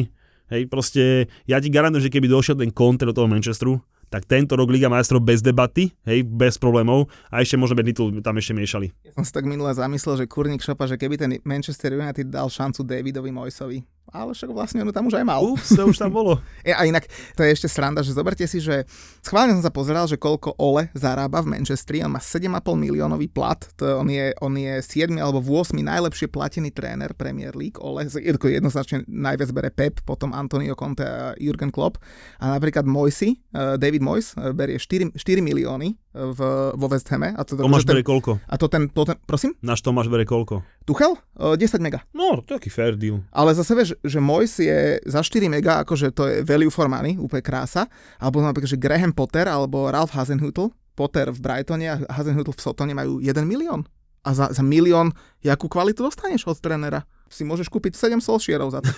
[0.51, 3.79] Hej, proste ja ti garantujem, že keby došiel ten Conte do toho Manchesteru,
[4.13, 8.13] tak tento rok Liga majstrov bez debaty, hej, bez problémov a ešte možno by titul
[8.21, 8.93] tam ešte miešali.
[9.01, 12.45] Ja som si tak minule zamyslel, že kurník šopa, že keby ten Manchester United dal
[12.45, 13.81] šancu Davidovi Moisovi.
[14.14, 15.41] Ale však vlastne on tam už aj mal.
[15.41, 16.38] Ups, to už tam bolo.
[16.64, 18.88] E, A inak, to je ešte sranda, že zoberte si, že
[19.20, 23.59] schválne som sa pozeral, že koľko Ole zarába v Manchestri, on má 7,5 miliónový plat,
[23.76, 29.03] to on je, on je 7 alebo 8 najlepšie platený tréner Premier League, Ole, jednoznačne
[29.09, 31.99] najviac bere Pep, potom Antonio Conte a Jurgen Klopp
[32.39, 36.39] a napríklad Moisi, eh, David Moyes eh, berie 4, 4 milióny v,
[36.78, 38.38] vo West Hame a to, Tomáš ten, bere koľko?
[38.38, 40.61] a to ten, to ten, prosím, Náš Tomáš bere koľko?
[40.84, 41.15] Tuchel?
[41.39, 42.03] Eh, 10 mega.
[42.11, 43.23] No, to je taký fair deal.
[43.31, 47.15] Ale zase vieš, že Mois je za 4 mega, akože to je value for money,
[47.15, 47.88] úplne krása.
[48.19, 52.93] Alebo napríklad, že Graham Potter alebo Ralph Hasenhüttl, Potter v Brightone a Hasenhüttl v Sotone
[52.93, 53.88] majú 1 milión.
[54.23, 55.11] A za, za milión,
[55.43, 57.03] jakú kvalitu dostaneš od trénera?
[57.34, 58.93] Si môžeš kúpiť 7 solšierov za to.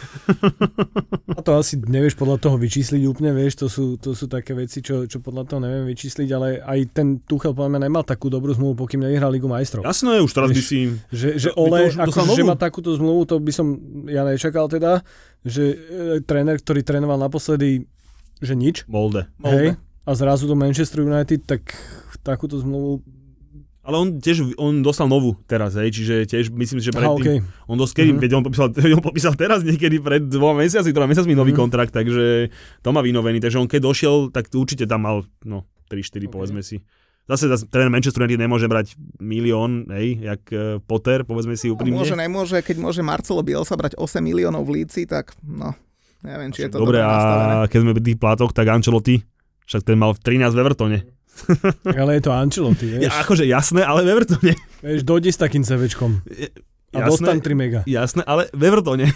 [1.31, 4.83] a to asi nevieš podľa toho vyčísliť úplne, vieš, to sú, to sú také veci,
[4.83, 8.51] čo, čo podľa toho neviem vyčísliť, ale aj ten Tuchel podľa mňa nemal takú dobrú
[8.51, 9.87] zmluvu, pokým nevyhral Ligu majstrov.
[9.87, 10.79] Jasné, už teraz by Vieš, si...
[11.15, 13.67] Že, že by Ole, už ako, dostal že má takúto zmluvu, to by som
[14.11, 14.99] ja nečakal teda,
[15.47, 15.77] že e,
[16.19, 17.87] tréner, ktorý trénoval naposledy,
[18.43, 19.31] že nič, Molde.
[19.47, 21.71] hej, a zrazu do Manchester United, tak
[22.19, 22.99] takúto zmluvu,
[23.85, 27.69] Ale on tiež, on dostal novú teraz, hej, čiže tiež myslím že predtým, okay.
[27.69, 28.19] on dosť kedy, Mhm.
[28.19, 28.67] veď on popísal,
[28.97, 31.59] on popísal teraz niekedy pred dvoma mesiaci, ktorá mesiacmi nový Mhm.
[31.59, 32.49] kontrakt, takže
[32.81, 36.33] to má vynovený, takže on keď došiel, tak určite tam mal, no, 3-4 Ok.
[36.33, 36.81] povedzme si.
[37.25, 41.73] Zase zase tréner Manchester United nemôže brať milión, hej, jak uh, Potter, povedzme si No,
[41.73, 41.97] úprimne.
[41.97, 45.73] môže, nemôže, keď môže Marcelo Bielsa brať 8 miliónov v Líci, tak no,
[46.21, 47.53] neviem, či je to Dobre, dobre nastavené.
[47.55, 49.25] a keď sme pri tých plátoch, tak Ancelotti,
[49.63, 50.97] však ten mal 13 v Evertone.
[51.83, 54.53] Tak ale je to Ancelotti, vieš, Ja, akože jasné, ale v Evertone.
[54.79, 56.23] vieš dojde s takým CVčkom
[56.95, 57.79] a dostan 3 mega.
[57.83, 59.05] jasné, ale v Evertone.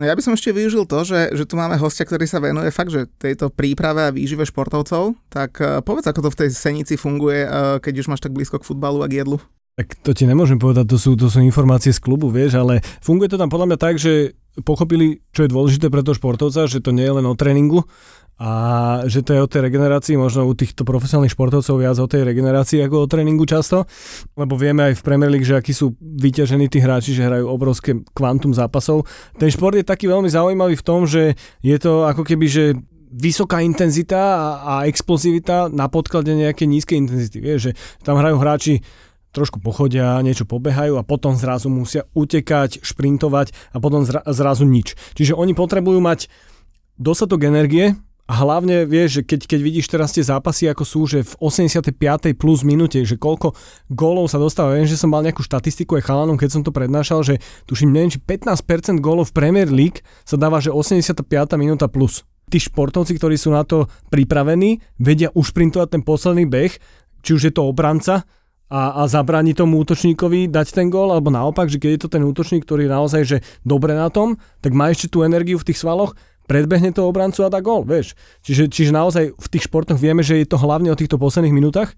[0.00, 2.72] No ja by som ešte využil to, že, že tu máme hostia, ktorý sa venuje
[2.72, 6.96] fakt, že tejto príprave a výžive športovcov, tak uh, povedz, ako to v tej Senici
[6.96, 9.36] funguje, uh, keď už máš tak blízko k futbalu a k jedlu.
[9.76, 13.28] Tak to ti nemôžem povedať, to sú, to sú informácie z klubu, vieš, ale funguje
[13.28, 14.32] to tam podľa mňa tak, že
[14.64, 17.84] pochopili, čo je dôležité pre toho športovca, že to nie je len o tréningu
[18.40, 18.52] a
[19.04, 22.80] že to je o tej regenerácii, možno u týchto profesionálnych športovcov viac o tej regenerácii
[22.80, 23.84] ako o tréningu často,
[24.32, 28.00] lebo vieme aj v Premier League, že akí sú vyťažení tí hráči, že hrajú obrovské
[28.16, 29.04] kvantum zápasov.
[29.36, 32.64] Ten šport je taký veľmi zaujímavý v tom, že je to ako keby, že
[33.12, 37.44] vysoká intenzita a, a explozivita na podklade nejakej nízkej intenzity.
[37.44, 38.80] Vieš, že tam hrajú hráči
[39.36, 44.96] trošku pochodia, niečo pobehajú a potom zrazu musia utekať, šprintovať a potom zra, zrazu nič.
[45.14, 46.32] Čiže oni potrebujú mať
[46.98, 48.00] dostatok energie,
[48.30, 51.98] A hlavne vieš, že keď, keď vidíš teraz tie zápasy, ako sú, že v 85.
[52.38, 53.58] plus minúte, že koľko
[53.90, 54.78] gólov sa dostáva.
[54.78, 58.14] Viem, že som mal nejakú štatistiku aj chalanom, keď som to prednášal, že tuším, neviem,
[58.14, 61.26] či 15% gólov v Premier League sa dáva, že 85.
[61.58, 62.22] minúta plus.
[62.46, 66.70] Tí športovci, ktorí sú na to pripravení, vedia ušprintovať ten posledný beh,
[67.26, 68.22] či už je to obranca,
[68.70, 72.22] a, a zabráni tomu útočníkovi dať ten gól, alebo naopak, že keď je to ten
[72.22, 75.82] útočník, ktorý je naozaj že dobre na tom, tak má ešte tú energiu v tých
[75.82, 76.14] svaloch,
[76.50, 78.18] predbehne toho obrancu a dá gól, vieš.
[78.42, 81.94] Čiže, čiže naozaj v tých športoch vieme, že je to hlavne o týchto posledných minútach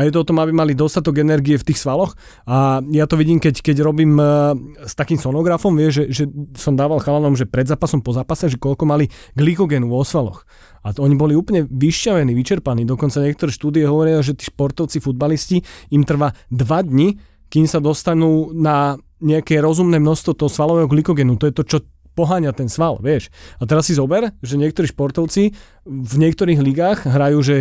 [0.00, 2.16] a je to o tom, aby mali dostatok energie v tých svaloch
[2.48, 4.56] a ja to vidím, keď, keď robím uh,
[4.88, 6.24] s takým sonografom, vieš, že, že
[6.56, 10.48] som dával chalanom, že pred zápasom, po zápase, že koľko mali glykogénu vo svaloch.
[10.80, 12.88] A to oni boli úplne vyšťavení, vyčerpaní.
[12.88, 15.60] Dokonca niektoré štúdie hovoria, že tí športovci, futbalisti,
[15.92, 17.20] im trvá 2 dni,
[17.52, 21.36] kým sa dostanú na nejaké rozumné množstvo toho svalového glykogenu.
[21.36, 21.78] To je to, čo
[22.20, 23.32] poháňa ten sval, vieš.
[23.56, 25.56] A teraz si zober, že niektorí športovci
[25.88, 27.56] v niektorých ligách hrajú, že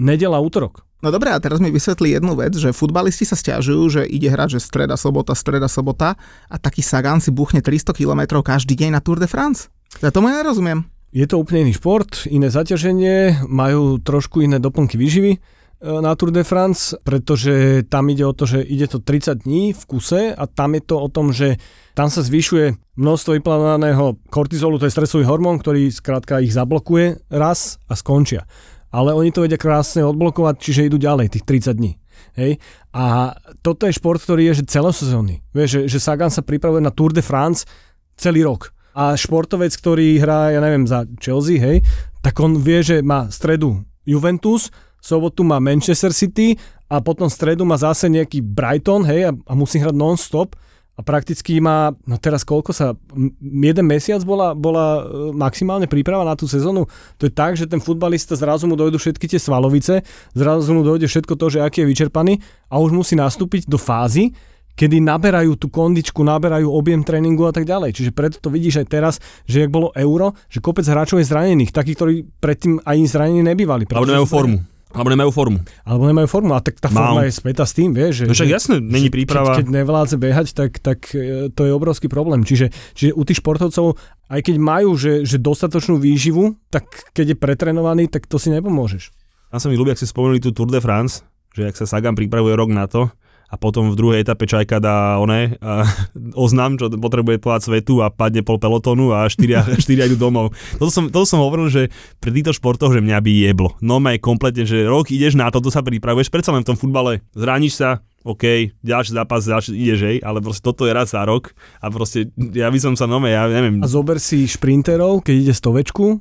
[0.00, 0.88] nedela, útorok.
[1.04, 4.56] No dobré, a teraz mi vysvetlí jednu vec, že futbalisti sa stiažujú, že ide hrať,
[4.56, 6.16] že streda, sobota, streda, sobota
[6.48, 9.72] a taký Sagan si buchne 300 km každý deň na Tour de France.
[10.04, 10.88] Ja tomu nerozumiem.
[11.10, 15.40] Je to úplne iný šport, iné zaťaženie, majú trošku iné doplnky výživy
[15.80, 19.82] na Tour de France, pretože tam ide o to, že ide to 30 dní v
[19.88, 21.56] kuse a tam je to o tom, že
[21.96, 27.80] tam sa zvyšuje množstvo vyplánovaného kortizolu, to je stresový hormón, ktorý skrátka ich zablokuje raz
[27.88, 28.44] a skončia.
[28.92, 31.96] Ale oni to vedia krásne odblokovať, čiže idú ďalej, tých 30 dní.
[32.36, 32.60] Hej?
[32.92, 33.32] A
[33.64, 35.40] toto je šport, ktorý je že celosezónny.
[35.56, 37.64] Vieš, že, že Sagan sa pripravuje na Tour de France
[38.20, 41.86] celý rok a športovec, ktorý hrá, ja neviem, za Chelsea, hej,
[42.20, 47.76] tak on vie, že má stredu Juventus, sobotu má Manchester City a potom stredu má
[47.80, 50.54] zase nejaký Brighton, hej, a, a musí hrať non-stop
[50.98, 52.92] a prakticky má, no teraz koľko sa,
[53.40, 56.84] jeden mesiac bola, bola e, maximálne príprava na tú sezónu.
[57.16, 60.04] To je tak, že ten futbalista zrazu mu dojdu všetky tie svalovice,
[60.36, 64.36] zrazu mu dojde všetko to, že aký je vyčerpaný a už musí nastúpiť do fázy,
[64.76, 67.96] kedy naberajú tú kondičku, naberajú objem tréningu a tak ďalej.
[67.96, 69.14] Čiže preto to vidíš aj teraz,
[69.48, 73.88] že jak bolo euro, že kopec hráčov je zranených, takí, ktorí predtým aj zranení nebývali.
[73.88, 74.60] Alebo nemajú formu.
[74.90, 75.58] Alebo nemajú formu.
[75.86, 76.52] Alebo nemajú formu.
[76.54, 76.98] A tak tá Mal.
[76.98, 78.22] forma je späta s tým, vieš.
[78.22, 79.54] Že, no však jasné, není príprava.
[79.54, 82.42] Keď, keď nevládze behať, tak, tak e, to je obrovský problém.
[82.42, 83.94] Čiže, čiže u tých športovcov,
[84.26, 89.14] aj keď majú že, že dostatočnú výživu, tak keď je pretrenovaný, tak to si nepomôžeš.
[89.54, 91.22] Ja sa mi ľúbi, ak si spomenuli tú Tour de France,
[91.54, 93.10] že ak sa Sagan pripravuje rok na to,
[93.50, 95.82] a potom v druhej etape Čajka dá one, a
[96.46, 100.54] oznam, čo potrebuje povedať svetu a padne pol pelotónu a štyria, štyria idú domov.
[100.78, 101.82] Toto som, toto som hovoril, že
[102.22, 103.74] pri týchto športoch, že mňa by jeblo.
[103.82, 107.26] No aj kompletne, že rok ideš na toto sa pripravuješ, predsa len v tom futbale
[107.34, 111.50] zraníš sa, OK, ďalší zápas, ďalší ideš, hej, ale proste toto je raz za rok
[111.82, 113.80] a proste ja by som sa nome, ja neviem.
[113.82, 116.20] A zober si šprinterov, keď ide stovečku,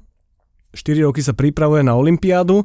[0.73, 2.63] 4 roky sa pripravuje na Olympiádu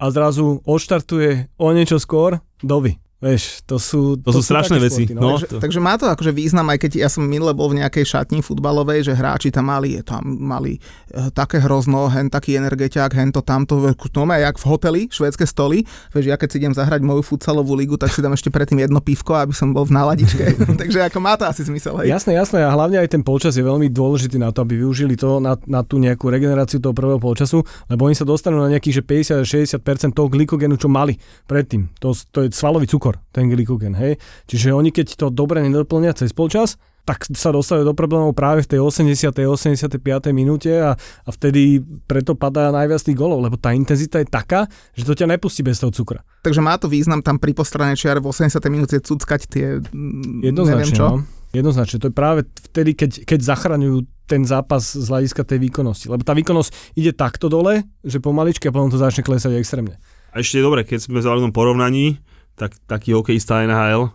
[0.00, 2.98] a zrazu odštartuje o niečo skôr doby.
[3.22, 5.06] Vieš, to sú, to, to sú, strašné veci.
[5.06, 5.38] Športy, no.
[5.38, 5.56] Takže, to...
[5.62, 9.06] takže má to akože význam, aj keď ja som minule bol v nejakej šatni futbalovej,
[9.06, 13.78] že hráči tam mali, tam mali e, také hrozno, hen taký energetiak, hen to tamto,
[13.78, 13.94] no
[14.34, 15.86] jak v hoteli, švédske stoly.
[16.10, 18.98] Vieš, ja keď si idem zahrať moju futsalovú ligu, tak si dám ešte predtým jedno
[18.98, 20.58] pivko, aby som bol v náladičke.
[20.82, 22.02] takže ako má to asi zmysel.
[22.02, 22.10] Hej.
[22.10, 22.66] Jasné, jasné.
[22.66, 25.86] A hlavne aj ten polčas je veľmi dôležitý na to, aby využili to na, na
[25.86, 29.06] tú nejakú regeneráciu toho prvého polčasu, lebo oni sa dostanú na nejakých
[29.46, 31.14] 50-60% toho glykogenu, čo mali
[31.46, 31.86] predtým.
[32.02, 34.16] To, to je svalový cukor cukor, ten glykogen, hej.
[34.48, 38.78] Čiže oni keď to dobre nedoplnia cez polčas, tak sa dostávajú do problémov práve v
[38.78, 39.34] tej 80.
[39.34, 39.98] 85.
[40.30, 45.02] minúte a, a vtedy preto padá najviac tých golov, lebo tá intenzita je taká, že
[45.02, 46.22] to ťa nepustí bez toho cukra.
[46.46, 48.54] Takže má to význam tam pri postranej čiare v 80.
[48.70, 49.66] minúte cuckať tie...
[49.82, 51.06] Mm, Jednoznačne, neviem čo.
[51.10, 51.18] No.
[51.52, 52.40] Jednoznačne, to je práve
[52.70, 53.98] vtedy, keď, keď zachraňujú
[54.30, 56.06] ten zápas z hľadiska tej výkonnosti.
[56.06, 59.98] Lebo tá výkonnosť ide takto dole, že pomaličky a potom to začne klesať extrémne.
[60.32, 62.16] A ešte je dobre, keď sme v porovnaní,
[62.56, 64.12] tak, taký hokejista NHL,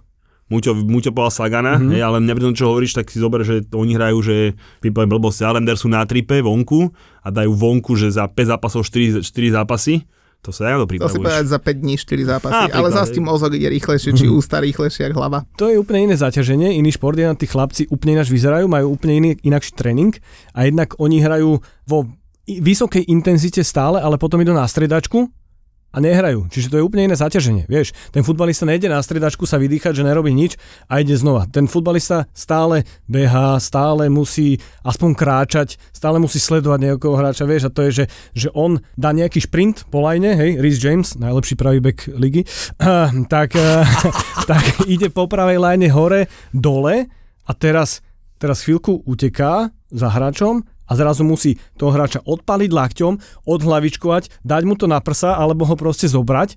[0.48, 1.92] Muťo, Muťo povedal Sagana, mm-hmm.
[1.92, 4.36] hej, ale mňa pri tom, čo hovoríš, tak si zober, že oni hrajú, že
[4.80, 6.88] vypoviem blbosť, Islander sú na tripe vonku
[7.20, 10.08] a dajú vonku, že za 5 zápasov 4, 4 zápasy.
[10.46, 11.18] To sa ja to pripravuješ.
[11.18, 14.16] To si povedať za 5 dní 4 zápasy, Á, ale zase tým mozog ide rýchlejšie,
[14.16, 14.34] či mhm.
[14.40, 15.40] ústa rýchlejšie, ako hlava.
[15.60, 19.14] To je úplne iné zaťaženie, iný šport, jednak tí chlapci úplne ináč vyzerajú, majú úplne
[19.20, 20.16] iný, inakší tréning
[20.56, 21.60] a jednak oni hrajú
[21.90, 22.08] vo
[22.48, 25.28] vysokej intenzite stále, ale potom idú na stredačku
[25.92, 26.52] a nehrajú.
[26.52, 27.66] Čiže to je úplne iné zaťaženie.
[27.66, 30.60] Vieš, ten futbalista nejde na stredačku sa vydýchať, že nerobí nič
[30.92, 31.48] a ide znova.
[31.48, 37.74] Ten futbalista stále behá, stále musí aspoň kráčať, stále musí sledovať nejakého hráča, vieš, a
[37.74, 38.06] to je, že,
[38.36, 42.44] že on dá nejaký šprint po lajne, hej, Rhys James, najlepší pravý back ligy,
[43.34, 43.56] tak,
[44.52, 47.10] tak ide po pravej lajne hore, dole
[47.48, 48.04] a teraz,
[48.38, 54.80] teraz chvíľku uteká za hráčom a zrazu musí toho hráča odpaliť lakťom, odhlavičkovať, dať mu
[54.80, 56.56] to na prsa alebo ho proste zobrať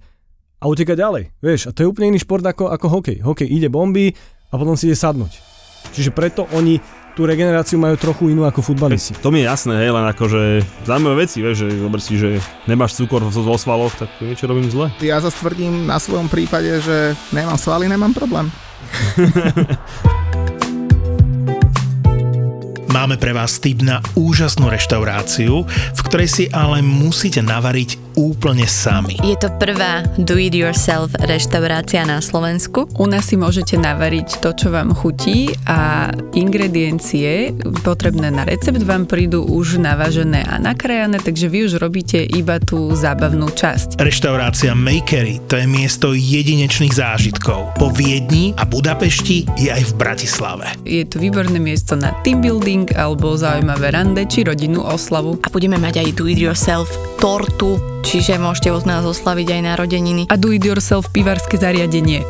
[0.62, 1.24] a utekať ďalej.
[1.43, 3.19] Vieš, a to je úplne iný šport ako, ako hokej.
[3.24, 4.15] Hokej ide bomby
[4.51, 5.40] a potom si ide sadnúť.
[5.97, 6.78] Čiže preto oni
[7.19, 9.19] tú regeneráciu majú trochu inú ako futbalisti.
[9.20, 12.39] To mi je jasné, hej, len akože zaujímavé veci, vieš, že zober si, že
[12.70, 14.94] nemáš cukor vo, svaloch, tak niečo robím zle.
[15.02, 18.47] Ja zase tvrdím na svojom prípade, že nemám svaly, nemám problém.
[22.91, 25.62] Máme pre vás tip na úžasnú reštauráciu,
[25.95, 29.15] v ktorej si ale musíte navariť úplne sami.
[29.23, 32.91] Je to prvá do-it-yourself reštaurácia na Slovensku.
[32.99, 37.55] U nás si môžete navariť to, čo vám chutí a ingrediencie
[37.87, 42.91] potrebné na recept vám prídu už navažené a nakrájané, takže vy už robíte iba tú
[42.91, 44.03] zábavnú časť.
[44.03, 47.79] Reštaurácia Makery to je miesto jedinečných zážitkov.
[47.79, 50.67] Po Viedni a Budapešti je aj v Bratislave.
[50.83, 55.36] Je to výborné miesto na team building alebo zaujímavé rande či rodinnú oslavu.
[55.44, 56.89] A budeme mať aj do-it-yourself
[57.20, 60.24] tortu, čiže môžete od nás oslaviť aj narodeniny.
[60.32, 62.24] A do it yourself pivarské zariadenie.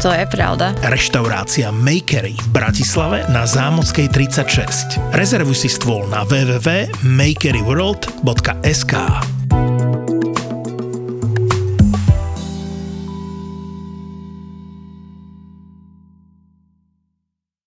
[0.00, 0.72] To je pravda.
[0.80, 4.96] Reštaurácia Makery v Bratislave na Zámockej 36.
[5.12, 8.94] Rezervuj si stôl na www.makeryworld.sk